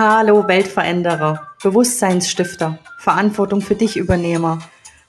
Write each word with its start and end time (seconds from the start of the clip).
Hallo 0.00 0.46
Weltveränderer, 0.46 1.48
Bewusstseinsstifter, 1.60 2.78
Verantwortung 3.00 3.60
für 3.60 3.74
dich 3.74 3.96
Übernehmer. 3.96 4.60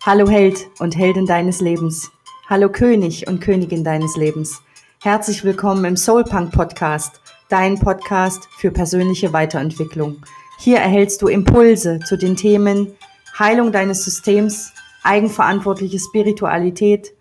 Hallo 0.04 0.28
Held 0.28 0.66
und 0.80 0.98
Heldin 0.98 1.28
deines 1.28 1.62
Lebens. 1.62 2.10
Hallo 2.50 2.70
König 2.70 3.28
und 3.28 3.40
Königin 3.40 3.84
deines 3.84 4.18
Lebens. 4.18 4.64
Herzlich 5.04 5.44
willkommen 5.44 5.86
im 5.86 5.96
Soulpunk 5.96 6.52
Podcast, 6.52 7.22
dein 7.50 7.78
Podcast 7.78 8.48
für 8.58 8.72
persönliche 8.72 9.32
Weiterentwicklung. 9.32 10.24
Hier 10.58 10.80
erhältst 10.80 11.22
du 11.22 11.28
Impulse 11.28 12.00
zu 12.00 12.18
den 12.18 12.36
Themen 12.36 12.96
Heilung 13.38 13.72
deines 13.72 14.04
Systems, 14.04 14.74
eigenverantwortliche 15.04 16.00
Spiritualität, 16.00 17.14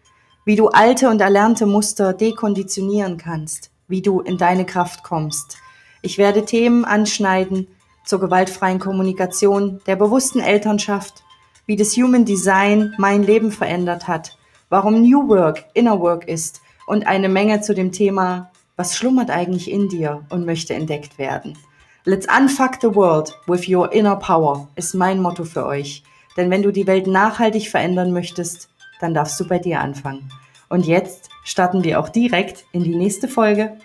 wie 0.46 0.56
du 0.56 0.68
alte 0.68 1.10
und 1.10 1.20
erlernte 1.20 1.66
Muster 1.66 2.14
dekonditionieren 2.14 3.18
kannst, 3.18 3.70
wie 3.88 4.00
du 4.00 4.22
in 4.22 4.38
deine 4.38 4.64
Kraft 4.64 5.02
kommst– 5.02 5.58
ich 6.08 6.16
werde 6.16 6.46
Themen 6.46 6.86
anschneiden 6.86 7.68
zur 8.02 8.18
gewaltfreien 8.18 8.78
Kommunikation, 8.78 9.82
der 9.86 9.94
bewussten 9.94 10.40
Elternschaft, 10.40 11.22
wie 11.66 11.76
das 11.76 11.98
Human 11.98 12.24
Design 12.24 12.94
mein 12.96 13.24
Leben 13.24 13.52
verändert 13.52 14.08
hat, 14.08 14.38
warum 14.70 15.02
New 15.02 15.28
Work 15.28 15.66
Inner 15.74 16.00
Work 16.00 16.26
ist 16.26 16.62
und 16.86 17.06
eine 17.06 17.28
Menge 17.28 17.60
zu 17.60 17.74
dem 17.74 17.92
Thema, 17.92 18.50
was 18.74 18.96
schlummert 18.96 19.28
eigentlich 19.28 19.70
in 19.70 19.90
dir 19.90 20.24
und 20.30 20.46
möchte 20.46 20.72
entdeckt 20.72 21.18
werden. 21.18 21.58
Let's 22.06 22.26
unfuck 22.34 22.78
the 22.80 22.94
world 22.94 23.38
with 23.46 23.68
your 23.68 23.92
inner 23.92 24.16
power 24.16 24.66
ist 24.76 24.94
mein 24.94 25.20
Motto 25.20 25.44
für 25.44 25.66
euch. 25.66 26.04
Denn 26.38 26.50
wenn 26.50 26.62
du 26.62 26.72
die 26.72 26.86
Welt 26.86 27.06
nachhaltig 27.06 27.68
verändern 27.68 28.14
möchtest, 28.14 28.70
dann 28.98 29.12
darfst 29.12 29.38
du 29.38 29.46
bei 29.46 29.58
dir 29.58 29.80
anfangen. 29.80 30.32
Und 30.70 30.86
jetzt 30.86 31.28
starten 31.44 31.84
wir 31.84 32.00
auch 32.00 32.08
direkt 32.08 32.64
in 32.72 32.82
die 32.82 32.96
nächste 32.96 33.28
Folge. 33.28 33.76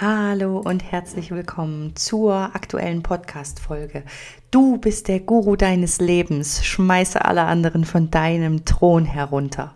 Hallo 0.00 0.58
und 0.58 0.82
herzlich 0.90 1.32
willkommen 1.32 1.94
zur 1.96 2.32
aktuellen 2.32 3.02
Podcast-Folge. 3.02 4.04
Du 4.50 4.78
bist 4.78 5.06
der 5.06 5.20
Guru 5.20 5.54
deines 5.54 6.00
Lebens. 6.00 6.64
Schmeiße 6.64 7.22
alle 7.22 7.42
anderen 7.42 7.84
von 7.84 8.10
deinem 8.10 8.64
Thron 8.64 9.04
herunter. 9.04 9.74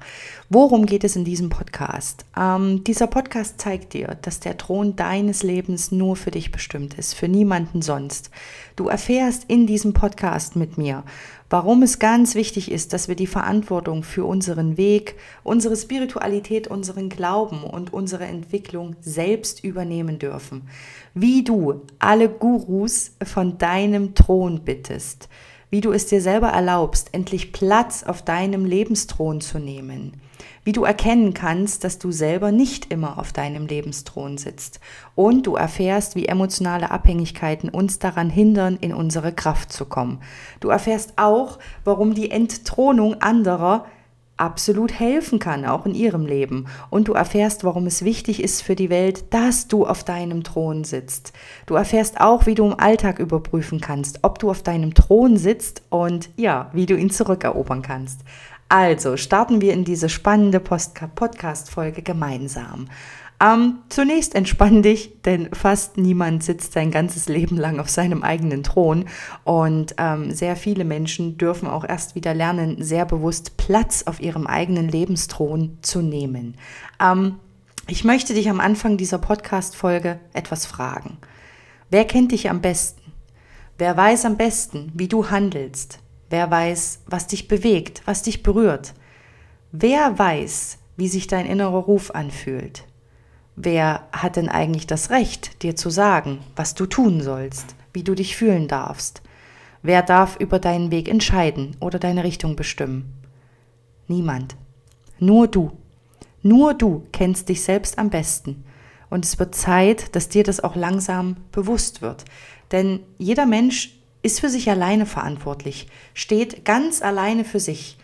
Worum 0.48 0.86
geht 0.86 1.02
es 1.02 1.16
in 1.16 1.24
diesem 1.24 1.48
Podcast? 1.48 2.24
Ähm, 2.38 2.84
dieser 2.84 3.08
Podcast 3.08 3.60
zeigt 3.60 3.94
dir, 3.94 4.16
dass 4.22 4.38
der 4.38 4.56
Thron 4.56 4.94
deines 4.94 5.42
Lebens 5.42 5.90
nur 5.90 6.14
für 6.14 6.30
dich 6.30 6.52
bestimmt 6.52 6.94
ist, 6.94 7.14
für 7.14 7.26
niemanden 7.26 7.82
sonst. 7.82 8.30
Du 8.76 8.86
erfährst 8.86 9.46
in 9.48 9.66
diesem 9.66 9.92
Podcast 9.92 10.54
mit 10.54 10.78
mir, 10.78 11.02
warum 11.50 11.82
es 11.82 11.98
ganz 11.98 12.36
wichtig 12.36 12.70
ist, 12.70 12.92
dass 12.92 13.08
wir 13.08 13.16
die 13.16 13.26
Verantwortung 13.26 14.04
für 14.04 14.24
unseren 14.24 14.76
Weg, 14.76 15.16
unsere 15.42 15.76
Spiritualität, 15.76 16.68
unseren 16.68 17.08
Glauben 17.08 17.64
und 17.64 17.92
unsere 17.92 18.26
Entwicklung 18.26 18.94
selbst 19.00 19.64
übernehmen 19.64 20.20
dürfen. 20.20 20.68
Wie 21.12 21.42
du 21.42 21.82
alle 21.98 22.28
Gurus 22.28 23.10
von 23.24 23.58
deinem 23.58 24.14
Thron 24.14 24.60
bittest 24.60 25.28
wie 25.68 25.80
du 25.80 25.90
es 25.90 26.06
dir 26.06 26.20
selber 26.20 26.50
erlaubst, 26.50 27.08
endlich 27.12 27.52
Platz 27.52 28.04
auf 28.04 28.22
deinem 28.22 28.64
Lebensthron 28.64 29.40
zu 29.40 29.58
nehmen, 29.58 30.12
wie 30.66 30.72
du 30.72 30.82
erkennen 30.82 31.32
kannst, 31.32 31.84
dass 31.84 32.00
du 32.00 32.10
selber 32.10 32.50
nicht 32.50 32.92
immer 32.92 33.20
auf 33.20 33.32
deinem 33.32 33.68
Lebensthron 33.68 34.36
sitzt 34.36 34.80
und 35.14 35.46
du 35.46 35.54
erfährst, 35.54 36.16
wie 36.16 36.26
emotionale 36.26 36.90
Abhängigkeiten 36.90 37.68
uns 37.68 38.00
daran 38.00 38.30
hindern, 38.30 38.76
in 38.80 38.92
unsere 38.92 39.32
Kraft 39.32 39.72
zu 39.72 39.84
kommen. 39.84 40.18
Du 40.58 40.68
erfährst 40.68 41.12
auch, 41.18 41.60
warum 41.84 42.14
die 42.14 42.32
Entthronung 42.32 43.22
anderer 43.22 43.86
absolut 44.36 44.92
helfen 44.92 45.38
kann, 45.38 45.64
auch 45.64 45.86
in 45.86 45.94
ihrem 45.94 46.26
Leben. 46.26 46.66
Und 46.90 47.08
du 47.08 47.12
erfährst, 47.12 47.62
warum 47.62 47.86
es 47.86 48.04
wichtig 48.04 48.42
ist 48.42 48.60
für 48.60 48.74
die 48.74 48.90
Welt, 48.90 49.32
dass 49.32 49.68
du 49.68 49.86
auf 49.86 50.04
deinem 50.04 50.42
Thron 50.42 50.84
sitzt. 50.84 51.32
Du 51.66 51.74
erfährst 51.74 52.20
auch, 52.20 52.44
wie 52.46 52.54
du 52.54 52.66
im 52.66 52.78
Alltag 52.78 53.18
überprüfen 53.18 53.80
kannst, 53.80 54.24
ob 54.24 54.38
du 54.40 54.50
auf 54.50 54.62
deinem 54.62 54.94
Thron 54.94 55.36
sitzt 55.36 55.82
und 55.88 56.28
ja, 56.36 56.70
wie 56.72 56.86
du 56.86 56.96
ihn 56.96 57.10
zurückerobern 57.10 57.82
kannst. 57.82 58.20
Also 58.68 59.16
starten 59.16 59.60
wir 59.60 59.72
in 59.72 59.84
diese 59.84 60.08
spannende 60.08 60.60
Podcast-Folge 60.60 62.02
gemeinsam. 62.02 62.88
Ähm, 63.38 63.80
zunächst 63.90 64.34
entspann 64.34 64.82
dich, 64.82 65.20
denn 65.22 65.50
fast 65.52 65.98
niemand 65.98 66.42
sitzt 66.42 66.72
sein 66.72 66.90
ganzes 66.90 67.28
Leben 67.28 67.58
lang 67.58 67.78
auf 67.78 67.90
seinem 67.90 68.22
eigenen 68.22 68.62
Thron 68.62 69.04
und 69.44 69.94
ähm, 69.98 70.32
sehr 70.32 70.56
viele 70.56 70.84
Menschen 70.84 71.36
dürfen 71.36 71.68
auch 71.68 71.84
erst 71.84 72.14
wieder 72.14 72.32
lernen, 72.32 72.82
sehr 72.82 73.04
bewusst 73.04 73.58
Platz 73.58 74.04
auf 74.06 74.20
ihrem 74.20 74.46
eigenen 74.46 74.88
Lebensthron 74.88 75.76
zu 75.82 76.00
nehmen. 76.00 76.56
Ähm, 76.98 77.36
ich 77.88 78.04
möchte 78.04 78.32
dich 78.32 78.48
am 78.48 78.58
Anfang 78.58 78.96
dieser 78.96 79.18
Podcast-Folge 79.18 80.18
etwas 80.32 80.64
fragen. 80.64 81.18
Wer 81.90 82.06
kennt 82.06 82.32
dich 82.32 82.48
am 82.48 82.62
besten? 82.62 83.12
Wer 83.76 83.96
weiß 83.98 84.24
am 84.24 84.38
besten, 84.38 84.92
wie 84.94 85.08
du 85.08 85.30
handelst? 85.30 86.00
Wer 86.30 86.50
weiß, 86.50 87.02
was 87.06 87.26
dich 87.26 87.48
bewegt, 87.48 88.02
was 88.04 88.22
dich 88.22 88.42
berührt? 88.42 88.94
Wer 89.72 90.18
weiß, 90.18 90.78
wie 90.96 91.08
sich 91.08 91.26
dein 91.26 91.46
innerer 91.46 91.78
Ruf 91.78 92.10
anfühlt? 92.10 92.84
Wer 93.54 94.06
hat 94.12 94.36
denn 94.36 94.48
eigentlich 94.48 94.86
das 94.86 95.10
Recht, 95.10 95.62
dir 95.62 95.76
zu 95.76 95.88
sagen, 95.88 96.40
was 96.56 96.74
du 96.74 96.86
tun 96.86 97.20
sollst, 97.22 97.74
wie 97.92 98.02
du 98.02 98.14
dich 98.14 98.36
fühlen 98.36 98.68
darfst? 98.68 99.22
Wer 99.82 100.02
darf 100.02 100.36
über 100.40 100.58
deinen 100.58 100.90
Weg 100.90 101.08
entscheiden 101.08 101.76
oder 101.80 101.98
deine 101.98 102.24
Richtung 102.24 102.56
bestimmen? 102.56 103.14
Niemand. 104.08 104.56
Nur 105.18 105.48
du. 105.48 105.72
Nur 106.42 106.74
du 106.74 107.06
kennst 107.12 107.48
dich 107.48 107.62
selbst 107.62 107.98
am 107.98 108.10
besten. 108.10 108.64
Und 109.10 109.24
es 109.24 109.38
wird 109.38 109.54
Zeit, 109.54 110.14
dass 110.14 110.28
dir 110.28 110.42
das 110.42 110.62
auch 110.62 110.76
langsam 110.76 111.36
bewusst 111.52 112.02
wird. 112.02 112.24
Denn 112.72 113.00
jeder 113.18 113.46
Mensch 113.46 113.95
ist 114.26 114.40
für 114.40 114.48
sich 114.50 114.68
alleine 114.68 115.06
verantwortlich, 115.06 115.86
steht 116.12 116.64
ganz 116.64 117.00
alleine 117.00 117.44
für 117.44 117.60
sich. 117.60 117.96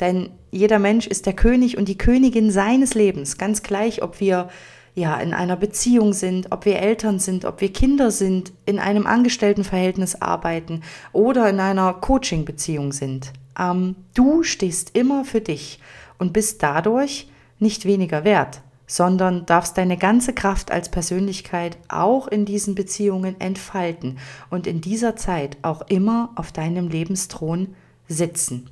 Denn 0.00 0.30
jeder 0.50 0.80
Mensch 0.80 1.06
ist 1.06 1.24
der 1.24 1.34
König 1.34 1.78
und 1.78 1.86
die 1.86 1.96
Königin 1.96 2.50
seines 2.50 2.94
Lebens, 2.94 3.38
ganz 3.38 3.62
gleich, 3.62 4.02
ob 4.02 4.18
wir 4.18 4.48
ja 4.96 5.16
in 5.20 5.32
einer 5.32 5.56
Beziehung 5.56 6.12
sind, 6.12 6.50
ob 6.50 6.64
wir 6.64 6.80
Eltern 6.80 7.20
sind, 7.20 7.44
ob 7.44 7.60
wir 7.60 7.72
Kinder 7.72 8.10
sind, 8.10 8.52
in 8.66 8.80
einem 8.80 9.06
Angestelltenverhältnis 9.06 10.20
arbeiten 10.20 10.82
oder 11.12 11.48
in 11.48 11.60
einer 11.60 11.92
Coaching-Beziehung 11.94 12.92
sind. 12.92 13.32
Ähm, 13.56 13.94
du 14.14 14.42
stehst 14.42 14.96
immer 14.96 15.24
für 15.24 15.40
dich 15.40 15.78
und 16.18 16.32
bist 16.32 16.60
dadurch 16.60 17.28
nicht 17.60 17.84
weniger 17.84 18.24
wert, 18.24 18.62
sondern 18.88 19.46
darfst 19.46 19.78
deine 19.78 19.96
ganze 19.96 20.32
Kraft 20.32 20.72
als 20.72 20.88
Persönlichkeit 20.88 21.78
auch 21.86 22.26
in 22.26 22.44
diesen 22.44 22.74
Beziehungen 22.74 23.40
entfalten 23.40 24.18
und 24.50 24.66
in 24.66 24.80
dieser 24.80 25.14
Zeit 25.14 25.58
auch 25.62 25.82
immer 25.82 26.30
auf 26.34 26.50
deinem 26.50 26.88
Lebensthron 26.88 27.76
sitzen. 28.08 28.70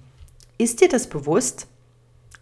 Ist 0.59 0.81
dir 0.81 0.89
das 0.89 1.07
bewusst? 1.09 1.69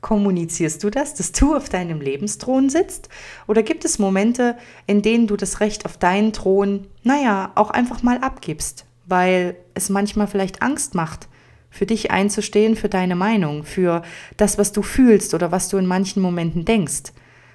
Kommunizierst 0.00 0.84
du 0.84 0.90
das, 0.90 1.14
dass 1.14 1.32
du 1.32 1.56
auf 1.56 1.68
deinem 1.68 2.00
Lebensthron 2.00 2.70
sitzt? 2.70 3.08
Oder 3.48 3.62
gibt 3.62 3.84
es 3.84 3.98
Momente, 3.98 4.56
in 4.86 5.02
denen 5.02 5.26
du 5.26 5.36
das 5.36 5.60
Recht 5.60 5.84
auf 5.84 5.96
deinen 5.96 6.32
Thron, 6.32 6.86
naja, 7.02 7.52
auch 7.54 7.70
einfach 7.70 8.02
mal 8.02 8.18
abgibst, 8.18 8.84
weil 9.06 9.56
es 9.74 9.88
manchmal 9.88 10.26
vielleicht 10.26 10.62
Angst 10.62 10.94
macht, 10.94 11.28
für 11.70 11.86
dich 11.86 12.12
einzustehen, 12.12 12.76
für 12.76 12.88
deine 12.88 13.16
Meinung, 13.16 13.64
für 13.64 14.02
das, 14.36 14.58
was 14.58 14.70
du 14.70 14.82
fühlst 14.82 15.34
oder 15.34 15.50
was 15.50 15.70
du 15.70 15.76
in 15.76 15.86
manchen 15.86 16.22
Momenten 16.22 16.64
denkst? 16.64 17.12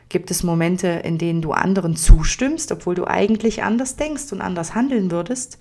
Gibt 0.09 0.31
es 0.31 0.43
Momente, 0.43 0.87
in 0.87 1.17
denen 1.17 1.41
du 1.41 1.51
anderen 1.51 1.95
zustimmst, 1.95 2.71
obwohl 2.71 2.95
du 2.95 3.05
eigentlich 3.05 3.63
anders 3.63 3.95
denkst 3.95 4.31
und 4.31 4.41
anders 4.41 4.73
handeln 4.73 5.11
würdest? 5.11 5.59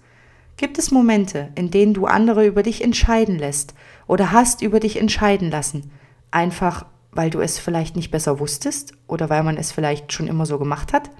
Gibt 0.56 0.78
es 0.78 0.90
Momente, 0.90 1.50
in 1.54 1.70
denen 1.70 1.94
du 1.94 2.06
andere 2.06 2.46
über 2.46 2.62
dich 2.62 2.82
entscheiden 2.82 3.38
lässt 3.38 3.74
oder 4.06 4.32
hast 4.32 4.62
über 4.62 4.80
dich 4.80 4.98
entscheiden 4.98 5.50
lassen? 5.50 5.90
Einfach 6.30 6.86
weil 7.12 7.30
du 7.30 7.40
es 7.40 7.58
vielleicht 7.58 7.96
nicht 7.96 8.10
besser 8.10 8.38
wusstest 8.38 8.92
oder 9.06 9.30
weil 9.30 9.42
man 9.42 9.56
es 9.56 9.72
vielleicht 9.72 10.12
schon 10.12 10.28
immer 10.28 10.46
so 10.46 10.58
gemacht 10.58 10.92
hat? 10.92 11.10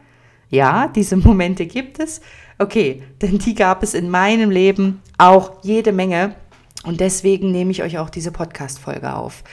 Ja, 0.49 0.89
diese 0.89 1.17
Momente 1.17 1.67
gibt 1.67 1.99
es. 1.99 2.21
Okay, 2.59 3.03
denn 3.21 3.39
die 3.39 3.55
gab 3.55 3.83
es 3.83 3.95
in 3.95 4.11
meinem 4.11 4.51
Leben 4.51 5.03
auch 5.19 5.63
jede 5.63 5.93
Menge. 5.93 6.35
Und 6.85 7.01
deswegen 7.01 7.51
nehme 7.51 7.71
ich 7.71 7.83
euch 7.83 7.99
auch 7.99 8.11
diese 8.11 8.33
Podcast-Folge 8.33 9.15
auf. 9.15 9.45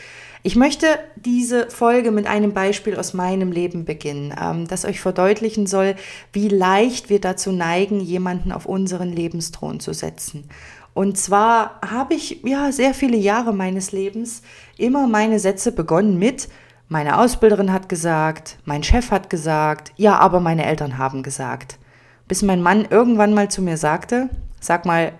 Ich 0.46 0.56
möchte 0.56 0.86
diese 1.16 1.72
Folge 1.72 2.12
mit 2.12 2.28
einem 2.28 2.54
Beispiel 2.54 2.98
aus 2.98 3.16
meinem 3.16 3.52
Leben 3.52 3.84
beginnen, 3.84 4.32
ähm, 4.40 4.68
das 4.68 4.86
euch 4.86 5.02
verdeutlichen 5.02 5.66
soll, 5.66 5.96
wie 6.34 6.50
leicht 6.50 7.10
wir 7.10 7.20
dazu 7.20 7.52
neigen, 7.52 8.00
jemanden 8.00 8.52
auf 8.52 8.68
unseren 8.68 9.12
Lebensthron 9.12 9.80
zu 9.80 9.92
setzen. 9.92 10.48
Und 10.94 11.18
zwar 11.18 11.82
habe 11.84 12.14
ich 12.14 12.44
ja 12.44 12.72
sehr 12.72 12.94
viele 12.94 13.18
Jahre 13.18 13.54
meines 13.54 13.92
Lebens 13.92 14.44
immer 14.78 15.08
meine 15.08 15.40
Sätze 15.40 15.72
begonnen 15.72 16.20
mit 16.20 16.48
meine 16.90 17.18
Ausbilderin 17.18 17.74
hat 17.74 17.90
gesagt, 17.90 18.60
mein 18.66 18.84
Chef 18.84 19.10
hat 19.10 19.32
gesagt, 19.32 19.92
ja, 19.96 20.20
aber 20.20 20.40
meine 20.40 20.66
Eltern 20.66 21.00
haben 21.00 21.24
gesagt. 21.24 21.80
Bis 22.28 22.44
mein 22.44 22.62
Mann 22.62 22.86
irgendwann 22.88 23.34
mal 23.34 23.50
zu 23.50 23.64
mir 23.64 23.78
sagte, 23.78 24.30
sag 24.60 24.86
mal, 24.86 25.14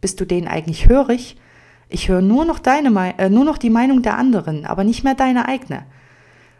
bist 0.00 0.20
du 0.20 0.24
denen 0.24 0.48
eigentlich 0.48 0.88
hörig? 0.88 1.36
Ich 1.92 2.08
höre 2.08 2.22
nur 2.22 2.44
noch 2.44 2.58
deine, 2.58 3.18
äh, 3.18 3.28
nur 3.28 3.44
noch 3.44 3.58
die 3.58 3.70
Meinung 3.70 4.02
der 4.02 4.16
anderen, 4.16 4.66
aber 4.66 4.84
nicht 4.84 5.04
mehr 5.04 5.14
deine 5.14 5.46
eigene. 5.46 5.84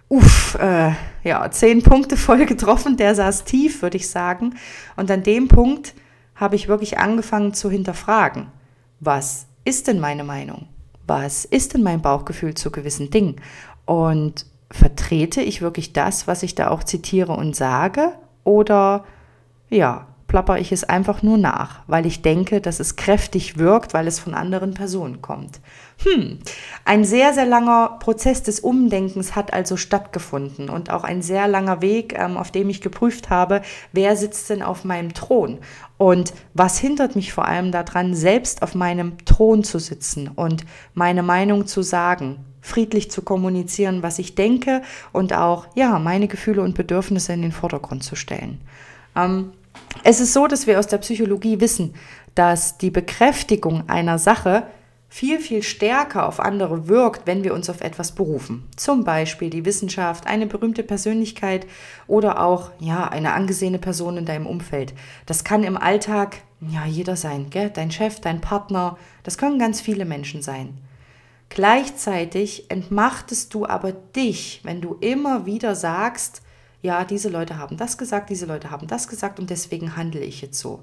uff, 0.08 0.58
äh, 0.60 0.92
ja, 1.24 1.50
zehn 1.50 1.82
Punkte 1.82 2.18
voll 2.18 2.44
getroffen, 2.44 2.98
der 2.98 3.14
saß 3.14 3.44
tief, 3.44 3.80
würde 3.80 3.96
ich 3.96 4.10
sagen. 4.10 4.56
Und 4.96 5.10
an 5.10 5.22
dem 5.22 5.48
Punkt 5.48 5.94
habe 6.34 6.54
ich 6.54 6.68
wirklich 6.68 6.98
angefangen 6.98 7.54
zu 7.54 7.70
hinterfragen, 7.70 8.48
was 9.00 9.46
ist 9.64 9.88
denn 9.88 10.00
meine 10.00 10.24
Meinung? 10.24 10.68
Was 11.06 11.46
ist 11.46 11.72
denn 11.72 11.82
mein 11.82 12.02
Bauchgefühl 12.02 12.54
zu 12.54 12.70
gewissen 12.70 13.10
Dingen? 13.10 13.36
Und 13.86 14.46
vertrete 14.70 15.40
ich 15.40 15.62
wirklich 15.62 15.92
das, 15.92 16.26
was 16.26 16.42
ich 16.42 16.54
da 16.54 16.68
auch 16.68 16.84
zitiere 16.84 17.32
und 17.32 17.56
sage? 17.56 18.12
Oder 18.44 19.04
ja, 19.70 20.06
plapper 20.32 20.58
ich 20.58 20.72
es 20.72 20.82
einfach 20.82 21.22
nur 21.22 21.36
nach, 21.36 21.80
weil 21.86 22.06
ich 22.06 22.22
denke, 22.22 22.62
dass 22.62 22.80
es 22.80 22.96
kräftig 22.96 23.58
wirkt, 23.58 23.92
weil 23.92 24.06
es 24.06 24.18
von 24.18 24.32
anderen 24.32 24.72
Personen 24.72 25.20
kommt. 25.20 25.60
Hm, 26.02 26.38
ein 26.86 27.04
sehr, 27.04 27.34
sehr 27.34 27.44
langer 27.44 27.98
Prozess 28.00 28.42
des 28.42 28.58
Umdenkens 28.58 29.36
hat 29.36 29.52
also 29.52 29.76
stattgefunden 29.76 30.70
und 30.70 30.88
auch 30.88 31.04
ein 31.04 31.20
sehr 31.20 31.48
langer 31.48 31.82
Weg, 31.82 32.14
ähm, 32.18 32.38
auf 32.38 32.50
dem 32.50 32.70
ich 32.70 32.80
geprüft 32.80 33.28
habe, 33.28 33.60
wer 33.92 34.16
sitzt 34.16 34.48
denn 34.48 34.62
auf 34.62 34.84
meinem 34.84 35.12
Thron 35.12 35.58
und 35.98 36.32
was 36.54 36.78
hindert 36.78 37.14
mich 37.14 37.34
vor 37.34 37.46
allem 37.46 37.70
daran, 37.70 38.14
selbst 38.14 38.62
auf 38.62 38.74
meinem 38.74 39.22
Thron 39.26 39.64
zu 39.64 39.78
sitzen 39.78 40.28
und 40.28 40.64
meine 40.94 41.22
Meinung 41.22 41.66
zu 41.66 41.82
sagen, 41.82 42.38
friedlich 42.62 43.10
zu 43.10 43.20
kommunizieren, 43.20 44.02
was 44.02 44.18
ich 44.18 44.34
denke 44.34 44.80
und 45.12 45.34
auch, 45.34 45.66
ja, 45.74 45.98
meine 45.98 46.26
Gefühle 46.26 46.62
und 46.62 46.74
Bedürfnisse 46.74 47.34
in 47.34 47.42
den 47.42 47.52
Vordergrund 47.52 48.02
zu 48.02 48.16
stellen. 48.16 48.62
Ähm, 49.14 49.52
es 50.04 50.20
ist 50.20 50.32
so, 50.32 50.46
dass 50.46 50.66
wir 50.66 50.78
aus 50.78 50.86
der 50.86 50.98
Psychologie 50.98 51.60
wissen, 51.60 51.94
dass 52.34 52.78
die 52.78 52.90
Bekräftigung 52.90 53.88
einer 53.88 54.18
Sache 54.18 54.66
viel, 55.12 55.40
viel 55.40 55.62
stärker 55.62 56.26
auf 56.26 56.40
andere 56.40 56.88
wirkt, 56.88 57.26
wenn 57.26 57.44
wir 57.44 57.52
uns 57.52 57.68
auf 57.68 57.82
etwas 57.82 58.12
berufen. 58.12 58.66
Zum 58.76 59.04
Beispiel 59.04 59.50
die 59.50 59.66
Wissenschaft, 59.66 60.26
eine 60.26 60.46
berühmte 60.46 60.82
Persönlichkeit 60.82 61.66
oder 62.06 62.42
auch 62.42 62.70
ja, 62.78 63.08
eine 63.08 63.34
angesehene 63.34 63.78
Person 63.78 64.16
in 64.16 64.24
deinem 64.24 64.46
Umfeld. 64.46 64.94
Das 65.26 65.44
kann 65.44 65.64
im 65.64 65.76
Alltag 65.76 66.38
ja 66.62 66.86
jeder 66.86 67.16
sein, 67.16 67.50
gell? 67.50 67.68
dein 67.68 67.90
Chef, 67.90 68.20
dein 68.20 68.40
Partner, 68.40 68.96
das 69.22 69.36
können 69.36 69.58
ganz 69.58 69.82
viele 69.82 70.06
Menschen 70.06 70.40
sein. 70.40 70.78
Gleichzeitig 71.50 72.70
entmachtest 72.70 73.52
du 73.52 73.66
aber 73.66 73.92
dich, 73.92 74.60
wenn 74.62 74.80
du 74.80 74.96
immer 75.02 75.44
wieder 75.44 75.74
sagst, 75.74 76.40
ja, 76.82 77.04
diese 77.04 77.28
Leute 77.28 77.58
haben 77.58 77.76
das 77.76 77.96
gesagt, 77.96 78.28
diese 78.28 78.46
Leute 78.46 78.70
haben 78.70 78.88
das 78.88 79.08
gesagt 79.08 79.38
und 79.38 79.50
deswegen 79.50 79.96
handle 79.96 80.20
ich 80.20 80.42
jetzt 80.42 80.58
so. 80.58 80.82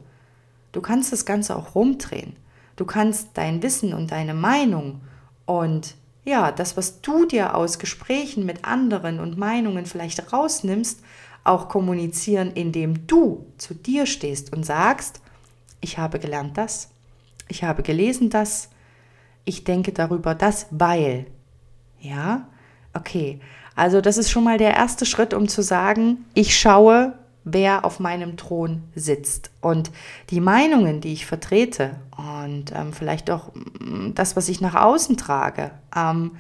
Du 0.71 0.81
kannst 0.81 1.11
das 1.11 1.25
Ganze 1.25 1.55
auch 1.55 1.75
rumdrehen. 1.75 2.35
Du 2.75 2.85
kannst 2.85 3.29
dein 3.33 3.61
Wissen 3.61 3.93
und 3.93 4.11
deine 4.11 4.33
Meinung 4.33 5.01
und 5.45 5.95
ja, 6.23 6.51
das, 6.51 6.77
was 6.77 7.01
du 7.01 7.25
dir 7.25 7.55
aus 7.55 7.79
Gesprächen 7.79 8.45
mit 8.45 8.63
anderen 8.63 9.19
und 9.19 9.37
Meinungen 9.37 9.85
vielleicht 9.85 10.31
rausnimmst, 10.31 11.01
auch 11.43 11.67
kommunizieren, 11.69 12.51
indem 12.51 13.07
du 13.07 13.45
zu 13.57 13.73
dir 13.73 14.05
stehst 14.05 14.53
und 14.53 14.65
sagst, 14.65 15.21
ich 15.81 15.97
habe 15.97 16.19
gelernt 16.19 16.57
das, 16.57 16.89
ich 17.47 17.63
habe 17.63 17.83
gelesen 17.83 18.29
das, 18.29 18.69
ich 19.43 19.63
denke 19.63 19.91
darüber 19.91 20.35
das, 20.35 20.67
weil. 20.71 21.25
Ja, 21.99 22.47
okay. 22.93 23.41
Also 23.79 24.01
das 24.01 24.17
ist 24.17 24.29
schon 24.29 24.43
mal 24.43 24.57
der 24.57 24.75
erste 24.75 25.05
Schritt, 25.05 25.33
um 25.33 25.47
zu 25.47 25.63
sagen, 25.63 26.25
ich 26.33 26.59
schaue, 26.59 27.13
wer 27.45 27.85
auf 27.85 28.01
meinem 28.01 28.35
Thron 28.35 28.83
sitzt. 28.93 29.51
Und 29.61 29.89
die 30.31 30.41
Meinungen, 30.41 30.99
die 30.99 31.13
ich 31.13 31.25
vertrete 31.25 31.95
und 32.17 32.73
ähm, 32.75 32.91
vielleicht 32.91 33.31
auch 33.31 33.53
mm, 33.53 34.15
das, 34.15 34.35
was 34.35 34.49
ich 34.49 34.59
nach 34.59 34.75
außen 34.75 35.15
trage, 35.15 35.71
ähm, 35.95 36.31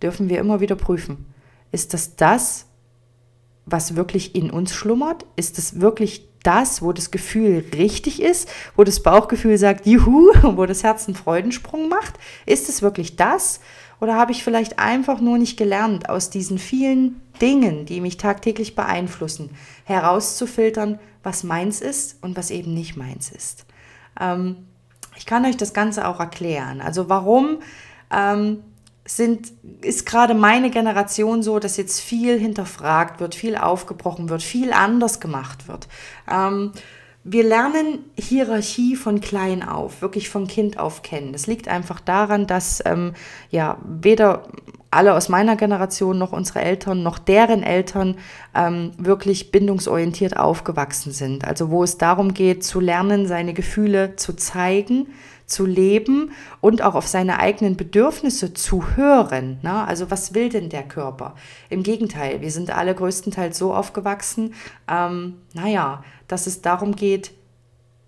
dürfen 0.00 0.30
wir 0.30 0.38
immer 0.38 0.60
wieder 0.60 0.76
prüfen. 0.76 1.26
Ist 1.72 1.92
das 1.92 2.16
das, 2.16 2.64
was 3.66 3.94
wirklich 3.94 4.34
in 4.34 4.48
uns 4.48 4.72
schlummert? 4.72 5.26
Ist 5.36 5.58
das 5.58 5.82
wirklich 5.82 6.26
das, 6.42 6.82
wo 6.82 6.92
das 6.92 7.10
Gefühl 7.10 7.64
richtig 7.74 8.22
ist, 8.22 8.48
wo 8.76 8.84
das 8.84 9.02
Bauchgefühl 9.02 9.58
sagt, 9.58 9.86
juhu, 9.86 10.30
wo 10.42 10.66
das 10.66 10.82
Herz 10.84 11.06
einen 11.06 11.16
Freudensprung 11.16 11.88
macht? 11.88 12.14
Ist 12.46 12.68
es 12.68 12.82
wirklich 12.82 13.16
das? 13.16 13.60
Oder 14.00 14.14
habe 14.14 14.32
ich 14.32 14.44
vielleicht 14.44 14.78
einfach 14.78 15.20
nur 15.20 15.38
nicht 15.38 15.56
gelernt, 15.56 16.08
aus 16.08 16.30
diesen 16.30 16.58
vielen 16.58 17.20
Dingen, 17.40 17.84
die 17.84 18.00
mich 18.00 18.16
tagtäglich 18.16 18.74
beeinflussen, 18.76 19.50
herauszufiltern, 19.84 21.00
was 21.22 21.42
meins 21.42 21.80
ist 21.80 22.22
und 22.22 22.36
was 22.36 22.50
eben 22.50 22.74
nicht 22.74 22.96
meins 22.96 23.30
ist? 23.30 23.66
Ähm, 24.20 24.56
ich 25.16 25.26
kann 25.26 25.44
euch 25.44 25.56
das 25.56 25.74
Ganze 25.74 26.06
auch 26.06 26.20
erklären. 26.20 26.80
Also 26.80 27.08
warum 27.08 27.58
ähm, 28.14 28.62
sind, 29.08 29.52
ist 29.80 30.06
gerade 30.06 30.34
meine 30.34 30.70
Generation 30.70 31.42
so, 31.42 31.58
dass 31.58 31.76
jetzt 31.76 32.00
viel 32.00 32.38
hinterfragt 32.38 33.20
wird, 33.20 33.34
viel 33.34 33.56
aufgebrochen 33.56 34.28
wird, 34.28 34.42
viel 34.42 34.72
anders 34.72 35.18
gemacht 35.18 35.66
wird. 35.66 35.88
Ähm, 36.30 36.72
wir 37.24 37.44
lernen 37.44 38.04
Hierarchie 38.18 38.96
von 38.96 39.20
klein 39.20 39.62
auf, 39.62 40.02
wirklich 40.02 40.30
von 40.30 40.46
Kind 40.46 40.78
auf 40.78 41.02
kennen. 41.02 41.32
Das 41.32 41.46
liegt 41.46 41.68
einfach 41.68 42.00
daran, 42.00 42.46
dass 42.46 42.82
ähm, 42.86 43.14
ja 43.50 43.78
weder 43.84 44.44
alle 44.90 45.14
aus 45.14 45.28
meiner 45.28 45.56
Generation 45.56 46.16
noch 46.16 46.32
unsere 46.32 46.62
Eltern 46.62 47.02
noch 47.02 47.18
deren 47.18 47.62
Eltern 47.62 48.16
ähm, 48.54 48.92
wirklich 48.96 49.50
bindungsorientiert 49.50 50.38
aufgewachsen 50.38 51.12
sind. 51.12 51.44
Also 51.46 51.70
wo 51.70 51.82
es 51.84 51.98
darum 51.98 52.32
geht, 52.32 52.64
zu 52.64 52.80
lernen, 52.80 53.26
seine 53.26 53.52
Gefühle 53.52 54.16
zu 54.16 54.34
zeigen, 54.34 55.08
zu 55.48 55.64
leben 55.64 56.32
und 56.60 56.82
auch 56.82 56.94
auf 56.94 57.08
seine 57.08 57.40
eigenen 57.40 57.76
Bedürfnisse 57.76 58.54
zu 58.54 58.96
hören. 58.96 59.58
Ne? 59.62 59.86
Also 59.86 60.10
was 60.10 60.34
will 60.34 60.50
denn 60.50 60.68
der 60.68 60.84
Körper? 60.84 61.34
Im 61.70 61.82
Gegenteil, 61.82 62.42
wir 62.42 62.50
sind 62.52 62.70
alle 62.70 62.94
größtenteils 62.94 63.58
so 63.58 63.74
aufgewachsen, 63.74 64.54
ähm, 64.88 65.36
naja, 65.54 66.04
dass 66.28 66.46
es 66.46 66.60
darum 66.60 66.94
geht, 66.94 67.32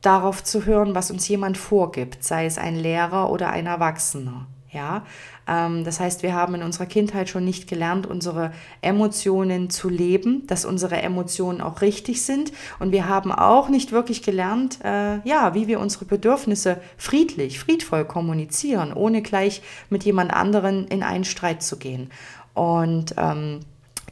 darauf 0.03 0.45
zu 0.45 0.67
hören, 0.67 0.95
was 0.95 1.11
uns 1.11 1.27
jemand 1.29 1.59
vorgibt, 1.59 2.23
sei 2.23 2.47
es 2.47 2.59
ein 2.59 2.77
Lehrer 2.77 3.31
oder 3.31 3.51
ein 3.51 3.67
Erwachsener. 3.67 4.47
Ja, 4.71 5.05
das 5.47 5.99
heißt, 5.99 6.23
wir 6.23 6.35
haben 6.35 6.55
in 6.55 6.63
unserer 6.63 6.87
Kindheit 6.87 7.29
schon 7.29 7.45
nicht 7.45 7.69
gelernt, 7.69 8.07
unsere 8.07 8.53
Emotionen 8.83 9.69
zu 9.69 9.89
leben, 9.89 10.47
dass 10.47 10.65
unsere 10.65 11.03
Emotionen 11.03 11.61
auch 11.61 11.81
richtig 11.81 12.23
sind. 12.23 12.53
Und 12.79 12.93
wir 12.93 13.09
haben 13.09 13.33
auch 13.33 13.69
nicht 13.69 13.93
wirklich 13.93 14.23
gelernt, 14.23 14.79
äh, 14.85 15.19
ja, 15.27 15.55
wie 15.55 15.67
wir 15.67 15.81
unsere 15.81 16.05
Bedürfnisse 16.05 16.81
friedlich, 16.97 17.59
friedvoll 17.59 18.05
kommunizieren, 18.05 18.93
ohne 18.93 19.23
gleich 19.23 19.63
mit 19.89 20.05
jemand 20.05 20.33
anderen 20.33 20.87
in 20.87 21.03
einen 21.03 21.25
Streit 21.25 21.63
zu 21.63 21.79
gehen. 21.79 22.11
Und 22.55 23.15
ähm, 23.17 23.61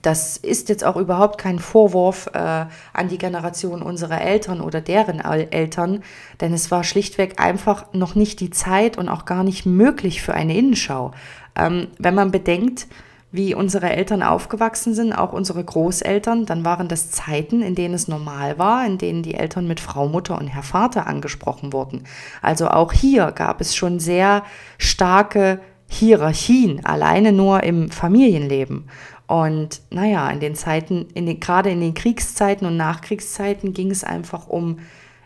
das 0.03 0.37
ist 0.37 0.69
jetzt 0.69 0.85
auch 0.85 0.97
überhaupt 0.97 1.39
kein 1.39 1.59
Vorwurf 1.59 2.31
äh, 2.33 2.39
an 2.39 3.09
die 3.09 3.19
Generation 3.19 3.83
unserer 3.83 4.21
Eltern 4.21 4.61
oder 4.61 4.81
deren 4.81 5.21
Eltern, 5.21 6.03
denn 6.41 6.53
es 6.53 6.71
war 6.71 6.85
schlichtweg 6.85 7.41
einfach 7.41 7.93
noch 7.93 8.15
nicht 8.15 8.41
die 8.41 8.51
Zeit 8.51 8.99
und 8.99 9.09
auch 9.09 9.25
gar 9.25 9.45
nicht 9.45 9.67
möglich 9.67 10.23
für 10.23 10.35
eine 10.35 10.57
Innenschau. 10.57 11.13
Ähm, 11.57 11.89
wenn 11.99 12.15
man 12.15 12.31
bedenkt, 12.31 12.87
wie 13.31 13.55
unsere 13.55 13.91
Eltern 13.91 14.23
aufgewachsen 14.23 14.95
sind, 14.95 15.13
auch 15.13 15.33
unsere 15.33 15.63
Großeltern, 15.63 16.47
dann 16.47 16.65
waren 16.65 16.89
das 16.89 17.11
Zeiten, 17.11 17.61
in 17.61 17.75
denen 17.75 17.95
es 17.95 18.09
normal 18.09 18.59
war, 18.59 18.87
in 18.87 18.97
denen 18.97 19.23
die 19.23 19.35
Eltern 19.35 19.69
mit 19.69 19.81
Frau, 19.81 20.09
Mutter 20.09 20.39
und 20.39 20.49
Herr 20.49 20.63
Vater 20.63 21.07
angesprochen 21.07 21.73
wurden. 21.75 22.05
Also 22.41 22.69
auch 22.69 22.93
hier 22.93 23.33
gab 23.33 23.61
es 23.61 23.77
schon 23.77 24.01
sehr 24.01 24.45
starke 24.79 25.61
Hierarchien, 25.89 26.85
alleine 26.85 27.33
nur 27.33 27.63
im 27.65 27.91
Familienleben. 27.91 28.89
Und 29.29 29.83
naja, 29.91 30.29
in 30.31 30.41
den 30.41 30.57
Zeiten, 30.57 31.07
in 31.13 31.27
den, 31.27 31.39
gerade 31.39 31.71
in 31.71 31.81
den 31.81 31.93
Kriegszeiten 31.93 32.67
und 32.67 32.79
Nachkriegszeiten 32.79 33.75
ging 33.75 33.91
es 33.91 34.03
einfach 34.03 34.49
um 34.49 34.79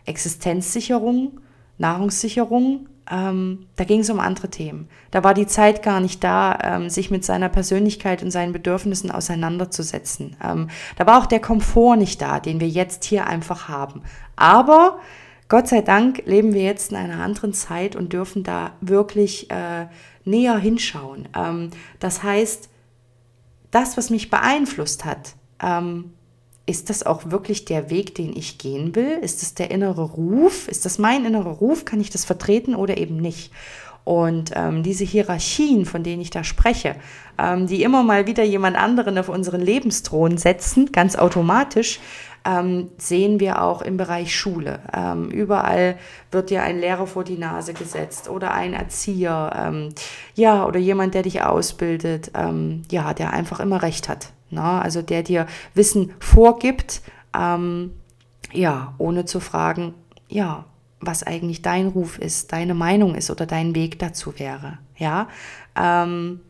Existenzsicherung, 0.05 1.39
Nahrungssicherung. 1.77 2.89
Ähm, 3.09 3.67
da 3.77 3.85
ging 3.85 4.01
es 4.01 4.09
um 4.09 4.19
andere 4.19 4.49
Themen. 4.49 4.89
Da 5.11 5.23
war 5.23 5.33
die 5.33 5.47
Zeit 5.47 5.83
gar 5.83 6.01
nicht 6.01 6.21
da, 6.21 6.57
ähm, 6.61 6.89
sich 6.89 7.11
mit 7.11 7.23
seiner 7.23 7.47
Persönlichkeit 7.47 8.21
und 8.23 8.31
seinen 8.31 8.51
Bedürfnissen 8.51 9.09
auseinanderzusetzen. 9.09 10.35
Ähm, 10.43 10.69
da 10.97 11.07
war 11.07 11.21
auch 11.21 11.25
der 11.25 11.39
Komfort 11.39 11.95
nicht 11.95 12.21
da, 12.21 12.41
den 12.41 12.59
wir 12.59 12.69
jetzt 12.69 13.05
hier 13.05 13.27
einfach 13.27 13.69
haben. 13.69 14.01
Aber 14.35 14.99
Gott 15.47 15.69
sei 15.69 15.81
Dank 15.81 16.23
leben 16.25 16.53
wir 16.53 16.63
jetzt 16.63 16.91
in 16.91 16.97
einer 16.97 17.23
anderen 17.23 17.53
Zeit 17.53 17.95
und 17.95 18.11
dürfen 18.11 18.43
da 18.43 18.71
wirklich 18.81 19.49
äh, 19.49 19.87
näher 20.25 20.57
hinschauen. 20.57 21.29
Ähm, 21.35 21.69
das 21.99 22.21
heißt, 22.21 22.69
das, 23.73 23.97
was 23.97 24.09
mich 24.09 24.29
beeinflusst 24.29 25.05
hat, 25.05 25.35
ähm, 25.61 26.13
ist 26.65 26.89
das 26.89 27.05
auch 27.05 27.29
wirklich 27.31 27.65
der 27.65 27.89
Weg, 27.89 28.15
den 28.15 28.35
ich 28.35 28.57
gehen 28.57 28.95
will? 28.95 29.19
Ist 29.21 29.41
das 29.41 29.53
der 29.53 29.69
innere 29.71 30.03
Ruf? 30.03 30.67
Ist 30.69 30.85
das 30.85 30.97
mein 30.97 31.25
innerer 31.25 31.51
Ruf? 31.51 31.83
Kann 31.83 31.99
ich 31.99 32.09
das 32.09 32.23
vertreten 32.23 32.75
oder 32.75 32.97
eben 32.97 33.17
nicht? 33.17 33.51
Und 34.05 34.51
ähm, 34.55 34.83
diese 34.83 35.05
Hierarchien, 35.05 35.85
von 35.85 36.03
denen 36.03 36.21
ich 36.21 36.29
da 36.29 36.43
spreche, 36.43 36.95
ähm, 37.37 37.67
die 37.67 37.83
immer 37.83 38.03
mal 38.03 38.27
wieder 38.27 38.43
jemand 38.43 38.77
anderen 38.77 39.17
auf 39.17 39.29
unseren 39.29 39.61
Lebensthron 39.61 40.37
setzen, 40.37 40.91
ganz 40.91 41.15
automatisch, 41.15 41.99
ähm, 42.45 42.89
sehen 42.97 43.39
wir 43.39 43.61
auch 43.61 43.81
im 43.81 43.97
Bereich 43.97 44.35
Schule. 44.35 44.79
Ähm, 44.93 45.29
überall 45.29 45.97
wird 46.31 46.49
dir 46.49 46.63
ein 46.63 46.79
Lehrer 46.79 47.07
vor 47.07 47.23
die 47.23 47.37
Nase 47.37 47.73
gesetzt 47.73 48.29
oder 48.29 48.53
ein 48.53 48.73
Erzieher, 48.73 49.51
ähm, 49.57 49.89
ja, 50.35 50.65
oder 50.65 50.79
jemand, 50.79 51.13
der 51.13 51.23
dich 51.23 51.41
ausbildet, 51.41 52.31
ähm, 52.35 52.83
ja, 52.91 53.13
der 53.13 53.31
einfach 53.33 53.59
immer 53.59 53.81
recht 53.81 54.09
hat. 54.09 54.31
Na, 54.49 54.81
also 54.81 55.01
der 55.01 55.23
dir 55.23 55.47
Wissen 55.73 56.13
vorgibt, 56.19 57.01
ähm, 57.35 57.91
ja, 58.51 58.93
ohne 58.97 59.25
zu 59.25 59.39
fragen, 59.39 59.93
ja, 60.27 60.65
was 60.99 61.23
eigentlich 61.23 61.61
dein 61.61 61.87
Ruf 61.87 62.19
ist, 62.19 62.53
deine 62.53 62.73
Meinung 62.73 63.15
ist 63.15 63.31
oder 63.31 63.45
dein 63.45 63.73
Weg 63.75 63.99
dazu 63.99 64.37
wäre. 64.37 64.77
Ja, 64.97 65.27
ähm, 65.75 66.41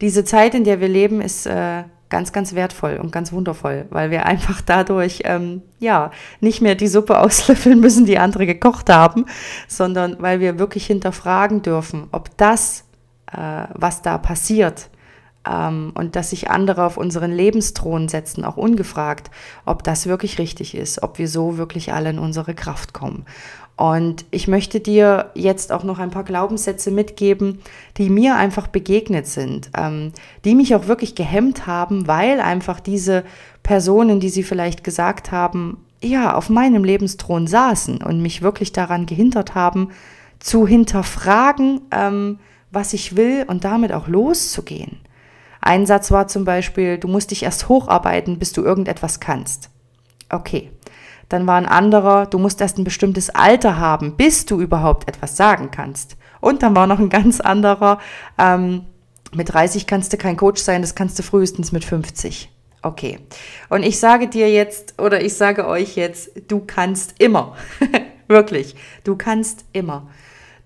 diese 0.00 0.24
Zeit, 0.24 0.54
in 0.54 0.64
der 0.64 0.80
wir 0.80 0.88
leben, 0.88 1.20
ist 1.20 1.46
äh, 1.46 1.84
ganz, 2.12 2.30
ganz 2.30 2.54
wertvoll 2.54 3.00
und 3.02 3.10
ganz 3.10 3.32
wundervoll, 3.32 3.86
weil 3.88 4.10
wir 4.10 4.26
einfach 4.26 4.60
dadurch 4.60 5.22
ähm, 5.24 5.62
ja 5.80 6.10
nicht 6.40 6.60
mehr 6.60 6.74
die 6.74 6.86
Suppe 6.86 7.18
auslöffeln 7.20 7.80
müssen, 7.80 8.04
die 8.04 8.18
andere 8.18 8.46
gekocht 8.46 8.90
haben, 8.90 9.24
sondern 9.66 10.16
weil 10.20 10.38
wir 10.38 10.58
wirklich 10.58 10.86
hinterfragen 10.86 11.62
dürfen, 11.62 12.08
ob 12.12 12.36
das, 12.36 12.84
äh, 13.32 13.64
was 13.72 14.02
da 14.02 14.18
passiert, 14.18 14.90
ähm, 15.48 15.92
und 15.94 16.14
dass 16.14 16.30
sich 16.30 16.50
andere 16.50 16.84
auf 16.84 16.98
unseren 16.98 17.32
Lebensthron 17.32 18.08
setzen, 18.08 18.44
auch 18.44 18.56
ungefragt, 18.56 19.30
ob 19.64 19.82
das 19.82 20.06
wirklich 20.06 20.38
richtig 20.38 20.76
ist, 20.76 21.02
ob 21.02 21.18
wir 21.18 21.28
so 21.28 21.56
wirklich 21.56 21.92
alle 21.92 22.10
in 22.10 22.18
unsere 22.18 22.54
Kraft 22.54 22.92
kommen. 22.92 23.24
Und 23.76 24.26
ich 24.30 24.48
möchte 24.48 24.80
dir 24.80 25.30
jetzt 25.34 25.72
auch 25.72 25.82
noch 25.82 25.98
ein 25.98 26.10
paar 26.10 26.24
Glaubenssätze 26.24 26.90
mitgeben, 26.90 27.60
die 27.96 28.10
mir 28.10 28.36
einfach 28.36 28.66
begegnet 28.66 29.26
sind, 29.26 29.70
ähm, 29.76 30.12
die 30.44 30.54
mich 30.54 30.74
auch 30.74 30.86
wirklich 30.88 31.14
gehemmt 31.14 31.66
haben, 31.66 32.06
weil 32.06 32.40
einfach 32.40 32.80
diese 32.80 33.24
Personen, 33.62 34.20
die 34.20 34.28
sie 34.28 34.42
vielleicht 34.42 34.84
gesagt 34.84 35.32
haben, 35.32 35.78
ja, 36.02 36.34
auf 36.34 36.50
meinem 36.50 36.84
Lebensthron 36.84 37.46
saßen 37.46 38.02
und 38.02 38.20
mich 38.20 38.42
wirklich 38.42 38.72
daran 38.72 39.06
gehindert 39.06 39.54
haben, 39.54 39.90
zu 40.38 40.66
hinterfragen, 40.66 41.80
ähm, 41.92 42.40
was 42.70 42.92
ich 42.92 43.16
will 43.16 43.44
und 43.46 43.64
damit 43.64 43.92
auch 43.92 44.08
loszugehen. 44.08 44.98
Ein 45.60 45.86
Satz 45.86 46.10
war 46.10 46.26
zum 46.26 46.44
Beispiel, 46.44 46.98
du 46.98 47.06
musst 47.06 47.30
dich 47.30 47.44
erst 47.44 47.68
hocharbeiten, 47.68 48.38
bis 48.38 48.52
du 48.52 48.62
irgendetwas 48.62 49.20
kannst. 49.20 49.70
Okay. 50.28 50.70
Dann 51.32 51.46
war 51.46 51.56
ein 51.56 51.66
anderer, 51.66 52.26
du 52.26 52.38
musst 52.38 52.60
erst 52.60 52.76
ein 52.76 52.84
bestimmtes 52.84 53.30
Alter 53.30 53.78
haben, 53.78 54.16
bis 54.16 54.44
du 54.44 54.60
überhaupt 54.60 55.08
etwas 55.08 55.34
sagen 55.34 55.70
kannst. 55.70 56.16
Und 56.42 56.62
dann 56.62 56.76
war 56.76 56.86
noch 56.86 56.98
ein 56.98 57.08
ganz 57.08 57.40
anderer, 57.40 57.98
ähm, 58.36 58.84
mit 59.32 59.50
30 59.50 59.86
kannst 59.86 60.12
du 60.12 60.18
kein 60.18 60.36
Coach 60.36 60.60
sein, 60.60 60.82
das 60.82 60.94
kannst 60.94 61.18
du 61.18 61.22
frühestens 61.22 61.72
mit 61.72 61.86
50. 61.86 62.50
Okay. 62.82 63.18
Und 63.70 63.82
ich 63.82 63.98
sage 63.98 64.28
dir 64.28 64.50
jetzt, 64.50 65.00
oder 65.00 65.24
ich 65.24 65.32
sage 65.32 65.66
euch 65.66 65.96
jetzt, 65.96 66.32
du 66.48 66.60
kannst 66.66 67.14
immer. 67.18 67.56
Wirklich. 68.28 68.74
Du 69.02 69.16
kannst 69.16 69.64
immer. 69.72 70.08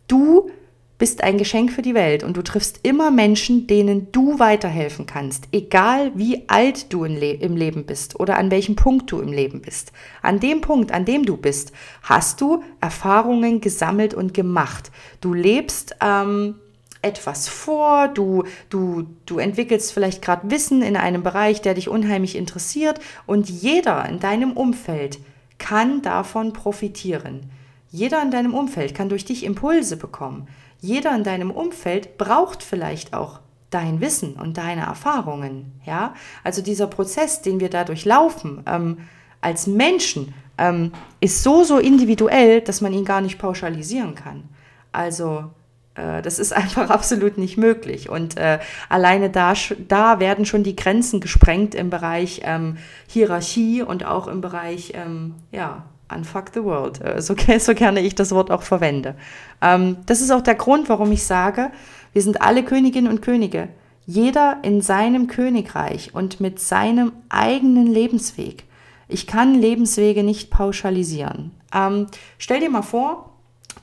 Du 0.08 0.50
bist 0.98 1.22
ein 1.22 1.36
Geschenk 1.36 1.72
für 1.72 1.82
die 1.82 1.94
Welt 1.94 2.22
und 2.22 2.36
du 2.36 2.42
triffst 2.42 2.80
immer 2.82 3.10
Menschen, 3.10 3.66
denen 3.66 4.10
du 4.12 4.38
weiterhelfen 4.38 5.04
kannst, 5.06 5.48
egal 5.52 6.12
wie 6.14 6.48
alt 6.48 6.92
du 6.92 7.04
im 7.04 7.56
Leben 7.56 7.84
bist 7.84 8.18
oder 8.18 8.38
an 8.38 8.50
welchem 8.50 8.76
Punkt 8.76 9.12
du 9.12 9.20
im 9.20 9.32
Leben 9.32 9.60
bist. 9.60 9.92
An 10.22 10.40
dem 10.40 10.62
Punkt, 10.62 10.92
an 10.92 11.04
dem 11.04 11.26
du 11.26 11.36
bist, 11.36 11.72
hast 12.02 12.40
du 12.40 12.62
Erfahrungen 12.80 13.60
gesammelt 13.60 14.14
und 14.14 14.32
gemacht. 14.32 14.90
Du 15.20 15.34
lebst 15.34 15.96
ähm, 16.00 16.54
etwas 17.02 17.46
vor, 17.46 18.08
du, 18.08 18.44
du, 18.70 19.06
du 19.26 19.38
entwickelst 19.38 19.92
vielleicht 19.92 20.22
gerade 20.22 20.50
Wissen 20.50 20.80
in 20.80 20.96
einem 20.96 21.22
Bereich, 21.22 21.60
der 21.60 21.74
dich 21.74 21.88
unheimlich 21.88 22.36
interessiert 22.36 23.00
und 23.26 23.50
jeder 23.50 24.08
in 24.08 24.18
deinem 24.18 24.52
Umfeld 24.52 25.18
kann 25.58 26.00
davon 26.00 26.54
profitieren. 26.54 27.50
Jeder 27.90 28.20
in 28.22 28.30
deinem 28.30 28.54
Umfeld 28.54 28.94
kann 28.94 29.08
durch 29.08 29.24
dich 29.24 29.44
Impulse 29.44 29.96
bekommen 29.96 30.48
jeder 30.80 31.14
in 31.14 31.24
deinem 31.24 31.50
Umfeld 31.50 32.18
braucht 32.18 32.62
vielleicht 32.62 33.14
auch 33.14 33.40
dein 33.70 34.00
Wissen 34.00 34.34
und 34.34 34.56
deine 34.56 34.82
Erfahrungen. 34.82 35.72
Ja, 35.84 36.14
also 36.44 36.62
dieser 36.62 36.86
Prozess, 36.86 37.42
den 37.42 37.60
wir 37.60 37.70
dadurch 37.70 38.04
laufen, 38.04 38.62
ähm, 38.66 38.98
als 39.40 39.66
Menschen, 39.66 40.34
ähm, 40.58 40.92
ist 41.20 41.42
so, 41.42 41.64
so 41.64 41.78
individuell, 41.78 42.60
dass 42.60 42.80
man 42.80 42.92
ihn 42.92 43.04
gar 43.04 43.20
nicht 43.20 43.38
pauschalisieren 43.38 44.14
kann. 44.14 44.44
Also, 44.92 45.50
äh, 45.94 46.22
das 46.22 46.38
ist 46.38 46.52
einfach 46.56 46.90
absolut 46.90 47.38
nicht 47.38 47.56
möglich. 47.56 48.08
Und 48.08 48.36
äh, 48.36 48.58
alleine 48.88 49.30
da, 49.30 49.54
da 49.88 50.20
werden 50.20 50.46
schon 50.46 50.62
die 50.62 50.76
Grenzen 50.76 51.20
gesprengt 51.20 51.74
im 51.74 51.90
Bereich 51.90 52.42
ähm, 52.44 52.78
Hierarchie 53.08 53.82
und 53.82 54.04
auch 54.04 54.28
im 54.28 54.40
Bereich, 54.40 54.92
ähm, 54.94 55.34
ja, 55.52 55.84
Unfuck 56.14 56.50
the 56.54 56.62
World, 56.62 57.00
äh, 57.04 57.20
so, 57.20 57.34
so 57.58 57.74
gerne 57.74 58.00
ich 58.00 58.14
das 58.14 58.32
Wort 58.32 58.50
auch 58.50 58.62
verwende. 58.62 59.14
Ähm, 59.60 59.98
das 60.06 60.20
ist 60.20 60.30
auch 60.30 60.42
der 60.42 60.54
Grund, 60.54 60.88
warum 60.88 61.12
ich 61.12 61.24
sage, 61.24 61.70
wir 62.12 62.22
sind 62.22 62.40
alle 62.40 62.64
Königinnen 62.64 63.10
und 63.10 63.22
Könige. 63.22 63.68
Jeder 64.06 64.58
in 64.62 64.80
seinem 64.80 65.26
Königreich 65.26 66.14
und 66.14 66.40
mit 66.40 66.60
seinem 66.60 67.12
eigenen 67.28 67.88
Lebensweg. 67.88 68.64
Ich 69.08 69.26
kann 69.26 69.54
Lebenswege 69.54 70.22
nicht 70.22 70.50
pauschalisieren. 70.50 71.50
Ähm, 71.74 72.06
stell 72.38 72.60
dir 72.60 72.70
mal 72.70 72.82
vor, 72.82 73.32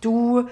du 0.02 0.48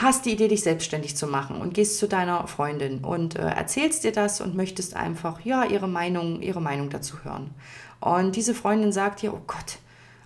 hast 0.00 0.26
die 0.26 0.32
Idee, 0.32 0.48
dich 0.48 0.62
selbstständig 0.62 1.16
zu 1.16 1.26
machen 1.26 1.60
und 1.60 1.74
gehst 1.74 1.98
zu 1.98 2.06
deiner 2.06 2.46
Freundin 2.46 3.04
und 3.04 3.36
äh, 3.36 3.48
erzählst 3.48 4.04
dir 4.04 4.12
das 4.12 4.40
und 4.40 4.54
möchtest 4.54 4.94
einfach, 4.94 5.40
ja, 5.40 5.64
ihre 5.64 5.88
Meinung, 5.88 6.42
ihre 6.42 6.60
Meinung 6.60 6.90
dazu 6.90 7.24
hören. 7.24 7.50
Und 8.00 8.36
diese 8.36 8.54
Freundin 8.54 8.92
sagt 8.92 9.22
dir, 9.22 9.32
oh 9.32 9.40
Gott, 9.46 9.78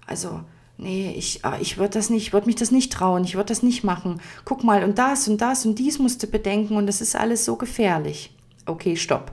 also 0.06 0.40
nee, 0.82 1.14
ich, 1.16 1.44
ah, 1.44 1.56
ich 1.60 1.78
würde 1.78 1.94
das 1.94 2.10
mich 2.10 2.30
das 2.30 2.70
nicht 2.70 2.92
trauen, 2.92 3.24
ich 3.24 3.34
würde 3.34 3.48
das 3.48 3.62
nicht 3.62 3.84
machen. 3.84 4.20
Guck 4.44 4.64
mal, 4.64 4.84
und 4.84 4.98
das 4.98 5.28
und 5.28 5.40
das 5.40 5.64
und 5.64 5.78
dies 5.78 5.98
musst 5.98 6.22
du 6.22 6.26
bedenken 6.26 6.76
und 6.76 6.86
das 6.86 7.00
ist 7.00 7.16
alles 7.16 7.44
so 7.44 7.56
gefährlich. 7.56 8.34
Okay, 8.66 8.96
stopp. 8.96 9.32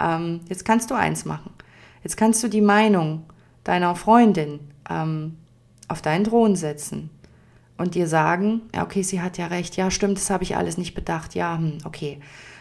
Ähm, 0.00 0.40
jetzt 0.48 0.64
kannst 0.64 0.90
du 0.90 0.94
eins 0.94 1.24
machen. 1.24 1.50
Jetzt 2.02 2.16
kannst 2.16 2.42
du 2.42 2.48
die 2.48 2.60
Meinung 2.60 3.24
deiner 3.64 3.94
Freundin 3.94 4.60
ähm, 4.88 5.36
auf 5.88 6.02
deinen 6.02 6.24
Thron 6.24 6.56
setzen 6.56 7.10
und 7.78 7.94
dir 7.94 8.06
sagen, 8.06 8.62
ja, 8.74 8.82
okay, 8.82 9.02
sie 9.02 9.20
hat 9.20 9.38
ja 9.38 9.46
recht, 9.46 9.76
ja, 9.76 9.90
stimmt, 9.90 10.18
das 10.18 10.30
habe 10.30 10.44
ich 10.44 10.56
alles 10.56 10.78
nicht 10.78 10.94
bedacht, 10.94 11.34
ja, 11.34 11.56
hm, 11.56 11.78
okay. 11.84 12.20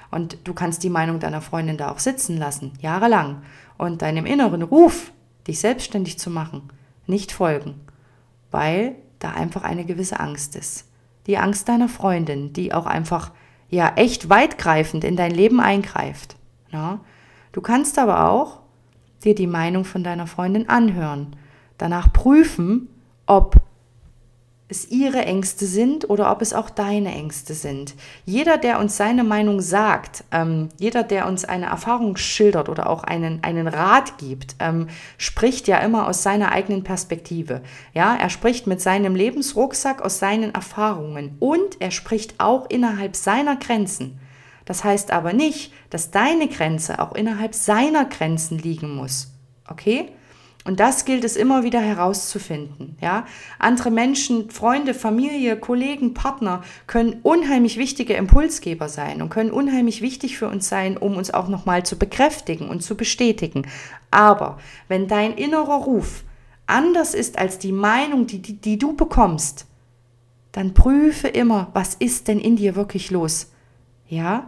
Und 0.10 0.38
du 0.44 0.54
kannst 0.54 0.84
die 0.84 0.90
Meinung 0.90 1.20
deiner 1.20 1.42
Freundin 1.42 1.78
da 1.78 1.92
auch 1.92 2.00
sitzen 2.00 2.38
lassen, 2.38 2.74
jahrelang, 2.82 3.42
und 3.78 4.02
deinem 4.02 4.26
inneren 4.26 4.62
Ruf, 4.62 5.12
dich 5.48 5.60
selbstständig 5.60 6.20
zu 6.20 6.30
machen, 6.30 6.64
nicht 7.08 7.32
folgen 7.32 7.76
weil 8.52 8.96
da 9.20 9.32
einfach 9.32 9.64
eine 9.64 9.86
gewisse 9.86 10.20
Angst 10.20 10.56
ist. 10.56 10.86
Die 11.28 11.38
Angst 11.38 11.70
deiner 11.70 11.90
Freundin, 11.90 12.54
die 12.54 12.74
auch 12.74 12.86
einfach 12.86 13.32
ja 13.70 13.94
echt 13.96 14.30
weitgreifend 14.30 15.04
in 15.04 15.16
dein 15.16 15.32
Leben 15.32 15.60
eingreift. 15.60 16.36
Ja? 16.72 17.00
Du 17.52 17.62
kannst 17.62 17.98
aber 18.00 18.30
auch 18.30 18.60
dir 19.24 19.36
die 19.36 19.48
Meinung 19.48 19.86
von 19.86 20.04
deiner 20.04 20.28
Freundin 20.28 20.68
anhören, 20.70 21.36
danach 21.78 22.12
prüfen, 22.12 22.88
ob 23.26 23.61
es 24.72 24.90
ihre 24.90 25.26
Ängste 25.26 25.66
sind 25.66 26.10
oder 26.10 26.32
ob 26.32 26.42
es 26.42 26.54
auch 26.54 26.70
deine 26.70 27.14
Ängste 27.14 27.54
sind. 27.54 27.94
Jeder, 28.26 28.58
der 28.58 28.80
uns 28.80 28.96
seine 28.96 29.24
Meinung 29.24 29.60
sagt, 29.60 30.24
ähm, 30.32 30.70
jeder, 30.80 31.04
der 31.04 31.28
uns 31.28 31.44
eine 31.46 31.66
Erfahrung 31.66 32.16
schildert 32.16 32.70
oder 32.70 32.90
auch 32.90 33.04
einen, 33.04 33.44
einen 33.44 33.68
Rat 33.68 34.18
gibt, 34.18 34.56
ähm, 34.60 34.88
spricht 35.18 35.68
ja 35.68 35.80
immer 35.80 36.08
aus 36.08 36.24
seiner 36.24 36.54
eigenen 36.54 36.84
Perspektive. 36.84 37.62
Ja, 37.94 38.16
er 38.16 38.30
spricht 38.30 38.66
mit 38.66 38.82
seinem 38.82 39.14
Lebensrucksack 39.14 40.02
aus 40.02 40.20
seinen 40.20 40.56
Erfahrungen 40.56 41.36
und 41.40 41.82
er 41.82 41.92
spricht 41.92 42.40
auch 42.40 42.70
innerhalb 42.70 43.18
seiner 43.18 43.58
Grenzen. 43.58 44.20
Das 44.64 44.86
heißt 44.86 45.12
aber 45.12 45.34
nicht, 45.34 45.74
dass 45.90 46.12
deine 46.12 46.48
Grenze 46.48 47.00
auch 47.00 47.14
innerhalb 47.14 47.56
seiner 47.56 48.06
Grenzen 48.06 48.58
liegen 48.58 48.96
muss. 48.96 49.34
Okay? 49.68 50.12
Und 50.64 50.80
das 50.80 51.06
gilt 51.06 51.24
es 51.24 51.36
immer 51.36 51.64
wieder 51.64 51.80
herauszufinden. 51.80 52.96
Ja? 53.02 53.26
Andere 53.58 53.90
Menschen, 53.90 54.52
Freunde, 54.52 54.94
Familie, 54.94 55.58
Kollegen, 55.58 56.14
Partner 56.14 56.64
können 56.86 57.20
unheimlich 57.24 57.78
wichtige 57.78 58.14
Impulsgeber 58.14 58.88
sein 58.88 59.24
und 59.24 59.30
können 59.30 59.50
unheimlich 59.50 60.02
wichtig 60.02 60.38
für 60.38 60.48
uns 60.48 60.70
sein, 60.70 60.98
um 60.98 61.18
uns 61.18 61.34
auch 61.34 61.48
nochmal 61.48 61.84
zu 61.84 61.98
bekräftigen 61.98 62.70
und 62.70 62.84
zu 62.84 62.96
bestätigen. 62.96 63.68
Aber 64.12 64.60
wenn 64.88 65.08
dein 65.08 65.34
innerer 65.34 65.78
Ruf 65.78 66.24
anders 66.68 67.16
ist 67.16 67.40
als 67.40 67.58
die 67.58 67.72
Meinung, 67.72 68.28
die, 68.28 68.40
die, 68.40 68.54
die 68.54 68.78
du 68.78 68.96
bekommst, 68.96 69.66
dann 70.52 70.74
prüfe 70.74 71.28
immer, 71.28 71.70
was 71.74 71.96
ist 71.96 72.28
denn 72.28 72.40
in 72.40 72.56
dir 72.56 72.76
wirklich 72.76 73.10
los? 73.10 73.52
Ja? 74.08 74.48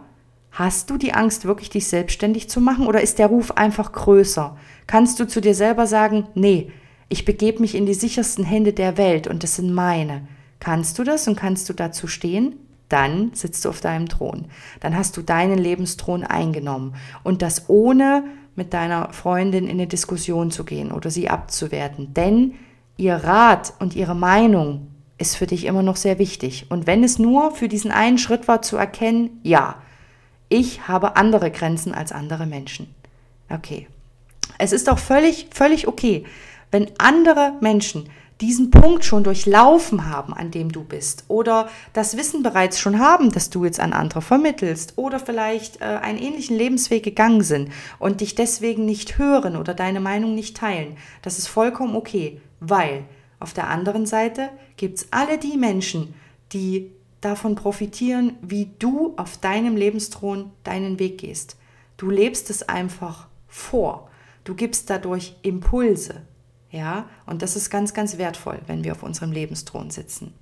Hast 0.54 0.88
du 0.88 0.96
die 0.96 1.12
Angst, 1.14 1.46
wirklich 1.46 1.68
dich 1.68 1.88
selbstständig 1.88 2.48
zu 2.48 2.60
machen 2.60 2.86
oder 2.86 3.00
ist 3.00 3.18
der 3.18 3.26
Ruf 3.26 3.50
einfach 3.50 3.90
größer? 3.90 4.56
Kannst 4.86 5.18
du 5.18 5.26
zu 5.26 5.40
dir 5.40 5.54
selber 5.54 5.88
sagen, 5.88 6.28
nee, 6.34 6.70
ich 7.08 7.24
begebe 7.24 7.60
mich 7.60 7.74
in 7.74 7.86
die 7.86 7.94
sichersten 7.94 8.44
Hände 8.44 8.72
der 8.72 8.96
Welt 8.96 9.26
und 9.26 9.42
das 9.42 9.56
sind 9.56 9.74
meine. 9.74 10.28
Kannst 10.60 10.96
du 10.96 11.02
das 11.02 11.26
und 11.26 11.34
kannst 11.34 11.68
du 11.68 11.72
dazu 11.72 12.06
stehen? 12.06 12.54
Dann 12.88 13.32
sitzt 13.34 13.64
du 13.64 13.68
auf 13.68 13.80
deinem 13.80 14.08
Thron. 14.08 14.44
Dann 14.78 14.96
hast 14.96 15.16
du 15.16 15.22
deinen 15.22 15.58
Lebensthron 15.58 16.22
eingenommen. 16.22 16.94
Und 17.24 17.42
das 17.42 17.68
ohne 17.68 18.22
mit 18.54 18.72
deiner 18.74 19.12
Freundin 19.12 19.64
in 19.64 19.72
eine 19.72 19.88
Diskussion 19.88 20.52
zu 20.52 20.62
gehen 20.62 20.92
oder 20.92 21.10
sie 21.10 21.28
abzuwerten. 21.28 22.14
Denn 22.14 22.54
ihr 22.96 23.16
Rat 23.16 23.72
und 23.80 23.96
ihre 23.96 24.14
Meinung 24.14 24.86
ist 25.18 25.36
für 25.36 25.48
dich 25.48 25.64
immer 25.64 25.82
noch 25.82 25.96
sehr 25.96 26.20
wichtig. 26.20 26.66
Und 26.68 26.86
wenn 26.86 27.02
es 27.02 27.18
nur 27.18 27.50
für 27.50 27.66
diesen 27.66 27.90
einen 27.90 28.18
Schritt 28.18 28.46
war 28.46 28.62
zu 28.62 28.76
erkennen, 28.76 29.40
ja, 29.42 29.82
ich 30.54 30.86
habe 30.86 31.16
andere 31.16 31.50
Grenzen 31.50 31.92
als 31.92 32.12
andere 32.12 32.46
Menschen. 32.46 32.94
Okay, 33.50 33.88
Es 34.56 34.72
ist 34.72 34.88
auch 34.88 35.00
völlig, 35.00 35.48
völlig 35.50 35.88
okay, 35.88 36.24
wenn 36.70 36.92
andere 36.98 37.54
Menschen 37.60 38.08
diesen 38.40 38.70
Punkt 38.70 39.04
schon 39.04 39.24
durchlaufen 39.24 40.08
haben, 40.08 40.32
an 40.32 40.52
dem 40.52 40.70
du 40.70 40.84
bist, 40.84 41.24
oder 41.26 41.68
das 41.92 42.16
Wissen 42.16 42.44
bereits 42.44 42.78
schon 42.78 43.00
haben, 43.00 43.32
dass 43.32 43.50
du 43.50 43.64
jetzt 43.64 43.80
an 43.80 43.92
andere 43.92 44.22
vermittelst, 44.22 44.94
oder 44.96 45.18
vielleicht 45.18 45.80
äh, 45.80 45.84
einen 45.84 46.18
ähnlichen 46.18 46.56
Lebensweg 46.56 47.02
gegangen 47.02 47.42
sind 47.42 47.72
und 47.98 48.20
dich 48.20 48.36
deswegen 48.36 48.84
nicht 48.84 49.18
hören 49.18 49.56
oder 49.56 49.74
deine 49.74 50.00
Meinung 50.00 50.36
nicht 50.36 50.56
teilen, 50.56 50.96
das 51.22 51.38
ist 51.38 51.48
vollkommen 51.48 51.96
okay, 51.96 52.40
weil 52.60 53.04
auf 53.40 53.54
der 53.54 53.68
anderen 53.68 54.06
Seite 54.06 54.50
gibt 54.76 54.98
es 54.98 55.08
alle 55.10 55.38
die 55.38 55.56
Menschen, 55.56 56.14
die 56.52 56.92
davon 57.24 57.54
profitieren, 57.54 58.36
wie 58.42 58.70
du 58.78 59.14
auf 59.16 59.38
deinem 59.38 59.76
Lebensthron 59.76 60.52
deinen 60.62 60.98
Weg 60.98 61.18
gehst. 61.18 61.56
Du 61.96 62.10
lebst 62.10 62.50
es 62.50 62.68
einfach 62.68 63.28
vor. 63.48 64.10
Du 64.44 64.54
gibst 64.54 64.90
dadurch 64.90 65.36
Impulse. 65.42 66.22
Ja, 66.70 67.08
und 67.26 67.42
das 67.42 67.54
ist 67.54 67.70
ganz, 67.70 67.94
ganz 67.94 68.18
wertvoll, 68.18 68.58
wenn 68.66 68.82
wir 68.82 68.92
auf 68.92 69.04
unserem 69.04 69.30
Lebensthron 69.30 69.90
sitzen. 69.90 70.34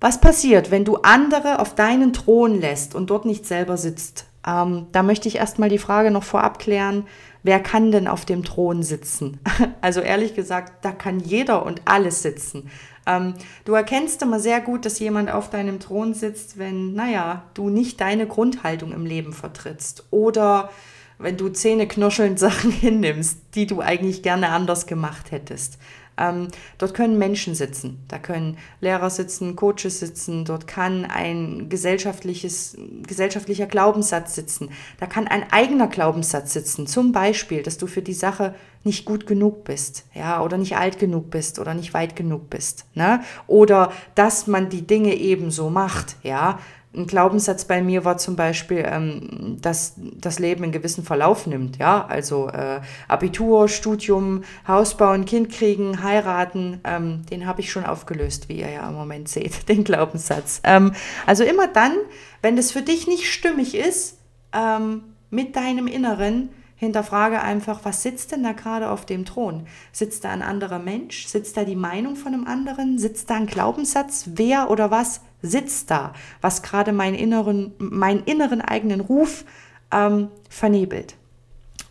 Was 0.00 0.20
passiert, 0.20 0.70
wenn 0.70 0.84
du 0.84 0.96
andere 0.98 1.58
auf 1.58 1.74
deinen 1.74 2.12
Thron 2.12 2.60
lässt 2.60 2.94
und 2.94 3.10
dort 3.10 3.24
nicht 3.24 3.46
selber 3.46 3.76
sitzt? 3.76 4.26
Ähm, 4.46 4.86
da 4.92 5.02
möchte 5.02 5.28
ich 5.28 5.36
erstmal 5.36 5.70
die 5.70 5.78
Frage 5.78 6.10
noch 6.10 6.24
vorab 6.24 6.58
klären, 6.58 7.06
wer 7.42 7.58
kann 7.60 7.90
denn 7.90 8.06
auf 8.06 8.24
dem 8.24 8.44
Thron 8.44 8.82
sitzen? 8.82 9.40
Also 9.80 10.00
ehrlich 10.00 10.34
gesagt, 10.34 10.84
da 10.84 10.92
kann 10.92 11.20
jeder 11.20 11.66
und 11.66 11.82
alles 11.84 12.22
sitzen. 12.22 12.70
Ähm, 13.06 13.34
du 13.64 13.74
erkennst 13.74 14.22
immer 14.22 14.40
sehr 14.40 14.60
gut, 14.60 14.84
dass 14.84 14.98
jemand 14.98 15.30
auf 15.30 15.50
deinem 15.50 15.80
Thron 15.80 16.14
sitzt, 16.14 16.58
wenn, 16.58 16.94
naja, 16.94 17.44
du 17.54 17.68
nicht 17.68 18.00
deine 18.00 18.26
Grundhaltung 18.26 18.92
im 18.92 19.06
Leben 19.06 19.32
vertrittst 19.32 20.04
oder 20.10 20.70
wenn 21.18 21.36
du 21.36 21.48
zähneknirschelnd 21.48 22.38
Sachen 22.38 22.70
hinnimmst, 22.70 23.38
die 23.54 23.66
du 23.66 23.80
eigentlich 23.80 24.22
gerne 24.22 24.48
anders 24.50 24.86
gemacht 24.86 25.30
hättest. 25.30 25.78
Ähm, 26.16 26.48
dort 26.78 26.94
können 26.94 27.18
Menschen 27.18 27.54
sitzen, 27.54 28.04
da 28.08 28.18
können 28.18 28.56
Lehrer 28.80 29.10
sitzen, 29.10 29.56
Coaches 29.56 29.98
sitzen, 29.98 30.44
dort 30.44 30.66
kann 30.66 31.04
ein 31.04 31.68
gesellschaftliches, 31.68 32.76
gesellschaftlicher 33.06 33.66
Glaubenssatz 33.66 34.34
sitzen, 34.34 34.70
da 35.00 35.06
kann 35.06 35.26
ein 35.26 35.50
eigener 35.50 35.88
Glaubenssatz 35.88 36.52
sitzen, 36.52 36.86
zum 36.86 37.12
Beispiel, 37.12 37.62
dass 37.62 37.78
du 37.78 37.86
für 37.86 38.02
die 38.02 38.14
Sache 38.14 38.54
nicht 38.84 39.04
gut 39.04 39.26
genug 39.26 39.64
bist, 39.64 40.04
ja, 40.14 40.42
oder 40.42 40.58
nicht 40.58 40.76
alt 40.76 40.98
genug 40.98 41.30
bist 41.30 41.58
oder 41.58 41.74
nicht 41.74 41.94
weit 41.94 42.14
genug 42.16 42.50
bist, 42.50 42.84
ne? 42.94 43.22
Oder 43.46 43.92
dass 44.14 44.46
man 44.46 44.68
die 44.68 44.86
Dinge 44.86 45.14
eben 45.14 45.50
so 45.50 45.70
macht, 45.70 46.16
ja. 46.22 46.58
Ein 46.96 47.06
Glaubenssatz 47.06 47.64
bei 47.64 47.82
mir 47.82 48.04
war 48.04 48.18
zum 48.18 48.36
Beispiel, 48.36 48.84
ähm, 48.86 49.58
dass 49.60 49.94
das 49.96 50.38
Leben 50.38 50.62
einen 50.62 50.72
gewissen 50.72 51.04
Verlauf 51.04 51.46
nimmt. 51.46 51.78
Ja, 51.78 52.06
also 52.06 52.48
äh, 52.48 52.80
Abitur, 53.08 53.68
Studium, 53.68 54.44
Haus 54.68 54.96
bauen, 54.96 55.24
Kind 55.24 55.50
kriegen, 55.50 56.02
heiraten. 56.02 56.80
Ähm, 56.84 57.26
den 57.30 57.46
habe 57.46 57.60
ich 57.60 57.70
schon 57.72 57.84
aufgelöst, 57.84 58.48
wie 58.48 58.60
ihr 58.60 58.70
ja 58.70 58.88
im 58.88 58.94
Moment 58.94 59.28
seht, 59.28 59.68
den 59.68 59.84
Glaubenssatz. 59.84 60.60
Ähm, 60.64 60.92
also 61.26 61.42
immer 61.44 61.66
dann, 61.66 61.96
wenn 62.42 62.56
das 62.56 62.70
für 62.70 62.82
dich 62.82 63.06
nicht 63.06 63.32
stimmig 63.32 63.74
ist 63.74 64.18
ähm, 64.52 65.02
mit 65.30 65.56
deinem 65.56 65.86
Inneren, 65.86 66.50
hinterfrage 66.76 67.40
einfach, 67.40 67.80
was 67.84 68.02
sitzt 68.02 68.32
denn 68.32 68.42
da 68.42 68.52
gerade 68.52 68.90
auf 68.90 69.06
dem 69.06 69.24
Thron? 69.24 69.66
Sitzt 69.92 70.24
da 70.24 70.30
ein 70.30 70.42
anderer 70.42 70.78
Mensch? 70.78 71.26
Sitzt 71.26 71.56
da 71.56 71.64
die 71.64 71.76
Meinung 71.76 72.16
von 72.16 72.34
einem 72.34 72.46
anderen? 72.46 72.98
Sitzt 72.98 73.30
da 73.30 73.36
ein 73.36 73.46
Glaubenssatz? 73.46 74.30
Wer 74.34 74.70
oder 74.70 74.90
was 74.90 75.20
sitzt 75.42 75.90
da, 75.90 76.14
was 76.40 76.62
gerade 76.62 76.92
meinen 76.92 77.14
inneren, 77.14 77.72
meinen 77.78 78.24
inneren 78.24 78.60
eigenen 78.60 79.00
Ruf 79.00 79.44
ähm, 79.92 80.28
vernebelt? 80.48 81.16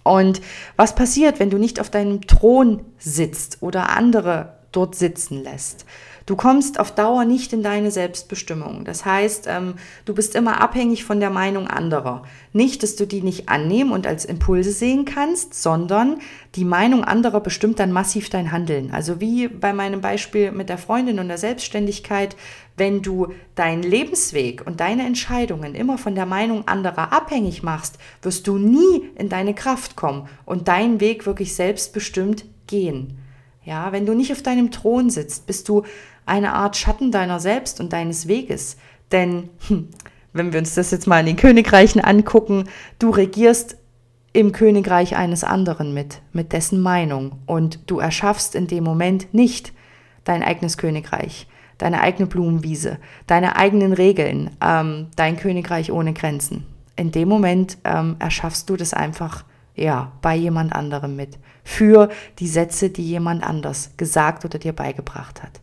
Und 0.03 0.41
was 0.75 0.95
passiert, 0.95 1.39
wenn 1.39 1.49
du 1.49 1.57
nicht 1.57 1.79
auf 1.79 1.89
deinem 1.89 2.21
Thron 2.21 2.83
sitzt 2.97 3.59
oder 3.61 3.89
andere 3.89 4.57
dort 4.73 4.95
sitzen 4.95 5.41
lässt? 5.41 5.85
Du 6.25 6.37
kommst 6.37 6.79
auf 6.79 6.95
Dauer 6.95 7.25
nicht 7.25 7.51
in 7.51 7.63
deine 7.63 7.91
Selbstbestimmung. 7.91 8.85
Das 8.85 9.03
heißt, 9.03 9.47
ähm, 9.49 9.75
du 10.05 10.15
bist 10.15 10.35
immer 10.35 10.61
abhängig 10.61 11.03
von 11.03 11.19
der 11.19 11.29
Meinung 11.29 11.67
anderer. 11.67 12.23
Nicht, 12.53 12.81
dass 12.81 12.95
du 12.95 13.05
die 13.05 13.21
nicht 13.21 13.49
annehmen 13.49 13.91
und 13.91 14.07
als 14.07 14.23
Impulse 14.23 14.71
sehen 14.71 15.03
kannst, 15.03 15.53
sondern 15.53 16.19
die 16.55 16.63
Meinung 16.63 17.03
anderer 17.03 17.41
bestimmt 17.41 17.79
dann 17.79 17.91
massiv 17.91 18.29
dein 18.29 18.53
Handeln. 18.53 18.91
Also 18.91 19.19
wie 19.19 19.49
bei 19.49 19.73
meinem 19.73 19.99
Beispiel 19.99 20.51
mit 20.51 20.69
der 20.69 20.77
Freundin 20.77 21.19
und 21.19 21.27
der 21.27 21.37
Selbstständigkeit, 21.37 22.37
wenn 22.77 23.01
du 23.01 23.33
deinen 23.55 23.83
Lebensweg 23.83 24.65
und 24.65 24.79
deine 24.79 25.05
Entscheidungen 25.05 25.75
immer 25.75 25.97
von 25.97 26.15
der 26.15 26.25
Meinung 26.25 26.67
anderer 26.69 27.11
abhängig 27.11 27.63
machst, 27.63 27.97
wirst 28.21 28.47
du 28.47 28.57
nie 28.57 29.09
in 29.15 29.27
deine 29.27 29.53
Kraft 29.53 29.97
kommen 29.97 30.29
und 30.45 30.69
deinen 30.69 31.01
Weg 31.01 31.25
wirklich 31.25 31.53
selbstbestimmt 31.53 32.45
gehen. 32.67 33.17
Ja, 33.65 33.93
wenn 33.93 34.05
du 34.05 34.13
nicht 34.13 34.31
auf 34.31 34.41
deinem 34.41 34.71
Thron 34.71 35.09
sitzt, 35.09 35.47
bist 35.47 35.69
du 35.69 35.83
eine 36.25 36.53
Art 36.53 36.77
Schatten 36.77 37.11
deiner 37.11 37.39
selbst 37.39 37.79
und 37.79 37.93
deines 37.93 38.27
Weges. 38.27 38.77
Denn 39.11 39.49
hm, 39.67 39.89
wenn 40.33 40.51
wir 40.51 40.59
uns 40.59 40.75
das 40.75 40.91
jetzt 40.91 41.07
mal 41.07 41.19
in 41.19 41.27
den 41.27 41.35
Königreichen 41.35 42.01
angucken, 42.01 42.65
du 42.99 43.11
regierst 43.11 43.77
im 44.33 44.51
Königreich 44.51 45.15
eines 45.15 45.43
anderen 45.43 45.93
mit, 45.93 46.21
mit 46.33 46.53
dessen 46.53 46.81
Meinung. 46.81 47.33
Und 47.45 47.79
du 47.89 47.99
erschaffst 47.99 48.55
in 48.55 48.67
dem 48.67 48.83
Moment 48.83 49.33
nicht 49.33 49.71
dein 50.23 50.43
eigenes 50.43 50.77
Königreich, 50.77 51.47
deine 51.77 52.01
eigene 52.01 52.27
Blumenwiese, 52.27 52.97
deine 53.27 53.55
eigenen 53.55 53.93
Regeln, 53.93 54.49
ähm, 54.61 55.07
dein 55.15 55.37
Königreich 55.37 55.91
ohne 55.91 56.13
Grenzen. 56.13 56.65
In 56.95 57.11
dem 57.11 57.29
Moment 57.29 57.77
ähm, 57.83 58.15
erschaffst 58.19 58.69
du 58.69 58.75
das 58.75 58.93
einfach, 58.93 59.45
ja, 59.75 60.11
bei 60.21 60.35
jemand 60.35 60.73
anderem 60.73 61.15
mit. 61.15 61.37
Für 61.63 62.09
die 62.39 62.47
Sätze, 62.47 62.89
die 62.89 63.07
jemand 63.07 63.43
anders 63.43 63.91
gesagt 63.97 64.45
oder 64.45 64.59
dir 64.59 64.73
beigebracht 64.73 65.43
hat. 65.43 65.61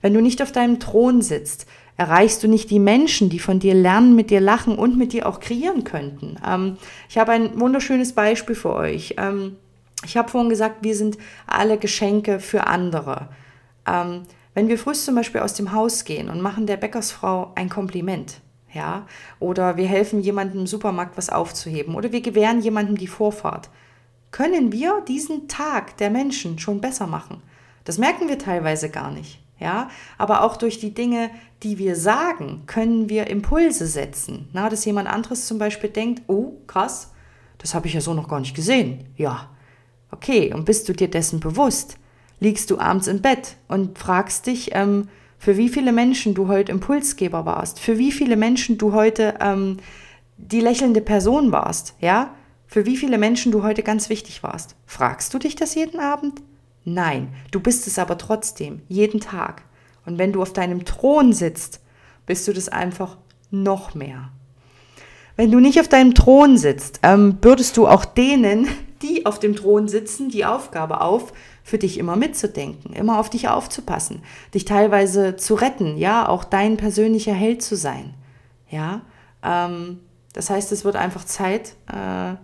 Wenn 0.00 0.14
du 0.14 0.20
nicht 0.20 0.42
auf 0.42 0.52
deinem 0.52 0.80
Thron 0.80 1.22
sitzt, 1.22 1.66
erreichst 1.96 2.42
du 2.42 2.48
nicht 2.48 2.70
die 2.70 2.78
Menschen, 2.78 3.28
die 3.28 3.40
von 3.40 3.58
dir 3.58 3.74
lernen, 3.74 4.14
mit 4.14 4.30
dir 4.30 4.40
lachen 4.40 4.78
und 4.78 4.96
mit 4.96 5.12
dir 5.12 5.26
auch 5.26 5.40
kreieren 5.40 5.84
könnten. 5.84 6.36
Ähm, 6.46 6.76
ich 7.08 7.18
habe 7.18 7.32
ein 7.32 7.60
wunderschönes 7.60 8.12
Beispiel 8.12 8.54
für 8.54 8.72
euch. 8.72 9.14
Ähm, 9.18 9.56
ich 10.04 10.16
habe 10.16 10.28
vorhin 10.28 10.48
gesagt, 10.48 10.82
wir 10.82 10.94
sind 10.94 11.18
alle 11.46 11.76
Geschenke 11.76 12.38
für 12.38 12.68
andere. 12.68 13.28
Ähm, 13.86 14.22
wenn 14.54 14.68
wir 14.68 14.78
früh 14.78 14.92
zum 14.92 15.16
Beispiel 15.16 15.40
aus 15.40 15.54
dem 15.54 15.72
Haus 15.72 16.04
gehen 16.04 16.28
und 16.28 16.40
machen 16.40 16.66
der 16.66 16.76
Bäckersfrau 16.76 17.52
ein 17.56 17.68
Kompliment, 17.68 18.40
ja, 18.72 19.06
oder 19.40 19.76
wir 19.76 19.86
helfen 19.86 20.20
jemandem 20.20 20.60
im 20.60 20.66
Supermarkt 20.66 21.16
was 21.16 21.30
aufzuheben, 21.30 21.94
oder 21.94 22.12
wir 22.12 22.20
gewähren 22.20 22.60
jemandem 22.60 22.96
die 22.96 23.06
Vorfahrt, 23.06 23.70
können 24.30 24.72
wir 24.72 25.02
diesen 25.06 25.48
Tag 25.48 25.96
der 25.96 26.10
Menschen 26.10 26.58
schon 26.58 26.80
besser 26.80 27.06
machen. 27.06 27.42
Das 27.84 27.98
merken 27.98 28.28
wir 28.28 28.38
teilweise 28.38 28.90
gar 28.90 29.10
nicht. 29.10 29.40
Ja, 29.60 29.88
aber 30.18 30.42
auch 30.42 30.56
durch 30.56 30.78
die 30.78 30.94
Dinge, 30.94 31.30
die 31.64 31.78
wir 31.78 31.96
sagen, 31.96 32.62
können 32.66 33.08
wir 33.08 33.26
Impulse 33.26 33.86
setzen. 33.86 34.48
Na, 34.52 34.68
dass 34.68 34.84
jemand 34.84 35.08
anderes 35.08 35.46
zum 35.46 35.58
Beispiel 35.58 35.90
denkt, 35.90 36.22
oh, 36.28 36.52
krass, 36.66 37.12
das 37.58 37.74
habe 37.74 37.88
ich 37.88 37.94
ja 37.94 38.00
so 38.00 38.14
noch 38.14 38.28
gar 38.28 38.38
nicht 38.38 38.54
gesehen. 38.54 39.06
Ja, 39.16 39.50
okay, 40.12 40.52
und 40.54 40.64
bist 40.64 40.88
du 40.88 40.92
dir 40.92 41.08
dessen 41.08 41.40
bewusst? 41.40 41.98
Liegst 42.40 42.70
du 42.70 42.78
abends 42.78 43.08
im 43.08 43.20
Bett 43.20 43.56
und 43.66 43.98
fragst 43.98 44.46
dich, 44.46 44.70
ähm, 44.74 45.08
für 45.38 45.56
wie 45.56 45.68
viele 45.68 45.92
Menschen 45.92 46.34
du 46.34 46.48
heute 46.48 46.72
Impulsgeber 46.72 47.44
warst, 47.44 47.80
für 47.80 47.98
wie 47.98 48.12
viele 48.12 48.36
Menschen 48.36 48.78
du 48.78 48.92
heute 48.92 49.34
ähm, 49.40 49.78
die 50.36 50.60
lächelnde 50.60 51.00
Person 51.00 51.52
warst, 51.52 51.94
ja? 52.00 52.34
Für 52.66 52.84
wie 52.84 52.98
viele 52.98 53.16
Menschen 53.16 53.50
du 53.50 53.62
heute 53.62 53.82
ganz 53.82 54.10
wichtig 54.10 54.42
warst. 54.42 54.76
Fragst 54.84 55.32
du 55.32 55.38
dich 55.38 55.56
das 55.56 55.74
jeden 55.74 56.00
Abend? 56.00 56.42
Nein, 56.94 57.28
du 57.50 57.60
bist 57.60 57.86
es 57.86 57.98
aber 57.98 58.18
trotzdem, 58.18 58.82
jeden 58.88 59.20
Tag. 59.20 59.62
Und 60.06 60.18
wenn 60.18 60.32
du 60.32 60.42
auf 60.42 60.52
deinem 60.52 60.84
Thron 60.84 61.32
sitzt, 61.32 61.80
bist 62.26 62.48
du 62.48 62.52
das 62.52 62.68
einfach 62.68 63.16
noch 63.50 63.94
mehr. 63.94 64.30
Wenn 65.36 65.50
du 65.50 65.60
nicht 65.60 65.78
auf 65.80 65.88
deinem 65.88 66.14
Thron 66.14 66.56
sitzt, 66.56 67.00
ähm, 67.02 67.36
bürdest 67.36 67.76
du 67.76 67.86
auch 67.86 68.04
denen, 68.04 68.66
die 69.02 69.26
auf 69.26 69.38
dem 69.38 69.54
Thron 69.54 69.86
sitzen, 69.86 70.30
die 70.30 70.44
Aufgabe 70.44 71.00
auf, 71.00 71.32
für 71.62 71.78
dich 71.78 71.98
immer 71.98 72.16
mitzudenken, 72.16 72.94
immer 72.94 73.20
auf 73.20 73.30
dich 73.30 73.48
aufzupassen, 73.48 74.22
dich 74.54 74.64
teilweise 74.64 75.36
zu 75.36 75.54
retten, 75.54 75.98
ja, 75.98 76.26
auch 76.28 76.44
dein 76.44 76.76
persönlicher 76.76 77.34
Held 77.34 77.62
zu 77.62 77.76
sein. 77.76 78.14
Ja, 78.70 79.02
ähm, 79.44 80.00
das 80.32 80.50
heißt, 80.50 80.72
es 80.72 80.84
wird 80.84 80.96
einfach 80.96 81.24
Zeit, 81.24 81.74
äh, 81.86 82.34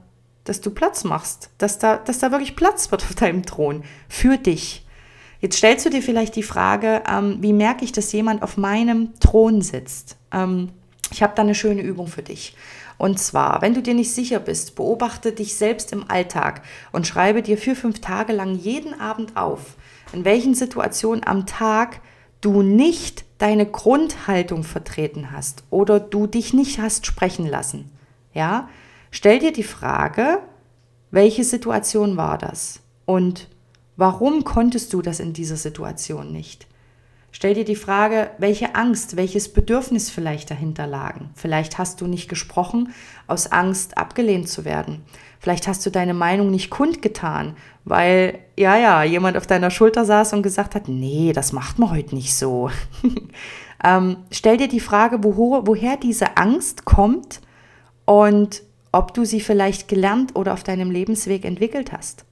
dass 0.44 0.60
du 0.60 0.70
Platz 0.70 1.04
machst, 1.04 1.50
dass 1.58 1.78
da, 1.78 1.96
dass 1.96 2.18
da 2.18 2.30
wirklich 2.30 2.56
Platz 2.56 2.90
wird 2.90 3.02
auf 3.02 3.14
deinem 3.14 3.44
Thron 3.44 3.82
für 4.08 4.36
dich. 4.36 4.86
Jetzt 5.40 5.56
stellst 5.56 5.84
du 5.84 5.90
dir 5.90 6.02
vielleicht 6.02 6.36
die 6.36 6.42
Frage, 6.42 7.02
ähm, 7.10 7.38
wie 7.40 7.52
merke 7.52 7.84
ich, 7.84 7.92
dass 7.92 8.12
jemand 8.12 8.42
auf 8.42 8.56
meinem 8.56 9.12
Thron 9.20 9.60
sitzt? 9.60 10.16
Ähm, 10.32 10.70
ich 11.10 11.22
habe 11.22 11.34
da 11.36 11.42
eine 11.42 11.54
schöne 11.54 11.82
Übung 11.82 12.06
für 12.06 12.22
dich. 12.22 12.56
Und 12.96 13.18
zwar, 13.18 13.60
wenn 13.60 13.74
du 13.74 13.82
dir 13.82 13.94
nicht 13.94 14.12
sicher 14.12 14.38
bist, 14.38 14.76
beobachte 14.76 15.32
dich 15.32 15.56
selbst 15.56 15.92
im 15.92 16.08
Alltag 16.08 16.62
und 16.92 17.06
schreibe 17.06 17.42
dir 17.42 17.58
vier, 17.58 17.76
fünf 17.76 18.00
Tage 18.00 18.32
lang 18.32 18.54
jeden 18.54 18.98
Abend 19.00 19.36
auf, 19.36 19.76
in 20.12 20.24
welchen 20.24 20.54
Situationen 20.54 21.26
am 21.26 21.46
Tag 21.46 22.00
du 22.40 22.62
nicht 22.62 23.24
deine 23.38 23.66
Grundhaltung 23.66 24.62
vertreten 24.62 25.32
hast 25.32 25.64
oder 25.70 25.98
du 25.98 26.26
dich 26.26 26.54
nicht 26.54 26.78
hast 26.78 27.06
sprechen 27.06 27.46
lassen. 27.46 27.90
Ja, 28.32 28.68
Stell 29.16 29.38
dir 29.38 29.52
die 29.52 29.62
Frage, 29.62 30.40
welche 31.12 31.44
Situation 31.44 32.16
war 32.16 32.36
das? 32.36 32.80
Und 33.04 33.48
warum 33.94 34.42
konntest 34.42 34.92
du 34.92 35.02
das 35.02 35.20
in 35.20 35.32
dieser 35.32 35.54
Situation 35.54 36.32
nicht? 36.32 36.66
Stell 37.30 37.54
dir 37.54 37.64
die 37.64 37.76
Frage, 37.76 38.32
welche 38.38 38.74
Angst, 38.74 39.16
welches 39.16 39.52
Bedürfnis 39.52 40.10
vielleicht 40.10 40.50
dahinter 40.50 40.88
lagen. 40.88 41.30
Vielleicht 41.36 41.78
hast 41.78 42.00
du 42.00 42.08
nicht 42.08 42.28
gesprochen 42.28 42.92
aus 43.28 43.52
Angst, 43.52 43.98
abgelehnt 43.98 44.48
zu 44.48 44.64
werden. 44.64 45.04
Vielleicht 45.38 45.68
hast 45.68 45.86
du 45.86 45.90
deine 45.90 46.12
Meinung 46.12 46.50
nicht 46.50 46.70
kundgetan, 46.70 47.56
weil, 47.84 48.40
ja, 48.58 48.76
ja, 48.76 49.04
jemand 49.04 49.36
auf 49.36 49.46
deiner 49.46 49.70
Schulter 49.70 50.04
saß 50.04 50.32
und 50.32 50.42
gesagt 50.42 50.74
hat, 50.74 50.88
nee, 50.88 51.32
das 51.32 51.52
macht 51.52 51.78
man 51.78 51.92
heute 51.92 52.16
nicht 52.16 52.34
so. 52.34 52.68
ähm, 53.84 54.16
stell 54.32 54.56
dir 54.56 54.68
die 54.68 54.80
Frage, 54.80 55.22
wo, 55.22 55.64
woher 55.64 55.96
diese 55.96 56.36
Angst 56.36 56.84
kommt 56.84 57.40
und 58.06 58.64
ob 58.94 59.12
du 59.12 59.24
sie 59.24 59.40
vielleicht 59.40 59.88
gelernt 59.88 60.36
oder 60.36 60.52
auf 60.52 60.62
deinem 60.62 60.92
Lebensweg 60.92 61.44
entwickelt 61.44 61.92
hast. 61.92 62.24